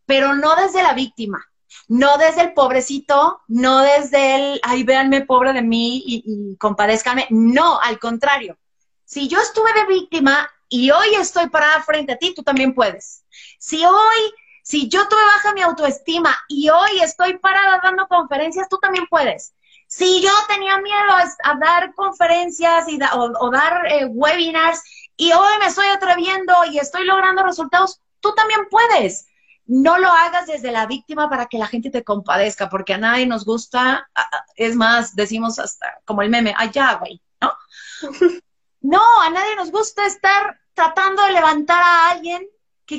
pero 0.06 0.36
no 0.36 0.56
desde 0.56 0.84
la 0.84 0.94
víctima, 0.94 1.46
no 1.88 2.18
desde 2.18 2.42
el 2.42 2.54
pobrecito, 2.54 3.42
no 3.48 3.82
desde 3.82 4.36
el, 4.36 4.62
ay, 4.64 4.84
véanme 4.84 5.26
pobre 5.26 5.54
de 5.54 5.62
mí 5.62 6.04
y, 6.06 6.24
y 6.26 6.58
compadézcame. 6.58 7.28
No, 7.30 7.80
al 7.80 8.00
contrario. 8.00 8.58
Si 9.06 9.28
yo 9.28 9.40
estuve 9.40 9.74
de 9.74 9.86
víctima, 9.86 10.50
y 10.74 10.90
hoy 10.90 11.14
estoy 11.20 11.50
parada 11.50 11.84
frente 11.84 12.14
a 12.14 12.18
ti, 12.18 12.34
tú 12.34 12.42
también 12.42 12.74
puedes. 12.74 13.24
Si 13.60 13.86
hoy, 13.86 14.34
si 14.64 14.88
yo 14.88 15.08
tuve 15.10 15.22
baja 15.22 15.54
mi 15.54 15.62
autoestima 15.62 16.34
y 16.48 16.70
hoy 16.70 17.02
estoy 17.02 17.38
parada 17.38 17.82
dando 17.84 18.08
conferencias, 18.08 18.70
tú 18.70 18.78
también 18.78 19.06
puedes. 19.10 19.54
Si 19.88 20.22
yo 20.22 20.32
tenía 20.48 20.78
miedo 20.80 21.12
a, 21.44 21.56
dar 21.56 21.94
conferencias 21.94 22.88
y 22.88 22.98
o, 23.14 23.52
dar 23.52 23.86
eh, 23.92 24.06
webinars 24.06 24.82
y 25.18 25.34
hoy 25.34 25.58
me 25.60 25.68
estoy 25.68 25.88
atreviendo 25.88 26.54
y 26.72 26.80
estoy 26.80 27.06
logrando 27.06 27.44
resultados, 27.44 28.02
tú 28.22 28.34
también 28.34 28.62
puedes. 28.72 29.28
No 29.66 29.98
lo 29.98 30.08
hagas 30.08 30.48
desde 30.48 30.72
la 30.72 30.88
víctima 30.88 31.30
para 31.30 31.48
que 31.48 31.58
la 31.58 31.68
gente 31.68 31.90
te 31.90 32.04
compadezca, 32.06 32.70
porque 32.70 32.94
a 32.94 32.98
nadie 32.98 33.26
nos 33.26 33.44
gusta, 33.44 34.10
es 34.56 34.76
más, 34.76 35.14
decimos 35.14 35.60
hasta 35.60 36.02
como 36.06 36.22
el 36.22 36.30
meme, 36.30 36.56
allá, 36.58 36.96
güey, 36.96 37.22
¿no? 37.42 37.54
No, 38.86 39.02
a 39.22 39.30
nadie 39.30 39.56
nos 39.56 39.72
gusta 39.72 40.06
estar 40.06 40.60
tratando 40.74 41.24
de 41.24 41.32
levantar 41.32 41.82
a 41.82 42.10
alguien 42.10 42.46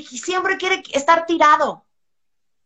siempre 0.02 0.56
quiere 0.56 0.82
estar 0.92 1.26
tirado. 1.26 1.84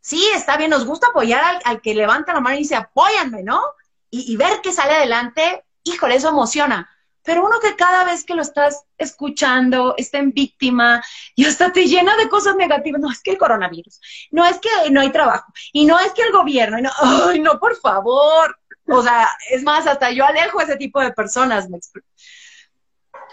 Sí, 0.01 0.25
está 0.35 0.57
bien, 0.57 0.71
nos 0.71 0.87
gusta 0.87 1.09
apoyar 1.09 1.61
al, 1.65 1.81
que 1.81 1.95
levanta 1.95 2.33
la 2.33 2.41
mano 2.41 2.57
y 2.57 2.61
dice, 2.61 2.77
apóyanme, 2.77 3.43
¿no? 3.43 3.63
Y, 4.11 4.37
ver 4.37 4.63
que 4.63 4.73
sale 4.73 4.95
adelante, 4.95 5.65
híjole, 5.83 6.15
eso 6.15 6.31
emociona. 6.31 6.89
Pero 7.23 7.45
uno 7.45 7.61
que 7.61 7.77
cada 7.77 8.05
vez 8.05 8.25
que 8.25 8.35
lo 8.35 8.41
estás 8.41 8.85
escuchando 8.97 9.95
está 9.99 10.17
en 10.17 10.33
víctima 10.33 11.05
y 11.35 11.45
hasta 11.45 11.71
te 11.73 11.87
llena 11.87 12.17
de 12.17 12.31
cosas 12.31 12.57
negativas. 12.57 13.03
No 13.03 13.11
es 13.11 13.21
que 13.21 13.33
el 13.33 13.39
coronavirus, 13.39 14.01
no 14.31 14.47
es 14.47 14.59
que 14.61 14.91
no 14.91 15.03
hay 15.03 15.11
trabajo, 15.13 15.53
y 15.75 15.85
no 15.85 15.99
es 15.99 16.13
que 16.13 16.23
el 16.23 16.33
gobierno, 16.33 16.79
y 16.79 16.83
no, 16.83 16.91
ay, 17.01 17.41
no, 17.41 17.59
por 17.61 17.77
favor. 17.77 18.59
O 18.87 19.03
sea, 19.03 19.29
es 19.51 19.63
más, 19.63 19.87
hasta 19.87 20.11
yo 20.11 20.25
alejo 20.25 20.61
a 20.61 20.63
ese 20.63 20.77
tipo 20.77 21.01
de 21.01 21.13
personas. 21.13 21.69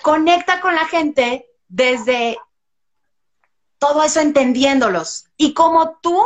Conecta 0.01 0.59
con 0.59 0.75
la 0.75 0.85
gente 0.85 1.47
desde 1.69 2.37
todo 3.77 4.03
eso 4.03 4.19
entendiéndolos 4.19 5.25
y 5.37 5.53
cómo 5.53 5.97
tú 6.01 6.17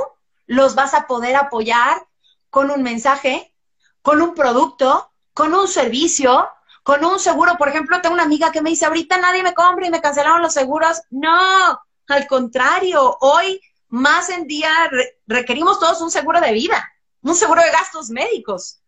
los 0.45 0.75
vas 0.75 0.93
a 0.93 1.07
poder 1.07 1.35
apoyar 1.35 2.07
con 2.49 2.71
un 2.71 2.81
mensaje, 2.81 3.53
con 4.01 4.21
un 4.21 4.33
producto, 4.33 5.11
con 5.33 5.53
un 5.53 5.67
servicio, 5.67 6.49
con 6.83 7.05
un 7.05 7.19
seguro. 7.19 7.55
Por 7.57 7.69
ejemplo, 7.69 8.01
tengo 8.01 8.15
una 8.15 8.23
amiga 8.23 8.51
que 8.51 8.61
me 8.61 8.71
dice, 8.71 8.85
ahorita 8.85 9.17
nadie 9.17 9.43
me 9.43 9.53
compra 9.53 9.87
y 9.87 9.91
me 9.91 10.01
cancelaron 10.01 10.41
los 10.41 10.53
seguros. 10.53 11.01
No, 11.09 11.79
al 12.07 12.27
contrario, 12.27 13.17
hoy 13.21 13.61
más 13.89 14.29
en 14.29 14.47
día 14.47 14.71
requerimos 15.27 15.79
todos 15.79 16.01
un 16.01 16.11
seguro 16.11 16.41
de 16.41 16.53
vida, 16.53 16.91
un 17.21 17.35
seguro 17.35 17.61
de 17.61 17.71
gastos 17.71 18.09
médicos. 18.09 18.81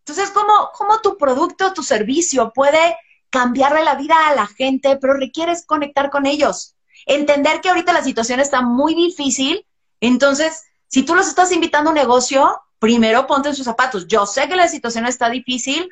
Entonces, 0.00 0.30
¿cómo, 0.30 0.70
cómo 0.76 1.00
tu 1.00 1.16
producto, 1.16 1.72
tu 1.72 1.82
servicio 1.82 2.52
puede 2.52 2.96
cambiarle 3.30 3.84
la 3.84 3.94
vida 3.94 4.28
a 4.28 4.34
la 4.34 4.46
gente, 4.46 4.96
pero 4.96 5.14
requieres 5.14 5.64
conectar 5.64 6.10
con 6.10 6.26
ellos. 6.26 6.74
Entender 7.06 7.60
que 7.60 7.68
ahorita 7.68 7.92
la 7.92 8.04
situación 8.04 8.40
está 8.40 8.62
muy 8.62 8.94
difícil, 8.94 9.66
entonces, 10.00 10.64
si 10.88 11.02
tú 11.02 11.14
los 11.14 11.28
estás 11.28 11.52
invitando 11.52 11.90
a 11.90 11.92
un 11.92 11.98
negocio, 11.98 12.60
primero 12.78 13.26
ponte 13.26 13.50
en 13.50 13.54
sus 13.54 13.66
zapatos. 13.66 14.08
Yo 14.08 14.26
sé 14.26 14.48
que 14.48 14.56
la 14.56 14.68
situación 14.68 15.06
está 15.06 15.28
difícil, 15.28 15.88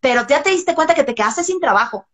pero 0.00 0.26
ya 0.26 0.42
te 0.42 0.50
diste 0.50 0.74
cuenta 0.74 0.94
que 0.94 1.04
te 1.04 1.14
quedaste 1.14 1.44
sin 1.44 1.60
trabajo, 1.60 2.08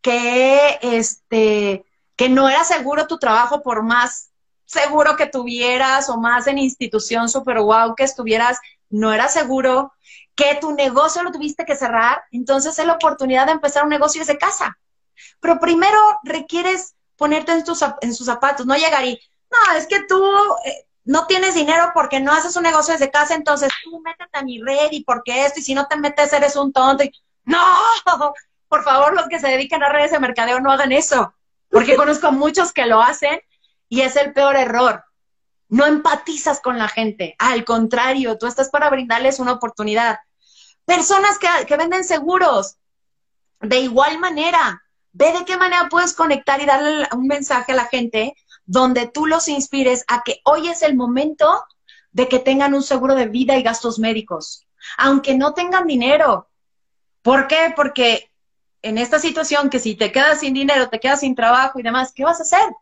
que 0.00 0.78
este, 0.82 1.84
que 2.16 2.28
no 2.28 2.48
era 2.48 2.64
seguro 2.64 3.06
tu 3.06 3.18
trabajo 3.18 3.62
por 3.62 3.82
más 3.82 4.30
seguro 4.64 5.16
que 5.16 5.26
tuvieras 5.26 6.08
o 6.08 6.16
más 6.16 6.46
en 6.46 6.56
institución 6.58 7.28
super 7.28 7.60
wow 7.60 7.94
que 7.94 8.04
estuvieras, 8.04 8.58
no 8.88 9.12
era 9.12 9.28
seguro, 9.28 9.92
que 10.34 10.56
tu 10.60 10.72
negocio 10.72 11.22
lo 11.22 11.30
tuviste 11.30 11.66
que 11.66 11.76
cerrar, 11.76 12.22
entonces 12.30 12.78
es 12.78 12.86
la 12.86 12.94
oportunidad 12.94 13.46
de 13.46 13.52
empezar 13.52 13.84
un 13.84 13.90
negocio 13.90 14.20
desde 14.20 14.38
casa. 14.38 14.78
Pero 15.40 15.60
primero 15.60 15.98
requieres 16.24 16.94
ponerte 17.22 17.52
en, 17.52 18.14
sus 18.14 18.26
zapatos, 18.26 18.66
no 18.66 18.74
llegar 18.74 19.04
y, 19.04 19.20
no, 19.50 19.76
es 19.76 19.86
que 19.86 20.02
tú 20.08 20.20
eh, 20.64 20.86
no 21.04 21.26
tienes 21.26 21.54
dinero 21.54 21.92
porque 21.94 22.18
no 22.18 22.32
haces 22.32 22.56
un 22.56 22.64
negocio 22.64 22.92
desde 22.92 23.10
casa, 23.10 23.34
entonces 23.34 23.70
tú 23.84 24.00
métete 24.00 24.38
a 24.38 24.42
mi 24.42 24.60
red 24.60 24.90
y 24.90 25.04
porque 25.04 25.44
esto, 25.44 25.60
y 25.60 25.62
si 25.62 25.74
no 25.74 25.86
te 25.86 25.96
metes 25.96 26.32
eres 26.32 26.56
un 26.56 26.72
tonto. 26.72 27.04
no, 27.44 27.62
por 28.68 28.82
favor, 28.82 29.14
los 29.14 29.28
que 29.28 29.38
se 29.38 29.48
dedican 29.48 29.82
a 29.82 29.90
redes 29.90 30.10
de 30.10 30.18
mercadeo 30.18 30.58
no 30.58 30.72
hagan 30.72 30.90
eso, 30.90 31.32
porque 31.70 31.94
conozco 31.96 32.32
muchos 32.32 32.72
que 32.72 32.86
lo 32.86 33.00
hacen 33.00 33.40
y 33.88 34.00
es 34.00 34.16
el 34.16 34.32
peor 34.32 34.56
error 34.56 35.04
no 35.72 35.86
empatizas 35.86 36.60
con 36.60 36.76
la 36.76 36.86
gente. 36.86 37.34
Al 37.38 37.64
contrario, 37.64 38.36
tú 38.36 38.46
estás 38.46 38.68
para 38.68 38.90
brindarles 38.90 39.38
una 39.38 39.52
oportunidad. 39.52 40.18
Personas 40.84 41.38
que, 41.38 41.76
venden 41.78 42.04
seguros, 42.04 42.76
de 43.58 43.78
igual 43.78 44.18
manera, 44.18 44.81
ve 45.12 45.32
de 45.32 45.44
qué 45.44 45.56
manera 45.56 45.88
puedes 45.90 46.14
conectar 46.14 46.60
y 46.60 46.66
darle 46.66 47.06
un 47.12 47.26
mensaje 47.26 47.72
a 47.72 47.76
la 47.76 47.86
gente 47.86 48.34
donde 48.64 49.06
tú 49.06 49.26
los 49.26 49.48
inspires 49.48 50.04
a 50.08 50.22
que 50.22 50.40
hoy 50.44 50.68
es 50.68 50.82
el 50.82 50.96
momento 50.96 51.64
de 52.12 52.28
que 52.28 52.38
tengan 52.38 52.74
un 52.74 52.82
seguro 52.82 53.14
de 53.14 53.26
vida 53.26 53.56
y 53.56 53.62
gastos 53.62 53.98
médicos, 53.98 54.66
aunque 54.98 55.34
no 55.34 55.54
tengan 55.54 55.86
dinero. 55.86 56.48
¿Por 57.22 57.46
qué? 57.48 57.72
Porque 57.74 58.30
en 58.82 58.98
esta 58.98 59.18
situación 59.18 59.70
que 59.70 59.78
si 59.78 59.94
te 59.94 60.12
quedas 60.12 60.40
sin 60.40 60.54
dinero, 60.54 60.88
te 60.88 61.00
quedas 61.00 61.20
sin 61.20 61.34
trabajo 61.34 61.78
y 61.78 61.82
demás, 61.82 62.12
¿qué 62.14 62.24
vas 62.24 62.40
a 62.40 62.42
hacer? 62.42 62.74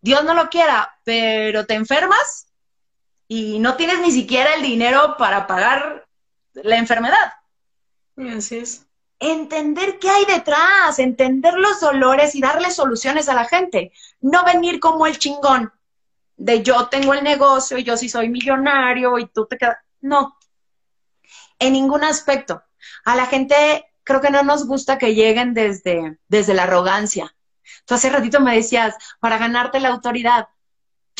Dios 0.00 0.24
no 0.24 0.34
lo 0.34 0.48
quiera, 0.48 0.98
pero 1.04 1.66
te 1.66 1.74
enfermas 1.74 2.46
y 3.28 3.58
no 3.58 3.76
tienes 3.76 4.00
ni 4.00 4.10
siquiera 4.10 4.54
el 4.54 4.62
dinero 4.62 5.16
para 5.18 5.46
pagar 5.46 6.06
la 6.54 6.76
enfermedad. 6.76 7.32
Así 8.16 8.58
es. 8.58 8.89
Entender 9.20 9.98
qué 9.98 10.08
hay 10.10 10.24
detrás, 10.24 10.98
entender 10.98 11.54
los 11.54 11.80
dolores 11.80 12.34
y 12.34 12.40
darle 12.40 12.70
soluciones 12.70 13.28
a 13.28 13.34
la 13.34 13.44
gente. 13.44 13.92
No 14.20 14.44
venir 14.44 14.80
como 14.80 15.06
el 15.06 15.18
chingón 15.18 15.72
de 16.36 16.62
yo 16.62 16.88
tengo 16.88 17.12
el 17.12 17.22
negocio 17.22 17.76
y 17.76 17.84
yo 17.84 17.96
sí 17.96 18.08
soy 18.08 18.30
millonario 18.30 19.18
y 19.18 19.26
tú 19.26 19.46
te 19.46 19.58
quedas. 19.58 19.76
No, 20.00 20.38
en 21.58 21.74
ningún 21.74 22.02
aspecto. 22.02 22.62
A 23.04 23.14
la 23.14 23.26
gente 23.26 23.86
creo 24.02 24.20
que 24.20 24.30
no 24.30 24.42
nos 24.42 24.66
gusta 24.66 24.98
que 24.98 25.14
lleguen 25.14 25.54
desde, 25.54 26.18
desde 26.28 26.54
la 26.54 26.64
arrogancia. 26.64 27.34
Tú 27.84 27.94
hace 27.94 28.10
ratito 28.10 28.40
me 28.40 28.56
decías, 28.56 28.96
para 29.20 29.38
ganarte 29.38 29.78
la 29.80 29.90
autoridad. 29.90 30.48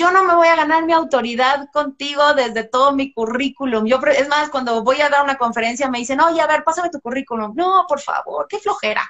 Yo 0.01 0.11
no 0.11 0.25
me 0.25 0.35
voy 0.35 0.49
a 0.49 0.57
ganar 0.57 0.87
mi 0.87 0.95
autoridad 0.95 1.69
contigo 1.75 2.33
desde 2.33 2.65
todo 2.65 2.93
mi 2.93 3.13
currículum. 3.13 3.85
Yo, 3.85 4.01
es 4.07 4.29
más, 4.29 4.49
cuando 4.49 4.83
voy 4.83 4.99
a 5.03 5.11
dar 5.11 5.23
una 5.23 5.37
conferencia 5.37 5.91
me 5.91 5.99
dicen, 5.99 6.23
oye, 6.23 6.41
a 6.41 6.47
ver, 6.47 6.65
pásame 6.65 6.89
tu 6.89 7.03
currículum. 7.03 7.53
No, 7.55 7.85
por 7.87 8.01
favor, 8.01 8.47
qué 8.49 8.59
flojera. 8.59 9.07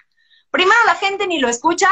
Primero 0.51 0.81
la 0.87 0.97
gente 0.97 1.29
ni 1.29 1.39
lo 1.39 1.49
escucha, 1.49 1.89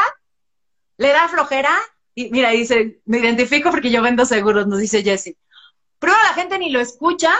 le 0.97 1.13
da 1.13 1.29
flojera. 1.29 1.71
Y 2.13 2.29
mira, 2.31 2.49
dice, 2.49 2.99
me 3.05 3.19
identifico 3.19 3.71
porque 3.71 3.89
yo 3.89 4.01
vendo 4.01 4.25
seguros, 4.25 4.67
nos 4.67 4.79
dice 4.79 5.01
Jesse. 5.01 5.37
Primero 5.97 6.21
la 6.23 6.33
gente 6.33 6.59
ni 6.59 6.69
lo 6.69 6.81
escucha 6.81 7.31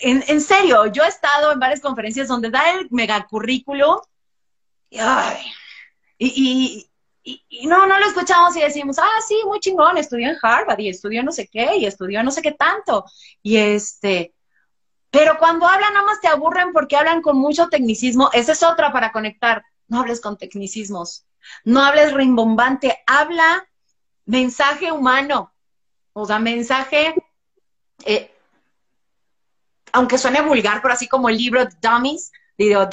en, 0.00 0.40
serio, 0.40 0.86
yo 0.86 1.04
he 1.04 1.08
estado 1.08 1.52
en 1.52 1.60
varias 1.60 1.80
conferencias 1.82 2.28
donde 2.28 2.48
da 2.48 2.70
el 2.70 2.88
megacurrículo 2.90 4.08
y, 4.88 4.98
y, 4.98 5.52
y, 6.18 6.90
no, 7.64 7.86
no 7.86 7.98
lo 7.98 8.06
escuchamos 8.06 8.56
y 8.56 8.60
decimos, 8.60 8.98
ah, 8.98 9.20
sí, 9.26 9.40
muy 9.46 9.60
chingón, 9.60 9.96
estudió 9.96 10.28
en 10.28 10.36
Harvard 10.42 10.78
y 10.78 10.88
estudió 10.88 11.22
no 11.22 11.32
sé 11.32 11.48
qué 11.48 11.76
y 11.76 11.86
estudió 11.86 12.22
no 12.22 12.30
sé 12.30 12.42
qué 12.42 12.52
tanto. 12.52 13.04
Y 13.42 13.56
este, 13.56 14.34
pero 15.10 15.38
cuando 15.38 15.66
hablan 15.66 15.94
nada 15.94 16.06
más 16.06 16.20
te 16.20 16.28
aburren 16.28 16.72
porque 16.72 16.96
hablan 16.96 17.22
con 17.22 17.36
mucho 17.36 17.68
tecnicismo. 17.68 18.30
Esa 18.32 18.52
es 18.52 18.62
otra 18.62 18.92
para 18.92 19.12
conectar. 19.12 19.64
No 19.88 20.00
hables 20.00 20.20
con 20.20 20.36
tecnicismos. 20.36 21.26
No 21.64 21.82
hables 21.82 22.12
rimbombante. 22.12 23.02
Habla 23.06 23.66
mensaje 24.26 24.92
humano. 24.92 25.52
O 26.12 26.26
sea, 26.26 26.38
mensaje 26.38 27.14
eh, 28.04 28.34
aunque 29.94 30.18
suene 30.18 30.42
vulgar, 30.42 30.82
pero 30.82 30.92
así 30.92 31.06
como 31.06 31.28
el 31.28 31.36
libro 31.38 31.66
Dummies, 31.80 32.32
video 32.58 32.88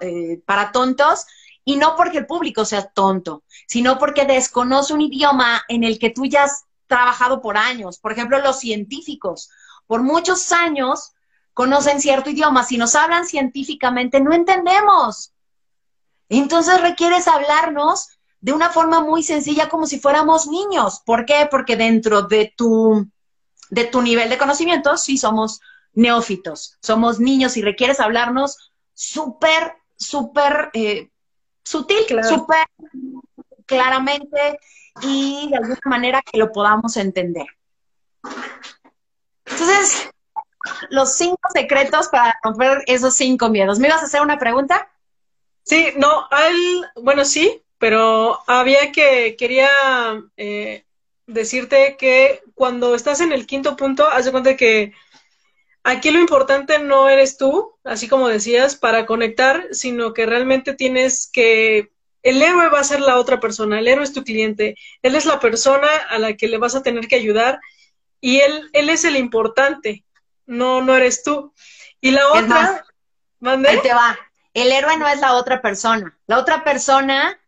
eh, 0.00 0.40
para 0.46 0.70
tontos, 0.70 1.26
y 1.64 1.76
no 1.76 1.96
porque 1.96 2.18
el 2.18 2.26
público 2.26 2.64
sea 2.64 2.88
tonto, 2.88 3.44
sino 3.66 3.98
porque 3.98 4.24
desconoce 4.24 4.94
un 4.94 5.00
idioma 5.00 5.62
en 5.68 5.84
el 5.84 5.98
que 5.98 6.10
tú 6.10 6.26
ya 6.26 6.44
has 6.44 6.64
trabajado 6.86 7.40
por 7.40 7.56
años. 7.56 7.98
Por 7.98 8.12
ejemplo, 8.12 8.40
los 8.40 8.58
científicos, 8.58 9.50
por 9.86 10.02
muchos 10.02 10.50
años 10.52 11.12
conocen 11.54 12.00
cierto 12.00 12.30
idioma. 12.30 12.64
Si 12.64 12.78
nos 12.78 12.94
hablan 12.94 13.26
científicamente, 13.26 14.20
no 14.20 14.32
entendemos. 14.32 15.32
Entonces 16.28 16.80
requieres 16.80 17.28
hablarnos 17.28 18.08
de 18.40 18.52
una 18.52 18.70
forma 18.70 19.00
muy 19.00 19.22
sencilla, 19.22 19.68
como 19.68 19.86
si 19.86 20.00
fuéramos 20.00 20.48
niños. 20.48 21.00
¿Por 21.06 21.24
qué? 21.24 21.46
Porque 21.50 21.76
dentro 21.76 22.22
de 22.22 22.52
tu, 22.56 23.08
de 23.70 23.84
tu 23.84 24.02
nivel 24.02 24.28
de 24.28 24.38
conocimiento, 24.38 24.96
sí 24.96 25.16
somos 25.16 25.60
neófitos, 25.94 26.78
somos 26.82 27.20
niños 27.20 27.56
y 27.56 27.62
requieres 27.62 28.00
hablarnos 28.00 28.72
súper, 28.94 29.74
súper 29.96 30.70
eh, 30.72 31.11
sutil, 31.72 32.04
súper 32.22 32.66
claramente 33.66 34.58
y 35.00 35.48
de 35.50 35.56
alguna 35.56 35.80
manera 35.86 36.22
que 36.22 36.38
lo 36.38 36.52
podamos 36.52 36.96
entender. 36.96 37.46
Entonces, 39.46 40.10
los 40.90 41.16
cinco 41.16 41.40
secretos 41.52 42.08
para 42.08 42.38
romper 42.44 42.84
esos 42.86 43.14
cinco 43.14 43.48
miedos. 43.48 43.78
¿Me 43.78 43.88
ibas 43.88 44.02
a 44.02 44.06
hacer 44.06 44.20
una 44.20 44.38
pregunta? 44.38 44.88
Sí, 45.64 45.92
no, 45.96 46.26
al, 46.30 46.92
bueno, 47.02 47.24
sí, 47.24 47.62
pero 47.78 48.40
había 48.46 48.92
que, 48.92 49.36
quería 49.36 49.70
eh, 50.36 50.84
decirte 51.26 51.96
que 51.96 52.42
cuando 52.54 52.94
estás 52.94 53.20
en 53.20 53.32
el 53.32 53.46
quinto 53.46 53.76
punto, 53.76 54.06
haz 54.06 54.24
de 54.26 54.32
cuenta 54.32 54.56
que 54.56 54.92
Aquí 55.84 56.10
lo 56.10 56.20
importante 56.20 56.78
no 56.78 57.08
eres 57.08 57.36
tú, 57.36 57.71
así 57.84 58.08
como 58.08 58.28
decías, 58.28 58.76
para 58.76 59.06
conectar, 59.06 59.68
sino 59.72 60.12
que 60.12 60.26
realmente 60.26 60.74
tienes 60.74 61.28
que... 61.32 61.92
El 62.22 62.40
héroe 62.40 62.68
va 62.68 62.80
a 62.80 62.84
ser 62.84 63.00
la 63.00 63.18
otra 63.18 63.40
persona, 63.40 63.80
el 63.80 63.88
héroe 63.88 64.04
es 64.04 64.12
tu 64.12 64.22
cliente, 64.22 64.76
él 65.02 65.16
es 65.16 65.26
la 65.26 65.40
persona 65.40 65.88
a 66.08 66.18
la 66.20 66.36
que 66.36 66.46
le 66.46 66.58
vas 66.58 66.76
a 66.76 66.82
tener 66.82 67.08
que 67.08 67.16
ayudar 67.16 67.58
y 68.20 68.38
él, 68.38 68.70
él 68.72 68.88
es 68.90 69.04
el 69.04 69.16
importante, 69.16 70.04
no, 70.46 70.80
no 70.82 70.94
eres 70.94 71.24
tú. 71.24 71.52
Y 72.00 72.12
la 72.12 72.28
otra... 72.28 72.84
Ahí 73.44 73.80
te 73.82 73.92
va. 73.92 74.16
El 74.54 74.70
héroe 74.70 74.96
no 74.98 75.08
es 75.08 75.18
la 75.20 75.34
otra 75.34 75.60
persona. 75.60 76.16
La 76.26 76.38
otra 76.38 76.62
persona 76.62 77.38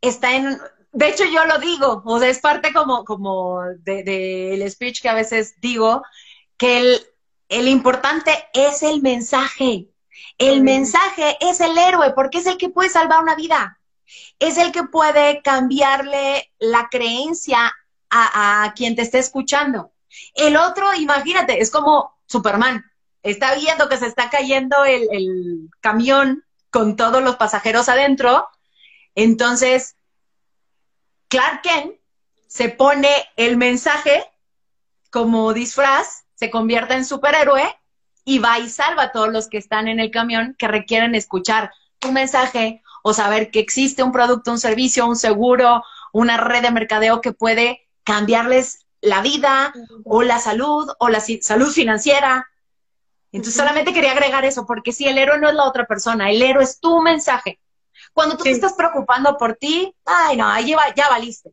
está 0.00 0.36
en... 0.36 0.60
De 0.92 1.08
hecho, 1.08 1.24
yo 1.24 1.44
lo 1.44 1.58
digo, 1.58 2.02
o 2.04 2.18
sea, 2.18 2.28
es 2.28 2.40
parte 2.40 2.72
como, 2.72 3.04
como 3.04 3.62
del 3.78 4.04
de, 4.04 4.70
speech 4.70 5.00
que 5.00 5.08
a 5.08 5.14
veces 5.14 5.54
digo, 5.60 6.02
que 6.56 6.78
el, 6.78 7.06
el 7.50 7.66
importante 7.68 8.32
es 8.54 8.82
el 8.82 9.02
mensaje. 9.02 9.88
El 10.38 10.62
mensaje 10.62 11.36
es 11.40 11.60
el 11.60 11.76
héroe 11.76 12.12
porque 12.14 12.38
es 12.38 12.46
el 12.46 12.56
que 12.56 12.70
puede 12.70 12.88
salvar 12.88 13.20
una 13.22 13.34
vida. 13.34 13.78
Es 14.38 14.56
el 14.56 14.72
que 14.72 14.84
puede 14.84 15.42
cambiarle 15.42 16.50
la 16.58 16.88
creencia 16.90 17.72
a, 18.08 18.72
quien 18.76 18.96
te 18.96 19.02
esté 19.02 19.18
escuchando. 19.18 19.92
El 20.34 20.56
otro, 20.56 20.94
imagínate, 20.94 21.60
es 21.60 21.70
como 21.70 22.16
Superman. 22.26 22.84
Está 23.22 23.54
viendo 23.56 23.88
que 23.88 23.98
se 23.98 24.06
está 24.06 24.30
cayendo 24.30 24.84
el, 24.84 25.08
el 25.12 25.70
camión 25.80 26.44
con 26.70 26.96
todos 26.96 27.22
los 27.22 27.36
pasajeros 27.36 27.88
adentro. 27.88 28.48
Entonces, 29.16 29.96
Clark 31.28 31.62
Kent 31.62 31.96
se 32.46 32.68
pone 32.68 33.28
el 33.36 33.56
mensaje 33.56 34.24
como 35.10 35.52
disfraz 35.52 36.19
se 36.40 36.50
convierte 36.50 36.94
en 36.94 37.04
superhéroe 37.04 37.78
y 38.24 38.38
va 38.38 38.58
y 38.58 38.70
salva 38.70 39.02
a 39.02 39.12
todos 39.12 39.28
los 39.28 39.48
que 39.50 39.58
están 39.58 39.88
en 39.88 40.00
el 40.00 40.10
camión 40.10 40.56
que 40.58 40.68
requieren 40.68 41.14
escuchar 41.14 41.70
tu 41.98 42.12
mensaje 42.12 42.82
o 43.02 43.12
saber 43.12 43.50
que 43.50 43.60
existe 43.60 44.02
un 44.02 44.10
producto, 44.10 44.50
un 44.50 44.58
servicio, 44.58 45.06
un 45.06 45.16
seguro, 45.16 45.84
una 46.14 46.38
red 46.38 46.62
de 46.62 46.70
mercadeo 46.70 47.20
que 47.20 47.32
puede 47.32 47.86
cambiarles 48.04 48.86
la 49.02 49.20
vida 49.20 49.74
o 50.04 50.22
la 50.22 50.38
salud 50.38 50.90
o 50.98 51.10
la 51.10 51.20
salud 51.20 51.70
financiera. 51.70 52.48
Entonces 53.32 53.56
solamente 53.56 53.92
quería 53.92 54.12
agregar 54.12 54.46
eso, 54.46 54.64
porque 54.64 54.92
si 54.92 55.06
el 55.06 55.18
héroe 55.18 55.38
no 55.38 55.50
es 55.50 55.54
la 55.54 55.64
otra 55.64 55.84
persona, 55.84 56.30
el 56.30 56.40
héroe 56.40 56.64
es 56.64 56.80
tu 56.80 57.02
mensaje. 57.02 57.60
Cuando 58.14 58.38
tú 58.38 58.44
te 58.44 58.50
estás 58.50 58.72
preocupando 58.72 59.36
por 59.36 59.56
ti, 59.56 59.94
ay 60.06 60.38
no, 60.38 60.48
ahí 60.48 60.68
ya, 60.68 60.78
ya 60.96 61.10
valiste. 61.10 61.52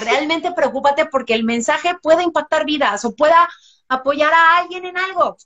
Realmente 0.00 0.50
preocúpate 0.50 1.06
porque 1.06 1.34
el 1.34 1.44
mensaje 1.44 1.96
puede 2.02 2.24
impactar 2.24 2.64
vidas 2.64 3.04
o 3.04 3.14
pueda 3.14 3.48
apoyar 3.88 4.32
a 4.32 4.58
alguien 4.58 4.84
en 4.84 4.96
algo. 4.96 5.36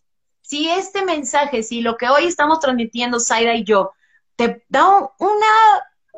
Si 0.41 0.69
este 0.69 1.05
mensaje, 1.05 1.63
si 1.63 1.81
lo 1.81 1.97
que 1.97 2.09
hoy 2.09 2.27
estamos 2.27 2.61
transmitiendo, 2.61 3.21
Zaira 3.21 3.55
y 3.55 3.65
yo, 3.65 3.93
te 4.37 4.65
da 4.69 5.11
una 5.19 5.47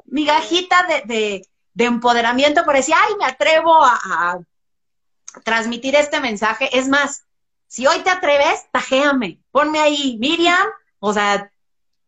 migajita 0.06 0.86
de, 1.04 1.46
empoderamiento 1.76 2.64
para 2.64 2.78
decir, 2.78 2.94
ay, 2.96 3.14
me 3.18 3.26
atrevo 3.26 3.76
a, 3.82 4.38
transmitir 5.44 5.96
este 5.96 6.20
mensaje. 6.20 6.76
Es 6.78 6.88
más, 6.88 7.24
si 7.66 7.86
hoy 7.86 8.00
te 8.00 8.10
atreves, 8.10 8.66
tajéame, 8.70 9.40
ponme 9.50 9.80
ahí, 9.80 10.16
Miriam, 10.20 10.66
o 11.00 11.12
sea, 11.12 11.50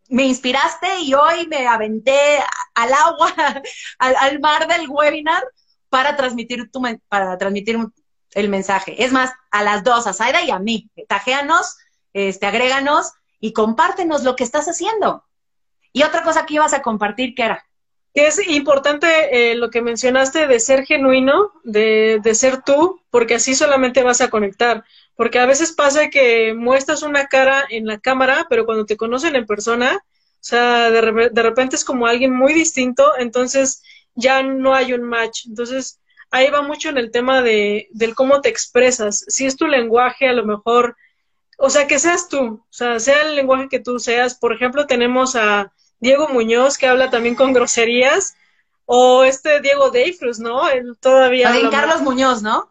me 0.09 0.25
inspiraste 0.25 1.01
y 1.01 1.13
hoy 1.15 1.49
me 1.49 1.67
aventé 1.67 2.39
al 2.75 2.93
agua, 2.93 3.35
al, 3.99 4.17
al 4.17 4.41
mar 4.41 4.69
del 4.69 4.89
webinar 4.89 5.43
para 5.89 6.17
transmitir 6.17 6.71
tu, 6.71 6.81
para 7.09 7.37
transmitir 7.37 7.79
el 8.37 8.51
mensaje. 8.51 9.03
Es 9.03 9.13
más, 9.13 9.33
a 9.51 9.65
las 9.65 9.83
dos, 9.83 10.07
a 10.07 10.13
Zaira 10.13 10.43
y 10.43 10.51
a 10.51 10.59
mí. 10.59 10.91
Tajéanos, 11.09 11.79
este, 12.13 12.45
agréganos 12.47 13.13
y 13.41 13.55
compártenos 13.55 14.25
lo 14.25 14.37
que 14.37 14.45
estás 14.45 14.67
haciendo. 14.69 15.25
Y 15.93 16.03
otra 16.03 16.23
cosa 16.23 16.45
que 16.45 16.55
ibas 16.55 16.75
a 16.75 16.83
compartir, 16.83 17.35
¿qué 17.35 17.45
era? 17.45 17.67
Que 18.15 18.27
es 18.27 18.47
importante 18.47 19.07
eh, 19.53 19.55
lo 19.55 19.71
que 19.71 19.81
mencionaste 19.81 20.47
de 20.47 20.61
ser 20.61 20.85
genuino, 20.85 21.51
de, 21.65 22.21
de, 22.23 22.35
ser 22.35 22.63
tú, 22.63 23.01
porque 23.11 23.37
así 23.37 23.55
solamente 23.55 24.03
vas 24.03 24.21
a 24.21 24.29
conectar. 24.29 24.85
Porque 25.15 25.39
a 25.39 25.47
veces 25.47 25.73
pasa 25.73 26.11
que 26.11 26.53
muestras 26.53 27.03
una 27.03 27.29
cara 27.29 27.65
en 27.71 27.87
la 27.87 27.99
cámara, 27.99 28.47
pero 28.51 28.67
cuando 28.67 28.85
te 28.85 28.99
conocen 28.99 29.35
en 29.35 29.47
persona, 29.47 29.97
o 29.97 30.39
sea, 30.41 30.91
de, 30.91 31.31
de 31.33 31.43
repente 31.43 31.77
es 31.77 31.85
como 31.87 32.07
alguien 32.07 32.37
muy 32.37 32.53
distinto, 32.53 33.13
entonces 33.19 33.83
ya 34.15 34.43
no 34.43 34.75
hay 34.75 34.93
un 34.93 35.05
match. 35.05 35.47
Entonces, 35.47 36.01
ahí 36.31 36.51
va 36.51 36.63
mucho 36.63 36.89
en 36.89 36.99
el 36.99 37.11
tema 37.11 37.43
de, 37.43 37.89
del 37.93 38.15
cómo 38.15 38.41
te 38.41 38.49
expresas. 38.49 39.25
Si 39.29 39.47
es 39.47 39.57
tu 39.57 39.67
lenguaje, 39.67 40.29
a 40.29 40.33
lo 40.33 40.45
mejor, 40.45 40.97
o 41.59 41.71
sea, 41.71 41.87
que 41.87 41.99
seas 41.99 42.29
tú, 42.29 42.45
o 42.45 42.67
sea, 42.71 43.01
sea 43.01 43.23
el 43.23 43.37
lenguaje 43.37 43.69
que 43.69 43.81
tú 43.81 43.99
seas. 43.99 44.35
Por 44.35 44.53
ejemplo, 44.53 44.87
tenemos 44.87 45.37
a 45.37 45.73
Diego 45.99 46.29
Muñoz, 46.29 46.79
que 46.79 46.87
habla 46.87 47.11
también 47.11 47.35
con 47.35 47.53
groserías, 47.53 48.37
o 48.85 49.25
este 49.25 49.61
Diego 49.61 49.91
Deifrus, 49.91 50.39
¿no? 50.39 50.69
Él 50.69 50.97
todavía... 51.01 51.49
También 51.49 51.71
Carlos 51.71 52.03
Muñoz, 52.03 52.43
¿no? 52.43 52.71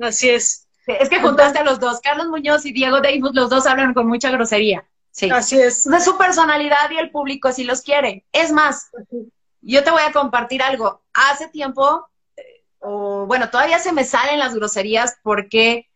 Así 0.00 0.28
es. 0.28 0.66
Es 0.86 1.08
que 1.08 1.20
juntaste 1.20 1.58
a 1.58 1.64
los 1.64 1.80
dos, 1.80 2.00
Carlos 2.00 2.28
Muñoz 2.28 2.66
y 2.66 2.72
Diego 2.72 3.00
Deifrus, 3.00 3.34
los 3.34 3.48
dos 3.48 3.66
hablan 3.66 3.94
con 3.94 4.06
mucha 4.06 4.30
grosería. 4.30 4.84
Sí. 5.10 5.30
Así 5.30 5.58
es. 5.58 5.84
De 5.84 6.00
su 6.00 6.18
personalidad 6.18 6.90
y 6.90 6.98
el 6.98 7.10
público 7.10 7.52
si 7.52 7.64
los 7.64 7.80
quiere. 7.80 8.24
Es 8.32 8.52
más, 8.52 8.90
yo 9.62 9.84
te 9.84 9.90
voy 9.90 10.02
a 10.02 10.12
compartir 10.12 10.62
algo. 10.62 11.00
Hace 11.14 11.48
tiempo, 11.48 12.06
o 12.84 13.26
bueno, 13.26 13.50
todavía 13.50 13.78
se 13.78 13.92
me 13.92 14.04
salen 14.04 14.38
las 14.38 14.54
groserías 14.54 15.16
porque, 15.22 15.88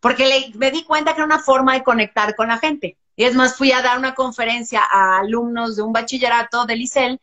porque 0.00 0.50
me 0.54 0.70
di 0.70 0.84
cuenta 0.84 1.12
que 1.12 1.18
era 1.18 1.26
una 1.26 1.38
forma 1.38 1.74
de 1.74 1.84
conectar 1.84 2.34
con 2.34 2.48
la 2.48 2.58
gente. 2.58 2.96
Y 3.14 3.24
es 3.24 3.34
más, 3.34 3.56
fui 3.56 3.70
a 3.72 3.82
dar 3.82 3.98
una 3.98 4.14
conferencia 4.14 4.80
a 4.82 5.18
alumnos 5.18 5.76
de 5.76 5.82
un 5.82 5.92
bachillerato 5.92 6.64
de 6.64 6.76
Licel 6.76 7.20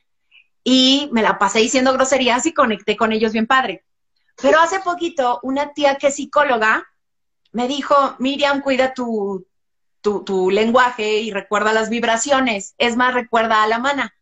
y 0.63 1.09
me 1.11 1.24
la 1.24 1.39
pasé 1.39 1.59
diciendo 1.59 1.93
groserías 1.93 2.45
y 2.45 2.53
conecté 2.53 2.95
con 2.95 3.11
ellos 3.11 3.32
bien 3.32 3.47
padre. 3.47 3.84
Pero 4.39 4.59
hace 4.59 4.80
poquito, 4.82 5.39
una 5.41 5.74
tía 5.74 5.95
que 5.95 6.07
es 6.07 6.15
psicóloga 6.15 6.86
me 7.51 7.68
dijo, 7.68 8.15
Miriam, 8.20 8.61
cuida 8.61 8.93
tu, 8.93 9.47
tu, 10.01 10.51
lenguaje 10.51 11.22
y 11.22 11.32
recuerda 11.32 11.74
las 11.74 11.89
vibraciones. 11.89 12.76
Es 12.78 12.95
más, 12.95 13.15
recuerda 13.15 13.63
a 13.63 13.68
la 13.68 13.80
mana. 13.80 14.13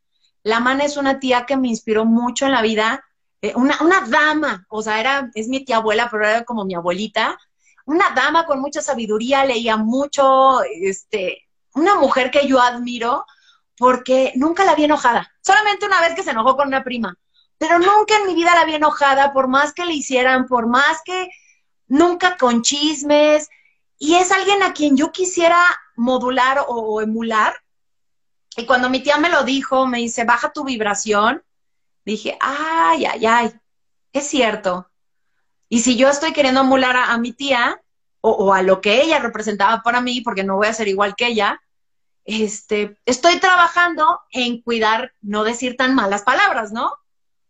La 0.43 0.61
mana 0.61 0.85
es 0.85 0.95
una 0.95 1.19
tía 1.19 1.45
que 1.45 1.57
me 1.57 1.67
inspiró 1.67 2.05
mucho 2.05 2.45
en 2.45 2.53
la 2.53 2.61
vida, 2.61 3.03
eh, 3.45 3.53
una, 3.55 3.77
una, 3.81 4.01
dama, 4.01 4.65
o 4.69 4.81
sea, 4.81 4.99
era, 4.99 5.29
es 5.33 5.47
mi 5.47 5.63
tía 5.63 5.77
abuela, 5.77 6.07
pero 6.09 6.25
era 6.27 6.43
como 6.43 6.65
mi 6.65 6.75
abuelita, 6.75 7.37
una 7.85 8.11
dama 8.11 8.45
con 8.45 8.59
mucha 8.59 8.81
sabiduría, 8.81 9.45
leía 9.45 9.77
mucho, 9.77 10.61
este, 10.63 11.47
una 11.73 11.95
mujer 11.95 12.31
que 12.31 12.47
yo 12.47 12.59
admiro 12.59 13.25
porque 13.77 14.31
nunca 14.35 14.63
la 14.63 14.75
vi 14.75 14.85
enojada, 14.85 15.31
solamente 15.41 15.85
una 15.85 16.01
vez 16.01 16.15
que 16.15 16.23
se 16.23 16.31
enojó 16.31 16.55
con 16.55 16.67
una 16.67 16.83
prima, 16.83 17.17
pero 17.57 17.79
nunca 17.79 18.17
en 18.17 18.27
mi 18.27 18.35
vida 18.35 18.55
la 18.55 18.65
vi 18.65 18.75
enojada, 18.75 19.33
por 19.33 19.47
más 19.47 19.73
que 19.73 19.85
le 19.85 19.93
hicieran, 19.93 20.47
por 20.47 20.67
más 20.67 21.01
que 21.03 21.29
nunca 21.87 22.37
con 22.37 22.61
chismes, 22.61 23.49
y 23.97 24.15
es 24.15 24.31
alguien 24.31 24.61
a 24.63 24.73
quien 24.73 24.97
yo 24.97 25.11
quisiera 25.11 25.57
modular 25.95 26.65
o, 26.67 27.01
emular. 27.01 27.55
Y 28.57 28.65
cuando 28.65 28.89
mi 28.89 29.01
tía 29.01 29.17
me 29.17 29.29
lo 29.29 29.43
dijo, 29.43 29.87
me 29.87 29.99
dice, 29.99 30.23
baja 30.25 30.51
tu 30.51 30.63
vibración, 30.63 31.43
dije, 32.05 32.37
ay, 32.39 33.05
ay, 33.05 33.25
ay, 33.25 33.53
es 34.13 34.27
cierto. 34.27 34.89
Y 35.67 35.79
si 35.81 35.97
yo 35.97 36.09
estoy 36.09 36.31
queriendo 36.33 36.61
emular 36.61 36.95
a, 36.95 37.17
mi 37.17 37.33
tía 37.33 37.81
o, 38.21 38.53
a 38.53 38.61
lo 38.61 38.81
que 38.81 39.01
ella 39.01 39.19
representaba 39.19 39.81
para 39.83 40.01
mí, 40.01 40.21
porque 40.21 40.43
no 40.43 40.55
voy 40.55 40.67
a 40.67 40.73
ser 40.73 40.87
igual 40.87 41.15
que 41.15 41.27
ella, 41.27 41.61
este, 42.23 42.97
estoy 43.05 43.39
trabajando 43.39 44.21
en 44.31 44.61
cuidar, 44.61 45.13
no 45.21 45.43
decir 45.43 45.75
tan 45.77 45.93
malas 45.95 46.23
palabras, 46.23 46.71
¿no? 46.71 46.93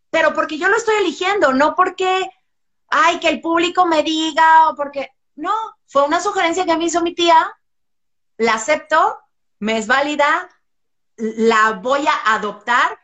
Pero 0.10 0.34
porque 0.34 0.58
yo 0.58 0.70
lo 0.70 0.76
estoy 0.76 0.96
eligiendo, 0.96 1.54
no 1.54 1.76
porque, 1.76 2.30
ay, 2.90 3.20
que 3.20 3.30
el 3.30 3.42
público 3.42 3.86
me 3.86 4.04
diga 4.04 4.70
o 4.70 4.76
porque, 4.76 5.10
no, 5.36 5.54
fue 5.88 6.04
una 6.04 6.22
sugerencia 6.22 6.66
que 6.66 6.78
me 6.78 6.86
hizo 6.86 7.02
mi 7.02 7.14
tía, 7.14 7.38
la 8.38 8.56
acepto, 8.56 9.20
me 9.60 9.78
es 9.78 9.88
válida, 9.88 10.50
la 11.18 11.74
voy 11.74 12.06
a 12.08 12.36
adoptar, 12.36 13.00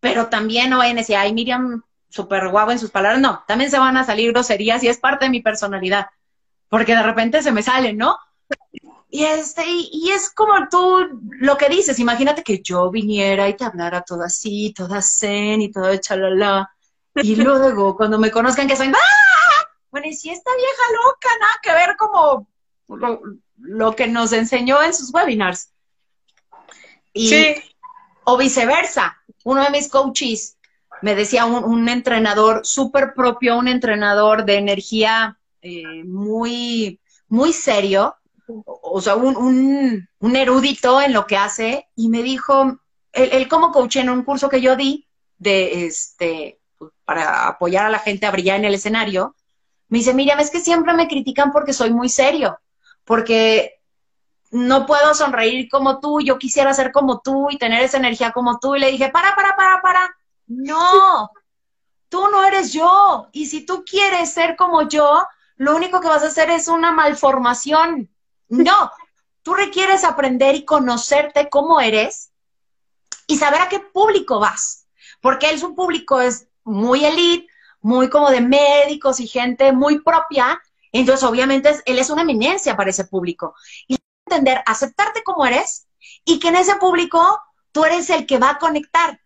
pero 0.00 0.28
también 0.28 0.70
no 0.70 0.78
vayan 0.78 0.96
a 0.96 1.00
decir, 1.00 1.16
ay, 1.16 1.32
Miriam, 1.32 1.82
súper 2.08 2.48
guapo 2.48 2.72
en 2.72 2.78
sus 2.78 2.90
palabras. 2.90 3.20
No, 3.20 3.44
también 3.46 3.70
se 3.70 3.78
van 3.78 3.96
a 3.96 4.04
salir 4.04 4.32
groserías 4.32 4.82
y 4.82 4.88
es 4.88 4.98
parte 4.98 5.26
de 5.26 5.30
mi 5.30 5.42
personalidad, 5.42 6.06
porque 6.68 6.94
de 6.94 7.02
repente 7.02 7.42
se 7.42 7.52
me 7.52 7.62
salen, 7.62 7.96
¿no? 7.96 8.16
Y, 9.10 9.24
este, 9.24 9.64
y, 9.66 10.10
es 10.10 10.30
como 10.30 10.68
tú 10.70 11.08
lo 11.40 11.56
que 11.56 11.68
dices, 11.68 11.98
imagínate 11.98 12.42
que 12.42 12.60
yo 12.62 12.90
viniera 12.90 13.48
y 13.48 13.56
te 13.56 13.64
hablara 13.64 14.02
todo 14.02 14.22
así, 14.22 14.72
toda 14.76 15.00
zen 15.00 15.62
y 15.62 15.72
todo 15.72 15.96
chalala. 15.96 16.70
Y 17.14 17.36
luego, 17.36 17.96
cuando 17.96 18.18
me 18.18 18.30
conozcan 18.30 18.68
que 18.68 18.76
soy, 18.76 18.88
¡ah! 18.88 19.68
Bueno, 19.90 20.08
y 20.08 20.14
si 20.14 20.30
esta 20.30 20.50
vieja 20.54 20.82
loca, 21.04 21.28
nada 21.40 21.52
que 21.62 21.72
ver 21.72 21.96
como 21.96 22.48
lo, 23.56 23.96
que 23.96 24.06
nos 24.06 24.32
enseñó 24.32 24.82
en 24.82 24.92
sus 24.92 25.12
webinars. 25.12 25.72
Y, 27.14 27.54
O 28.24 28.36
viceversa. 28.36 29.17
Uno 29.48 29.64
de 29.64 29.70
mis 29.70 29.88
coaches 29.88 30.58
me 31.00 31.14
decía 31.14 31.46
un, 31.46 31.88
entrenador 31.88 32.66
súper 32.66 33.14
propio, 33.14 33.56
un 33.56 33.66
entrenador 33.66 34.44
de 34.44 34.56
energía 34.56 35.38
eh, 35.62 36.04
muy, 36.04 37.00
muy 37.28 37.54
serio, 37.54 38.14
o, 38.66 39.00
sea, 39.00 39.16
un, 39.16 40.06
un, 40.18 40.36
erudito 40.36 41.00
en 41.00 41.14
lo 41.14 41.26
que 41.26 41.38
hace, 41.38 41.88
y 41.96 42.10
me 42.10 42.22
dijo, 42.22 42.78
él, 43.12 43.48
como 43.48 43.72
coach 43.72 43.96
en 43.96 44.10
un 44.10 44.22
curso 44.22 44.50
que 44.50 44.60
yo 44.60 44.76
di 44.76 45.06
de 45.38 45.86
este 45.86 46.60
para 47.06 47.48
apoyar 47.48 47.86
a 47.86 47.90
la 47.90 48.00
gente 48.00 48.26
a 48.26 48.30
brillar 48.30 48.58
en 48.58 48.66
el 48.66 48.74
escenario, 48.74 49.34
me 49.88 49.96
dice, 49.96 50.12
Miriam, 50.12 50.40
es 50.40 50.50
que 50.50 50.60
siempre 50.60 50.92
me 50.92 51.08
critican 51.08 51.52
porque 51.52 51.72
soy 51.72 51.90
muy 51.90 52.10
serio, 52.10 52.58
porque 53.06 53.77
no 54.50 54.86
puedo 54.86 55.14
sonreír 55.14 55.68
como 55.68 56.00
tú, 56.00 56.20
yo 56.20 56.38
quisiera 56.38 56.72
ser 56.72 56.92
como 56.92 57.20
tú 57.20 57.48
y 57.50 57.58
tener 57.58 57.82
esa 57.82 57.98
energía 57.98 58.32
como 58.32 58.58
tú. 58.58 58.76
Y 58.76 58.80
le 58.80 58.90
dije, 58.90 59.10
para, 59.10 59.34
para, 59.34 59.54
para, 59.56 59.82
para. 59.82 60.16
No, 60.46 61.30
tú 62.08 62.28
no 62.30 62.44
eres 62.44 62.72
yo. 62.72 63.28
Y 63.32 63.46
si 63.46 63.66
tú 63.66 63.84
quieres 63.84 64.32
ser 64.32 64.56
como 64.56 64.88
yo, 64.88 65.22
lo 65.56 65.76
único 65.76 66.00
que 66.00 66.08
vas 66.08 66.22
a 66.22 66.28
hacer 66.28 66.50
es 66.50 66.68
una 66.68 66.92
malformación. 66.92 68.10
No, 68.48 68.90
tú 69.42 69.54
requieres 69.54 70.04
aprender 70.04 70.54
y 70.54 70.64
conocerte 70.64 71.50
como 71.50 71.80
eres 71.80 72.30
y 73.26 73.36
saber 73.36 73.60
a 73.60 73.68
qué 73.68 73.80
público 73.80 74.40
vas. 74.40 74.86
Porque 75.20 75.50
él, 75.50 75.58
su 75.58 75.74
público 75.74 76.20
es 76.20 76.48
muy 76.64 77.04
elite, 77.04 77.46
muy 77.80 78.08
como 78.08 78.30
de 78.30 78.40
médicos 78.40 79.20
y 79.20 79.26
gente 79.26 79.72
muy 79.72 80.00
propia, 80.00 80.60
entonces 80.92 81.24
obviamente 81.24 81.70
él 81.84 81.98
es 81.98 82.10
una 82.10 82.22
eminencia 82.22 82.76
para 82.76 82.90
ese 82.90 83.04
público. 83.04 83.54
Y 83.86 83.96
entender, 84.28 84.62
aceptarte 84.66 85.22
como 85.22 85.46
eres 85.46 85.86
y 86.24 86.38
que 86.38 86.48
en 86.48 86.56
ese 86.56 86.76
público 86.76 87.40
tú 87.72 87.84
eres 87.84 88.10
el 88.10 88.26
que 88.26 88.38
va 88.38 88.50
a 88.50 88.58
conectar. 88.58 89.20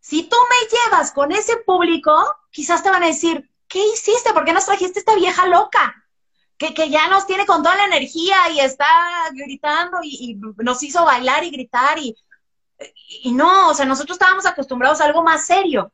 Si 0.00 0.24
tú 0.24 0.36
me 0.50 0.68
llevas 0.68 1.12
con 1.12 1.32
ese 1.32 1.56
público, 1.58 2.12
quizás 2.50 2.82
te 2.82 2.90
van 2.90 3.02
a 3.02 3.06
decir, 3.06 3.50
¿qué 3.68 3.84
hiciste? 3.94 4.32
¿Por 4.32 4.44
qué 4.44 4.52
nos 4.52 4.66
trajiste 4.66 4.98
esta 4.98 5.14
vieja 5.14 5.46
loca? 5.46 5.94
Que, 6.56 6.72
que 6.72 6.90
ya 6.90 7.08
nos 7.08 7.26
tiene 7.26 7.46
con 7.46 7.62
toda 7.62 7.74
la 7.74 7.86
energía 7.86 8.36
y 8.50 8.60
está 8.60 8.86
gritando 9.32 9.98
y, 10.02 10.38
nos 10.58 10.82
hizo 10.82 11.04
bailar 11.04 11.42
y 11.42 11.50
gritar 11.50 11.98
y, 11.98 12.16
y 13.22 13.32
no, 13.32 13.70
o 13.70 13.74
sea, 13.74 13.86
nosotros 13.86 14.16
estábamos 14.16 14.46
acostumbrados 14.46 15.00
a 15.00 15.06
algo 15.06 15.22
más 15.22 15.46
serio 15.46 15.92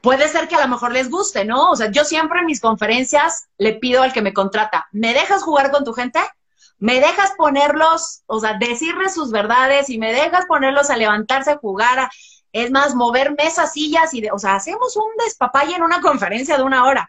puede 0.00 0.28
ser 0.28 0.48
que 0.48 0.56
a 0.56 0.62
lo 0.62 0.68
mejor 0.68 0.92
les 0.92 1.10
guste, 1.10 1.44
¿no? 1.44 1.70
O 1.70 1.76
sea, 1.76 1.90
yo 1.90 2.04
siempre 2.04 2.40
en 2.40 2.46
mis 2.46 2.60
conferencias 2.60 3.48
le 3.58 3.74
pido 3.74 4.02
al 4.02 4.12
que 4.12 4.22
me 4.22 4.32
contrata, 4.32 4.88
¿me 4.92 5.12
dejas 5.12 5.42
jugar 5.42 5.70
con 5.70 5.84
tu 5.84 5.92
gente? 5.92 6.20
¿Me 6.80 6.98
dejas 7.00 7.32
ponerlos, 7.36 8.22
o 8.26 8.40
sea, 8.40 8.58
decirles 8.58 9.14
sus 9.14 9.30
verdades 9.30 9.88
y 9.88 9.98
me 9.98 10.12
dejas 10.12 10.46
ponerlos 10.46 10.90
a 10.90 10.96
levantarse 10.96 11.52
a 11.52 11.58
jugar? 11.58 12.10
es 12.52 12.68
más, 12.72 12.96
mover 12.96 13.36
mesas, 13.36 13.72
sillas 13.74 14.12
y, 14.12 14.22
de, 14.22 14.32
o 14.32 14.38
sea, 14.38 14.56
hacemos 14.56 14.96
un 14.96 15.12
despapalle 15.24 15.76
en 15.76 15.84
una 15.84 16.00
conferencia 16.00 16.56
de 16.56 16.64
una 16.64 16.84
hora. 16.84 17.08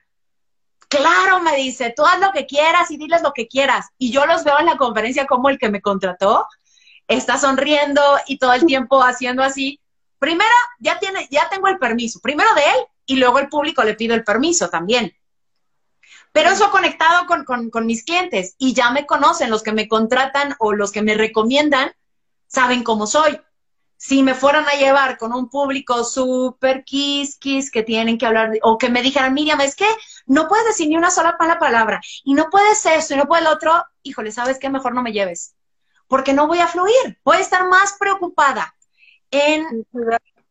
Claro, 0.88 1.40
me 1.40 1.56
dice, 1.56 1.92
tú 1.96 2.06
haz 2.06 2.20
lo 2.20 2.32
que 2.32 2.46
quieras 2.46 2.92
y 2.92 2.98
diles 2.98 3.24
lo 3.24 3.32
que 3.34 3.48
quieras. 3.48 3.88
Y 3.98 4.12
yo 4.12 4.28
los 4.28 4.44
veo 4.44 4.60
en 4.60 4.68
la 4.68 4.78
conferencia 4.78 5.26
como 5.26 5.50
el 5.50 5.58
que 5.58 5.70
me 5.70 5.82
contrató 5.82 6.46
está 7.08 7.40
sonriendo 7.40 8.02
y 8.28 8.38
todo 8.38 8.54
el 8.54 8.68
tiempo 8.68 9.02
haciendo 9.02 9.42
así 9.42 9.82
primero 10.22 10.54
ya 10.78 11.00
tiene, 11.00 11.28
ya 11.32 11.50
tengo 11.50 11.68
el 11.68 11.80
permiso, 11.80 12.20
primero 12.20 12.54
de 12.54 12.62
él 12.62 12.86
y 13.08 13.16
luego 13.16 13.40
el 13.40 13.50
público 13.50 13.84
le 13.84 13.96
pido 13.96 14.14
el 14.14 14.24
permiso 14.24 14.70
también. 14.70 15.12
Pero 16.32 16.50
eso 16.50 16.72
conectado 16.72 17.26
con, 17.28 17.70
con, 17.70 17.86
mis 17.86 18.04
clientes 18.04 18.56
y 18.58 18.74
ya 18.74 18.92
me 18.92 19.06
conocen, 19.06 19.50
los 19.50 19.64
que 19.64 19.74
me 19.74 19.88
contratan 19.88 20.56
o 20.60 20.74
los 20.74 20.92
que 20.92 21.02
me 21.02 21.16
recomiendan, 21.16 21.92
saben 22.48 22.84
cómo 22.84 23.06
soy. 23.06 23.40
Si 23.98 24.24
me 24.24 24.34
fueran 24.34 24.66
a 24.68 24.74
llevar 24.74 25.18
con 25.18 25.34
un 25.34 25.50
público 25.50 26.04
súper 26.04 26.84
kiss, 26.86 27.38
que 27.40 27.84
tienen 27.84 28.18
que 28.18 28.26
hablar, 28.26 28.52
o 28.64 28.78
que 28.78 28.90
me 28.90 29.02
dijeran, 29.02 29.34
Miriam, 29.34 29.62
es 29.62 29.76
que 29.76 29.88
no 30.26 30.48
puedes 30.48 30.66
decir 30.66 30.88
ni 30.88 30.96
una 30.96 31.12
sola 31.12 31.36
mala 31.40 31.60
palabra, 31.60 32.02
y 32.24 32.34
no 32.34 32.50
puedes 32.50 32.84
esto, 32.86 33.14
y 33.14 33.18
no 33.18 33.28
puedes 33.28 33.46
lo 33.46 33.52
otro, 33.52 33.84
híjole, 34.02 34.32
¿sabes 34.32 34.58
qué? 34.58 34.70
Mejor 34.70 34.96
no 34.96 35.04
me 35.04 35.12
lleves, 35.12 35.54
porque 36.08 36.34
no 36.34 36.48
voy 36.48 36.60
a 36.60 36.68
fluir, 36.68 37.20
voy 37.24 37.38
a 37.38 37.42
estar 37.42 37.68
más 37.68 37.96
preocupada 38.00 38.74
en 39.30 39.86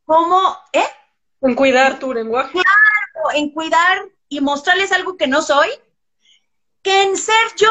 cómo, 0.05 0.57
¿eh? 0.73 0.87
En 1.41 1.55
cuidar 1.55 1.99
tu 1.99 2.13
lenguaje. 2.13 2.53
Claro, 2.53 3.31
en 3.35 3.51
cuidar 3.51 4.05
y 4.31 4.41
mostrarles 4.41 4.93
algo 4.93 5.19
que 5.19 5.27
no 5.27 5.43
soy, 5.43 5.69
que 6.83 7.03
en 7.03 7.17
ser 7.17 7.35
yo 7.57 7.69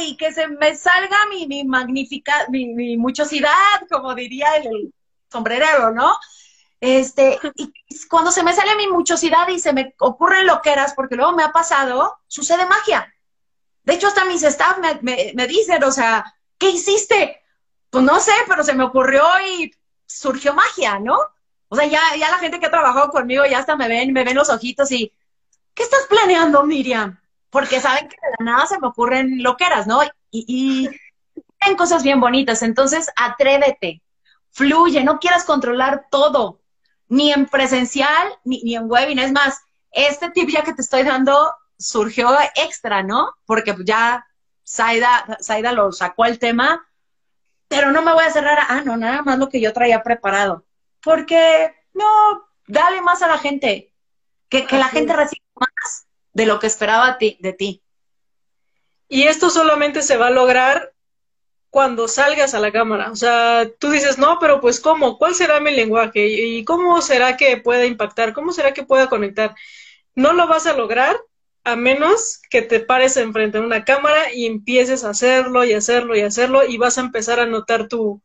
y 0.00 0.16
que 0.16 0.32
se 0.32 0.48
me 0.48 0.74
salga 0.74 1.16
mi, 1.30 1.46
mi 1.46 1.62
magnífica, 1.64 2.46
mi, 2.48 2.96
muchosidad, 2.96 3.52
como 3.88 4.14
diría 4.14 4.56
el, 4.56 4.92
sombrerero, 5.30 5.92
¿no? 5.92 6.18
Este, 6.80 7.38
y 7.54 7.70
cuando 8.08 8.32
se 8.32 8.42
me 8.42 8.54
sale 8.54 8.74
mi 8.76 8.86
muchosidad 8.86 9.46
y 9.48 9.60
se 9.60 9.74
me 9.74 9.94
ocurren 10.00 10.46
loqueras, 10.46 10.94
porque 10.94 11.16
luego 11.16 11.32
me 11.32 11.42
ha 11.42 11.52
pasado, 11.52 12.18
sucede 12.26 12.64
magia. 12.64 13.12
De 13.84 13.94
hecho, 13.94 14.06
hasta 14.06 14.24
mis 14.24 14.42
staff 14.42 14.78
me, 14.78 15.32
me 15.34 15.46
dicen, 15.46 15.84
o 15.84 15.92
sea, 15.92 16.24
¿qué 16.56 16.70
hiciste? 16.70 17.42
Pues 17.90 18.02
no 18.02 18.18
sé, 18.18 18.32
pero 18.48 18.64
se 18.64 18.72
me 18.72 18.84
ocurrió 18.84 19.22
y 19.46 19.70
surgió 20.06 20.54
magia, 20.54 20.98
¿no? 20.98 21.18
O 21.68 21.76
sea, 21.76 21.86
ya, 21.86 22.00
ya 22.18 22.30
la 22.30 22.38
gente 22.38 22.58
que 22.58 22.66
ha 22.66 22.70
trabajado 22.70 23.10
conmigo 23.10 23.44
ya 23.44 23.58
hasta 23.58 23.76
me 23.76 23.88
ven, 23.88 24.14
me 24.14 24.24
ven 24.24 24.36
los 24.36 24.48
ojitos 24.48 24.90
y, 24.90 25.12
¿qué 25.78 25.84
estás 25.84 26.06
planeando, 26.08 26.64
Miriam? 26.64 27.20
Porque 27.50 27.80
saben 27.80 28.08
que 28.08 28.16
de 28.16 28.34
la 28.38 28.44
nada 28.44 28.66
se 28.66 28.80
me 28.80 28.88
ocurren 28.88 29.42
loqueras, 29.44 29.86
¿no? 29.86 30.02
Y, 30.32 30.44
y 30.48 31.76
cosas 31.76 32.02
bien 32.02 32.20
bonitas. 32.20 32.62
Entonces, 32.62 33.08
atrévete, 33.16 34.02
fluye, 34.50 35.04
no 35.04 35.20
quieras 35.20 35.44
controlar 35.44 36.08
todo, 36.10 36.60
ni 37.08 37.32
en 37.32 37.46
presencial, 37.46 38.28
ni, 38.44 38.60
ni 38.64 38.74
en 38.74 38.90
webinar. 38.90 39.26
Es 39.26 39.32
más, 39.32 39.60
este 39.92 40.30
tip 40.30 40.50
ya 40.50 40.64
que 40.64 40.74
te 40.74 40.82
estoy 40.82 41.04
dando 41.04 41.54
surgió 41.78 42.36
extra, 42.56 43.04
¿no? 43.04 43.34
Porque 43.46 43.74
ya 43.84 44.26
Saida, 44.64 45.38
Saida 45.40 45.72
lo 45.72 45.92
sacó 45.92 46.24
el 46.24 46.40
tema, 46.40 46.86
pero 47.68 47.92
no 47.92 48.02
me 48.02 48.12
voy 48.12 48.24
a 48.24 48.32
cerrar 48.32 48.58
a, 48.58 48.66
ah, 48.68 48.82
no, 48.84 48.96
nada 48.96 49.22
más 49.22 49.38
lo 49.38 49.48
que 49.48 49.60
yo 49.60 49.72
traía 49.72 50.02
preparado. 50.02 50.64
Porque, 51.02 51.72
no, 51.94 52.48
dale 52.66 53.00
más 53.00 53.22
a 53.22 53.28
la 53.28 53.38
gente, 53.38 53.87
que, 54.48 54.66
que 54.66 54.78
la 54.78 54.88
gente 54.88 55.14
reciba 55.14 55.44
más 55.56 56.06
de 56.32 56.46
lo 56.46 56.58
que 56.58 56.66
esperaba 56.66 57.18
de 57.18 57.52
ti. 57.52 57.82
Y 59.08 59.24
esto 59.24 59.50
solamente 59.50 60.02
se 60.02 60.16
va 60.16 60.28
a 60.28 60.30
lograr 60.30 60.92
cuando 61.70 62.08
salgas 62.08 62.54
a 62.54 62.60
la 62.60 62.72
cámara. 62.72 63.10
O 63.10 63.16
sea, 63.16 63.68
tú 63.78 63.90
dices, 63.90 64.18
no, 64.18 64.38
pero 64.38 64.60
pues 64.60 64.80
¿cómo? 64.80 65.18
¿Cuál 65.18 65.34
será 65.34 65.60
mi 65.60 65.70
lenguaje? 65.70 66.26
¿Y 66.26 66.64
cómo 66.64 67.00
será 67.02 67.36
que 67.36 67.56
pueda 67.58 67.84
impactar? 67.84 68.32
¿Cómo 68.32 68.52
será 68.52 68.72
que 68.72 68.84
pueda 68.84 69.08
conectar? 69.08 69.54
No 70.14 70.32
lo 70.32 70.46
vas 70.46 70.66
a 70.66 70.76
lograr 70.76 71.16
a 71.64 71.76
menos 71.76 72.40
que 72.50 72.62
te 72.62 72.80
pares 72.80 73.16
enfrente 73.16 73.58
de 73.58 73.66
una 73.66 73.84
cámara 73.84 74.32
y 74.32 74.46
empieces 74.46 75.04
a 75.04 75.10
hacerlo 75.10 75.64
y 75.64 75.74
hacerlo 75.74 76.16
y 76.16 76.20
hacerlo 76.20 76.64
y 76.64 76.78
vas 76.78 76.96
a 76.98 77.02
empezar 77.02 77.40
a 77.40 77.46
notar 77.46 77.88
tu, 77.88 78.22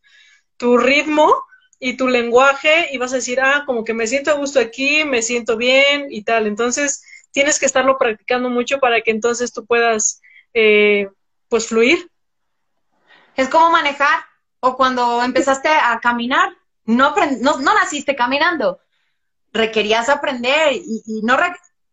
tu 0.58 0.78
ritmo 0.78 1.44
y 1.80 1.98
tu 1.98 2.08
lenguaje 2.08 2.90
y 2.92 2.98
vas 2.98 3.12
a 3.14 3.18
decir, 3.18 3.40
ah, 3.42 3.64
como 3.66 3.84
que 3.84 3.94
me 3.94 4.08
siento 4.08 4.32
a 4.32 4.36
gusto 4.36 4.60
aquí, 4.60 5.04
me 5.06 5.22
siento 5.22 5.58
bien 5.58 6.08
y 6.10 6.24
tal. 6.24 6.48
Entonces, 6.48 7.04
tienes 7.32 7.60
que 7.60 7.66
estarlo 7.66 7.98
practicando 7.98 8.50
mucho 8.50 8.80
para 8.80 9.02
que 9.02 9.12
entonces 9.12 9.52
tú 9.52 9.66
puedas, 9.66 10.22
eh, 10.54 11.10
pues, 11.50 11.68
fluir. 11.68 12.10
Es 13.36 13.50
como 13.50 13.72
manejar 13.72 14.24
o 14.60 14.78
cuando 14.78 15.24
empezaste 15.24 15.68
a 15.68 16.00
caminar, 16.02 16.50
no, 16.86 17.14
no, 17.42 17.60
no 17.60 17.74
naciste 17.74 18.16
caminando, 18.16 18.80
requerías 19.52 20.10
aprender 20.10 20.74
y, 20.74 21.04
y 21.06 21.22
no, 21.22 21.38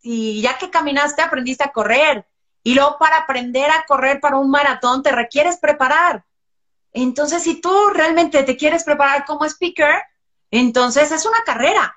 y 0.02 0.40
ya 0.40 0.56
que 0.58 0.70
caminaste 0.70 1.22
aprendiste 1.22 1.64
a 1.64 1.72
correr. 1.72 2.26
Y 2.62 2.74
luego 2.74 2.96
para 2.98 3.16
aprender 3.18 3.70
a 3.70 3.84
correr 3.86 4.20
para 4.20 4.36
un 4.36 4.50
maratón 4.50 5.02
te 5.02 5.12
requieres 5.12 5.58
preparar. 5.58 6.24
Entonces, 6.92 7.42
si 7.42 7.60
tú 7.60 7.72
realmente 7.90 8.42
te 8.42 8.56
quieres 8.56 8.84
preparar 8.84 9.24
como 9.24 9.44
speaker, 9.44 10.02
entonces 10.50 11.12
es 11.12 11.24
una 11.24 11.42
carrera. 11.44 11.94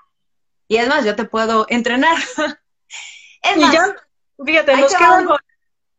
Y 0.68 0.78
es 0.78 0.88
más, 0.88 1.06
yo 1.06 1.16
te 1.16 1.26
puedo 1.26 1.66
entrenar. 1.70 2.18
es 3.42 3.58
y 3.58 3.60
ya, 3.60 3.96
fíjate, 4.44 4.78
nos 4.78 4.94
quedan, 4.94 5.28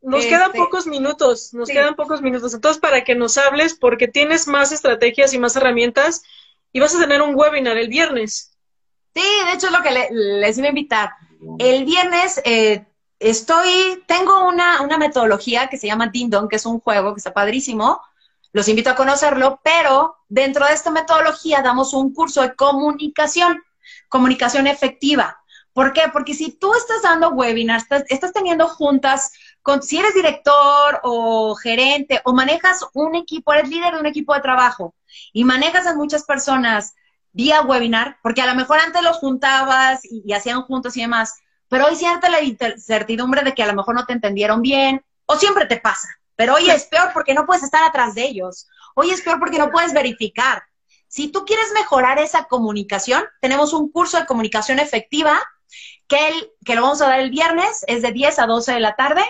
nos 0.03 0.25
quedan 0.27 0.47
este 0.47 0.59
pocos 0.59 0.87
minutos, 0.87 1.55
nos 1.55 1.69
quedan 1.69 1.95
pocos 1.95 2.23
minutos. 2.23 2.55
Entonces, 2.55 2.81
para 2.81 3.05
que 3.05 3.15
nos 3.15 3.39
hables, 3.39 3.75
porque 3.75 4.09
tienes 4.09 4.47
más 4.47 4.73
estrategias 4.73 5.33
y 5.33 5.39
más 5.39 5.57
herramientas, 5.57 6.23
y 6.73 6.81
vas 6.81 6.95
a 6.95 7.01
tener 7.01 7.23
un 7.23 7.35
webinar 7.35 7.77
el 7.77 7.89
viernes. 7.89 8.57
Sí, 9.15 9.23
de 9.47 9.53
hecho 9.53 9.69
es 9.69 9.73
lo 9.73 9.83
que 9.83 10.09
les 10.11 10.59
iba 10.59 10.67
a 10.67 10.71
invitar. 10.71 11.11
El 11.59 11.85
viernes 11.85 12.41
eh, 12.45 12.85
estoy, 13.19 14.03
tengo 14.07 14.49
una, 14.49 14.83
una, 14.83 14.99
metodología 14.99 15.69
que 15.69 15.77
se 15.77 15.87
llama 15.87 16.09
Dindon, 16.09 16.49
que 16.49 16.57
es 16.57 16.67
un 16.67 16.81
juego 16.81 17.15
que 17.15 17.19
está 17.19 17.33
padrísimo. 17.33 18.01
Los 18.55 18.69
invito 18.69 18.89
a 18.89 18.95
conocerlo, 18.95 19.61
pero 19.65 20.17
dentro 20.29 20.65
de 20.65 20.75
esta 20.75 20.93
metodología 20.93 21.61
damos 21.61 21.93
un 21.93 22.15
curso 22.15 22.41
de 22.41 22.55
comunicación, 22.55 23.61
comunicación 24.09 24.69
efectiva. 24.69 25.41
¿Por 25.73 25.93
qué? 25.93 26.03
Porque 26.13 26.35
si 26.35 26.53
tú 26.53 26.73
estás 26.73 27.03
dando 27.03 27.31
webinars, 27.31 27.85
estás, 28.09 28.33
teniendo 28.33 28.69
juntas, 28.69 29.33
con, 29.61 29.83
si 29.83 29.99
eres 29.99 30.15
director 30.15 31.01
o 31.03 31.57
gerente 31.57 32.21
o 32.25 32.33
manejas 32.33 32.87
un 32.95 33.17
equipo, 33.17 33.53
eres 33.53 33.69
líder 33.69 33.95
de 33.95 33.99
un 33.99 34.07
equipo 34.07 34.33
de 34.33 34.41
trabajo 34.41 34.95
y 35.33 35.43
manejas 35.43 35.89
a 35.89 35.97
muchas 35.97 36.23
personas 36.23 36.95
vía 37.33 37.63
webinar, 37.63 38.19
porque 38.23 38.41
a 38.41 38.47
lo 38.47 38.55
mejor 38.55 38.79
antes 38.79 39.03
los 39.03 39.17
juntabas 39.17 40.03
y, 40.05 40.33
hacían 40.33 40.63
juntos 40.63 40.97
y 40.97 41.01
demás, 41.01 41.41
pero 41.69 41.87
hoy 41.87 41.97
siente 41.97 42.31
la 42.31 42.41
incertidumbre 42.41 43.43
de 43.43 43.53
que 43.53 43.65
a 43.65 43.67
lo 43.67 43.75
mejor 43.75 43.97
no 43.97 44.07
te 44.07 44.13
entendieron 44.13 44.63
bien, 44.63 45.05
o 45.27 45.35
siempre 45.35 45.67
te 45.67 45.81
pasa, 45.81 46.07
pero 46.37 46.55
hoy 46.55 46.71
es 46.71 46.87
peor 46.87 47.11
porque 47.13 47.35
no 47.35 47.47
puedes 47.47 47.63
estar 47.63 47.85
atrás 47.85 48.15
de 48.15 48.25
ellos, 48.25 48.69
hoy 48.95 49.11
es 49.11 49.23
peor 49.23 49.39
porque 49.39 49.59
no 49.59 49.71
puedes 49.71 49.93
verificar. 49.93 50.63
Si 51.09 51.29
tú 51.29 51.45
quieres 51.45 51.73
mejorar 51.75 52.19
esa 52.19 52.45
comunicación, 52.45 53.25
tenemos 53.41 53.73
un 53.73 53.91
curso 53.91 54.19
de 54.19 54.27
comunicación 54.27 54.79
efectiva 54.79 55.41
que, 56.09 56.29
el, 56.29 56.51
que 56.65 56.75
lo 56.75 56.83
vamos 56.83 57.01
a 57.03 57.09
dar 57.09 57.21
el 57.21 57.31
viernes, 57.31 57.85
es 57.87 58.03
de 58.03 58.13
10 58.13 58.39
a 58.41 58.47
12 58.47 58.73
de 58.73 58.81
la 58.81 58.97
tarde, 58.97 59.25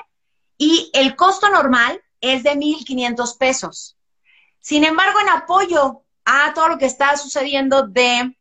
y 0.57 0.91
el 0.95 1.17
costo 1.17 1.51
normal 1.51 2.03
es 2.21 2.43
de 2.43 2.53
1.500 2.53 3.39
pesos. 3.39 3.97
Sin 4.61 4.85
embargo, 4.85 5.21
en 5.21 5.29
apoyo 5.29 6.05
a 6.25 6.55
todo 6.55 6.69
lo 6.69 6.79
que 6.79 6.87
está 6.87 7.17
sucediendo 7.17 7.87
de 7.87 8.35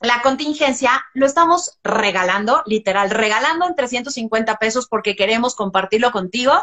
la 0.00 0.22
contingencia, 0.22 1.04
lo 1.12 1.26
estamos 1.26 1.78
regalando, 1.84 2.62
literal, 2.64 3.10
regalando 3.10 3.66
en 3.66 3.74
350 3.74 4.56
pesos 4.56 4.88
porque 4.88 5.14
queremos 5.14 5.54
compartirlo 5.54 6.10
contigo. 6.12 6.54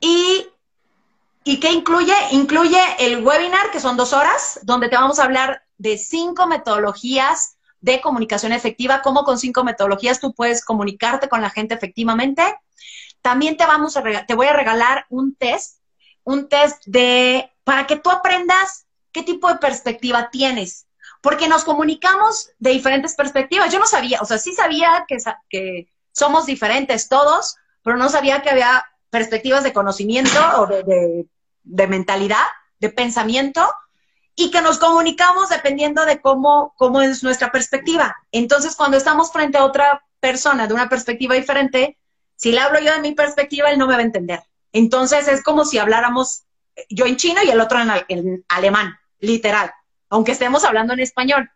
¿Y, 0.00 0.46
¿Y 1.44 1.60
qué 1.60 1.72
incluye? 1.72 2.14
Incluye 2.32 2.80
el 2.98 3.24
webinar, 3.24 3.70
que 3.70 3.80
son 3.80 3.96
dos 3.96 4.12
horas, 4.12 4.60
donde 4.62 4.88
te 4.88 4.96
vamos 4.96 5.18
a 5.18 5.24
hablar 5.24 5.62
de 5.78 5.96
cinco 5.98 6.46
metodologías 6.46 7.56
de 7.80 8.00
comunicación 8.00 8.52
efectiva, 8.52 9.02
cómo 9.02 9.24
con 9.24 9.38
cinco 9.38 9.64
metodologías 9.64 10.20
tú 10.20 10.34
puedes 10.34 10.64
comunicarte 10.64 11.28
con 11.28 11.40
la 11.40 11.50
gente 11.50 11.74
efectivamente. 11.74 12.42
También 13.22 13.56
te, 13.56 13.66
vamos 13.66 13.96
a 13.96 14.02
te 14.26 14.34
voy 14.34 14.46
a 14.46 14.52
regalar 14.52 15.06
un 15.08 15.34
test, 15.34 15.80
un 16.24 16.48
test 16.48 16.84
de, 16.86 17.52
para 17.64 17.86
que 17.86 17.96
tú 17.96 18.10
aprendas 18.10 18.86
qué 19.12 19.22
tipo 19.22 19.48
de 19.48 19.56
perspectiva 19.56 20.30
tienes. 20.30 20.86
Porque 21.20 21.48
nos 21.48 21.64
comunicamos 21.64 22.50
de 22.58 22.70
diferentes 22.70 23.14
perspectivas. 23.16 23.72
Yo 23.72 23.78
no 23.78 23.86
sabía, 23.86 24.20
o 24.20 24.24
sea, 24.24 24.38
sí 24.38 24.52
sabía 24.52 25.04
que 25.08 25.88
somos 26.12 26.46
diferentes 26.46 27.08
todos, 27.08 27.56
pero 27.82 27.96
no 27.96 28.08
sabía 28.08 28.42
que 28.42 28.50
había 28.50 28.84
perspectivas 29.10 29.64
de 29.64 29.72
conocimiento 29.72 30.38
o 30.58 30.66
de, 30.66 31.26
de, 31.62 31.86
mentalidad, 31.86 32.44
de 32.78 32.90
pensamiento, 32.90 33.68
y 34.34 34.50
que 34.50 34.62
nos 34.62 34.78
comunicamos 34.78 35.48
dependiendo 35.48 36.04
de 36.04 36.20
cómo, 36.20 36.74
cómo 36.76 37.00
es 37.00 37.22
nuestra 37.22 37.50
perspectiva. 37.50 38.16
Entonces, 38.30 38.76
cuando 38.76 38.96
estamos 38.96 39.32
frente 39.32 39.58
a 39.58 39.64
otra 39.64 40.04
persona 40.20 40.66
de 40.66 40.74
una 40.74 40.88
perspectiva 40.88 41.34
diferente, 41.34 41.98
si 42.36 42.52
le 42.52 42.60
hablo 42.60 42.78
yo 42.78 42.92
de 42.92 43.00
mi 43.00 43.14
perspectiva, 43.14 43.70
él 43.70 43.78
no 43.78 43.86
me 43.86 43.94
va 43.94 44.00
a 44.00 44.04
entender. 44.04 44.42
Entonces, 44.72 45.26
es 45.26 45.42
como 45.42 45.64
si 45.64 45.78
habláramos 45.78 46.44
yo 46.88 47.06
en 47.06 47.16
chino 47.16 47.42
y 47.42 47.50
el 47.50 47.60
otro 47.60 47.78
en, 48.08 48.44
alemán, 48.48 48.96
literal, 49.18 49.72
aunque 50.08 50.32
estemos 50.32 50.64
hablando 50.64 50.92
en 50.92 51.00
español. 51.00 51.50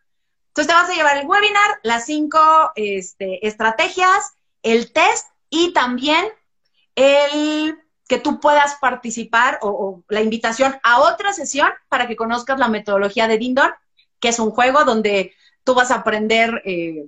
Entonces 0.48 0.66
te 0.66 0.80
vas 0.80 0.90
a 0.90 0.94
llevar 0.94 1.16
el 1.16 1.26
webinar, 1.26 1.80
las 1.82 2.05
cinco 2.07 2.38
este, 2.74 3.46
estrategias, 3.46 4.32
el 4.62 4.92
test 4.92 5.28
y 5.48 5.72
también 5.72 6.26
el 6.95 7.78
que 8.09 8.18
tú 8.18 8.40
puedas 8.40 8.76
participar 8.80 9.59
o, 9.62 10.03
la 10.09 10.20
invitación 10.20 10.78
a 10.82 11.01
otra 11.01 11.32
sesión 11.32 11.70
para 11.88 12.07
que 12.07 12.16
conozcas 12.16 12.59
la 12.59 12.68
metodología 12.68 13.26
de 13.26 13.38
Dindor, 13.38 13.76
que 14.20 14.28
es 14.28 14.38
un 14.38 14.51
juego 14.51 14.84
donde 14.84 15.34
tú 15.64 15.74
vas 15.74 15.90
a 15.90 15.97
aprender 15.97 16.62
eh, 16.64 17.07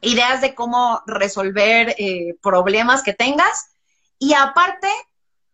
ideas 0.00 0.40
de 0.40 0.54
cómo 0.54 1.02
resolver 1.06 1.94
eh, 1.98 2.34
problemas 2.42 3.02
que 3.02 3.12
tengas. 3.12 3.74
Y 4.18 4.34
aparte, 4.34 4.88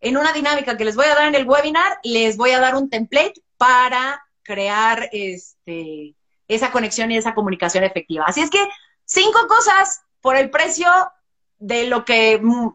en 0.01 0.17
una 0.17 0.33
dinámica 0.33 0.77
que 0.77 0.85
les 0.85 0.97
voy 0.97 1.07
a 1.07 1.15
dar 1.15 1.29
en 1.29 1.35
el 1.35 1.49
webinar, 1.49 1.99
les 2.05 2.37
voy 2.37 2.51
a 2.51 2.61
dar 2.61 2.75
un 2.75 2.89
template 2.89 3.43
para 3.57 4.23
crear 4.43 5.09
este, 5.13 6.15
esa 6.47 6.71
conexión 6.71 7.11
y 7.11 7.17
esa 7.17 7.35
comunicación 7.35 7.85
efectiva. 7.85 8.25
Así 8.27 8.41
es 8.41 8.51
que 8.51 8.65
cinco 9.05 9.47
cosas 9.49 10.03
por 10.21 10.37
el 10.37 10.51
precio 10.51 10.89
de 11.59 11.87
lo 11.87 12.05
que 12.05 12.39
mm, 12.43 12.69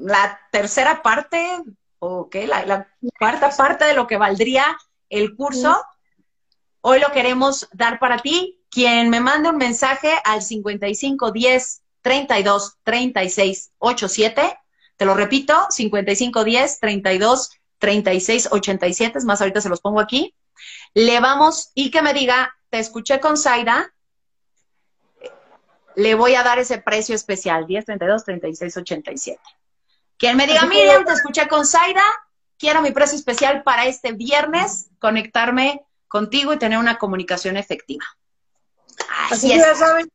la 0.00 0.40
tercera 0.50 1.02
parte, 1.02 1.62
o 1.98 2.28
qué, 2.28 2.46
la, 2.46 2.88
cuarta 3.18 3.50
parte 3.50 3.84
de 3.84 3.94
lo 3.94 4.06
que 4.06 4.16
valdría 4.16 4.78
el 5.08 5.36
curso. 5.36 5.82
Hoy 6.80 7.00
lo 7.00 7.12
queremos 7.12 7.68
dar 7.72 7.98
para 7.98 8.18
ti. 8.18 8.58
Quien 8.70 9.10
me 9.10 9.20
mande 9.20 9.50
un 9.50 9.56
mensaje 9.56 10.12
al 10.24 10.42
55 10.42 11.32
10 11.32 11.82
32 12.02 12.78
36 12.84 13.72
87 13.78 14.56
te 15.00 15.06
lo 15.06 15.14
repito, 15.14 15.54
5510 15.70 16.78
32 16.78 17.50
36 17.78 18.48
87, 18.52 19.16
es 19.16 19.24
más, 19.24 19.40
ahorita 19.40 19.62
se 19.62 19.70
los 19.70 19.80
pongo 19.80 19.98
aquí. 19.98 20.34
Le 20.92 21.20
vamos, 21.20 21.70
y 21.72 21.90
que 21.90 22.02
me 22.02 22.12
diga, 22.12 22.54
te 22.68 22.80
escuché 22.80 23.18
con 23.18 23.38
Zaira, 23.38 23.94
le 25.96 26.14
voy 26.14 26.34
a 26.34 26.42
dar 26.42 26.58
ese 26.58 26.76
precio 26.82 27.14
especial, 27.14 27.66
10, 27.66 27.86
32, 27.86 28.24
36, 28.26 28.76
87. 28.76 29.40
Quien 30.20 30.36
me 30.36 30.46
diga, 30.46 30.66
Miriam, 30.66 31.02
te 31.06 31.14
escuché 31.14 31.48
con 31.48 31.64
Zaira, 31.64 32.04
quiero 32.58 32.82
mi 32.82 32.92
precio 32.92 33.16
especial 33.16 33.62
para 33.62 33.86
este 33.86 34.12
viernes, 34.12 34.90
conectarme 34.98 35.80
contigo 36.08 36.52
y 36.52 36.58
tener 36.58 36.78
una 36.78 36.98
comunicación 36.98 37.56
efectiva. 37.56 38.04
Así, 39.30 39.50
es. 39.50 39.64
Ya 39.64 39.74
saben, 39.74 40.12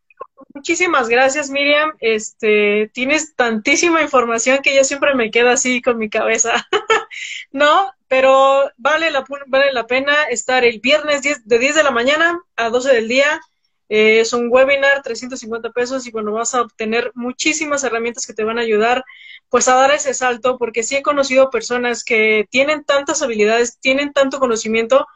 muchísimas 0.53 1.09
gracias, 1.09 1.49
Miriam. 1.49 1.93
Este, 1.99 2.91
tienes 2.93 3.35
tantísima 3.35 4.03
información 4.03 4.59
que 4.61 4.75
yo 4.75 4.83
siempre 4.83 5.15
me 5.15 5.31
quedo 5.31 5.49
así 5.49 5.81
con 5.81 5.97
mi 5.97 6.07
cabeza. 6.07 6.53
no, 7.51 7.91
pero 8.07 8.71
vale 8.77 9.09
la, 9.09 9.25
vale 9.47 9.73
la 9.73 9.87
pena 9.87 10.25
estar 10.29 10.63
el 10.65 10.79
viernes 10.81 11.23
de 11.23 11.57
10 11.57 11.73
de 11.73 11.83
la 11.83 11.89
mañana 11.89 12.39
a 12.55 12.69
12 12.69 12.93
del 12.93 13.07
día. 13.07 13.41
Eh, 13.89 14.19
es 14.19 14.33
un 14.33 14.49
webinar, 14.51 15.01
350 15.01 15.71
pesos, 15.71 16.05
y 16.05 16.11
bueno, 16.11 16.31
vas 16.31 16.53
a 16.53 16.61
obtener 16.61 17.11
muchísimas 17.15 17.83
herramientas 17.83 18.27
que 18.27 18.33
te 18.33 18.43
van 18.43 18.59
a 18.59 18.61
ayudar 18.61 19.03
pues 19.49 19.67
a 19.67 19.75
dar 19.75 19.91
ese 19.91 20.13
salto, 20.13 20.57
porque 20.57 20.83
sí 20.83 20.95
he 20.95 21.01
conocido 21.03 21.49
personas 21.49 22.03
que 22.03 22.47
tienen 22.49 22.83
tantas 22.83 23.21
habilidades, 23.21 23.79
tienen 23.79 24.11
tanto 24.13 24.39
conocimiento, 24.39 25.07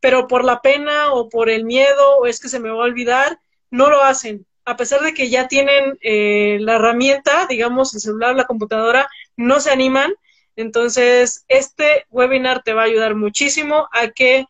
pero 0.00 0.28
por 0.28 0.44
la 0.44 0.60
pena 0.60 1.12
o 1.12 1.28
por 1.28 1.50
el 1.50 1.64
miedo 1.64 2.18
o 2.18 2.26
es 2.26 2.40
que 2.40 2.48
se 2.48 2.60
me 2.60 2.70
va 2.70 2.76
a 2.76 2.86
olvidar, 2.86 3.40
no 3.70 3.90
lo 3.90 4.02
hacen. 4.02 4.46
A 4.64 4.76
pesar 4.76 5.00
de 5.00 5.14
que 5.14 5.30
ya 5.30 5.48
tienen 5.48 5.98
eh, 6.02 6.58
la 6.60 6.76
herramienta, 6.76 7.46
digamos, 7.46 7.94
el 7.94 8.00
celular, 8.00 8.36
la 8.36 8.44
computadora, 8.44 9.08
no 9.36 9.60
se 9.60 9.70
animan. 9.70 10.12
Entonces, 10.56 11.44
este 11.48 12.06
webinar 12.10 12.62
te 12.62 12.74
va 12.74 12.82
a 12.82 12.86
ayudar 12.86 13.14
muchísimo 13.14 13.88
a 13.92 14.08
que 14.08 14.46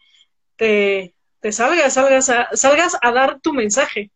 te, 0.57 1.15
te 1.41 1.53
salgas, 1.53 1.95
salgas 1.95 2.29
a, 2.29 2.49
salgas 2.55 2.97
a 3.01 3.13
dar 3.13 3.41
tu 3.41 3.53
mensaje. 3.53 4.11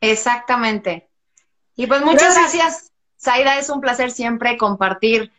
Exactamente. 0.00 1.08
Y 1.76 1.86
pues 1.86 2.02
muchas 2.02 2.34
gracias. 2.34 2.87
Zaida, 3.20 3.58
es 3.58 3.68
un 3.68 3.80
placer 3.80 4.10
siempre 4.10 4.56
compartir 4.56 5.32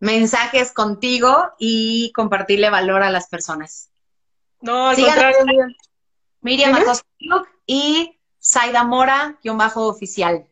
mensajes 0.00 0.72
contigo 0.72 1.52
y 1.58 2.12
compartirle 2.12 2.70
valor 2.70 3.02
a 3.02 3.10
las 3.10 3.28
personas. 3.28 3.90
No, 4.60 4.88
al 4.88 4.96
contrario, 4.96 5.44
Miriam. 5.44 5.74
Miriam 6.40 6.74
Acosta 6.74 7.06
y 7.66 8.18
Zaida 8.42 8.84
Mora, 8.84 9.38
guion 9.42 9.58
bajo 9.58 9.86
oficial. 9.86 10.46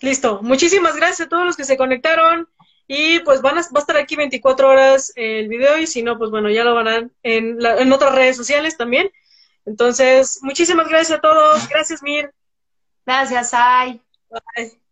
Listo. 0.00 0.40
Muchísimas 0.42 0.96
gracias 0.96 1.26
a 1.26 1.28
todos 1.28 1.46
los 1.46 1.56
que 1.56 1.64
se 1.64 1.76
conectaron. 1.76 2.48
Y 2.88 3.18
pues 3.20 3.42
van 3.42 3.58
a, 3.58 3.62
va 3.62 3.76
a 3.76 3.78
estar 3.80 3.96
aquí 3.96 4.14
24 4.14 4.68
horas 4.68 5.12
el 5.16 5.48
video 5.48 5.76
y 5.78 5.88
si 5.88 6.02
no, 6.02 6.18
pues 6.18 6.30
bueno, 6.30 6.48
ya 6.50 6.62
lo 6.62 6.74
van 6.74 6.88
a 6.88 6.96
en, 7.24 7.58
en 7.60 7.92
otras 7.92 8.14
redes 8.14 8.36
sociales 8.36 8.76
también. 8.76 9.10
Entonces, 9.64 10.38
muchísimas 10.42 10.88
gracias 10.88 11.18
a 11.18 11.20
todos. 11.20 11.68
Gracias, 11.68 12.02
Mir. 12.02 12.32
Gracias, 13.04 13.50
Ay. 13.52 14.00
Bye. 14.30 14.85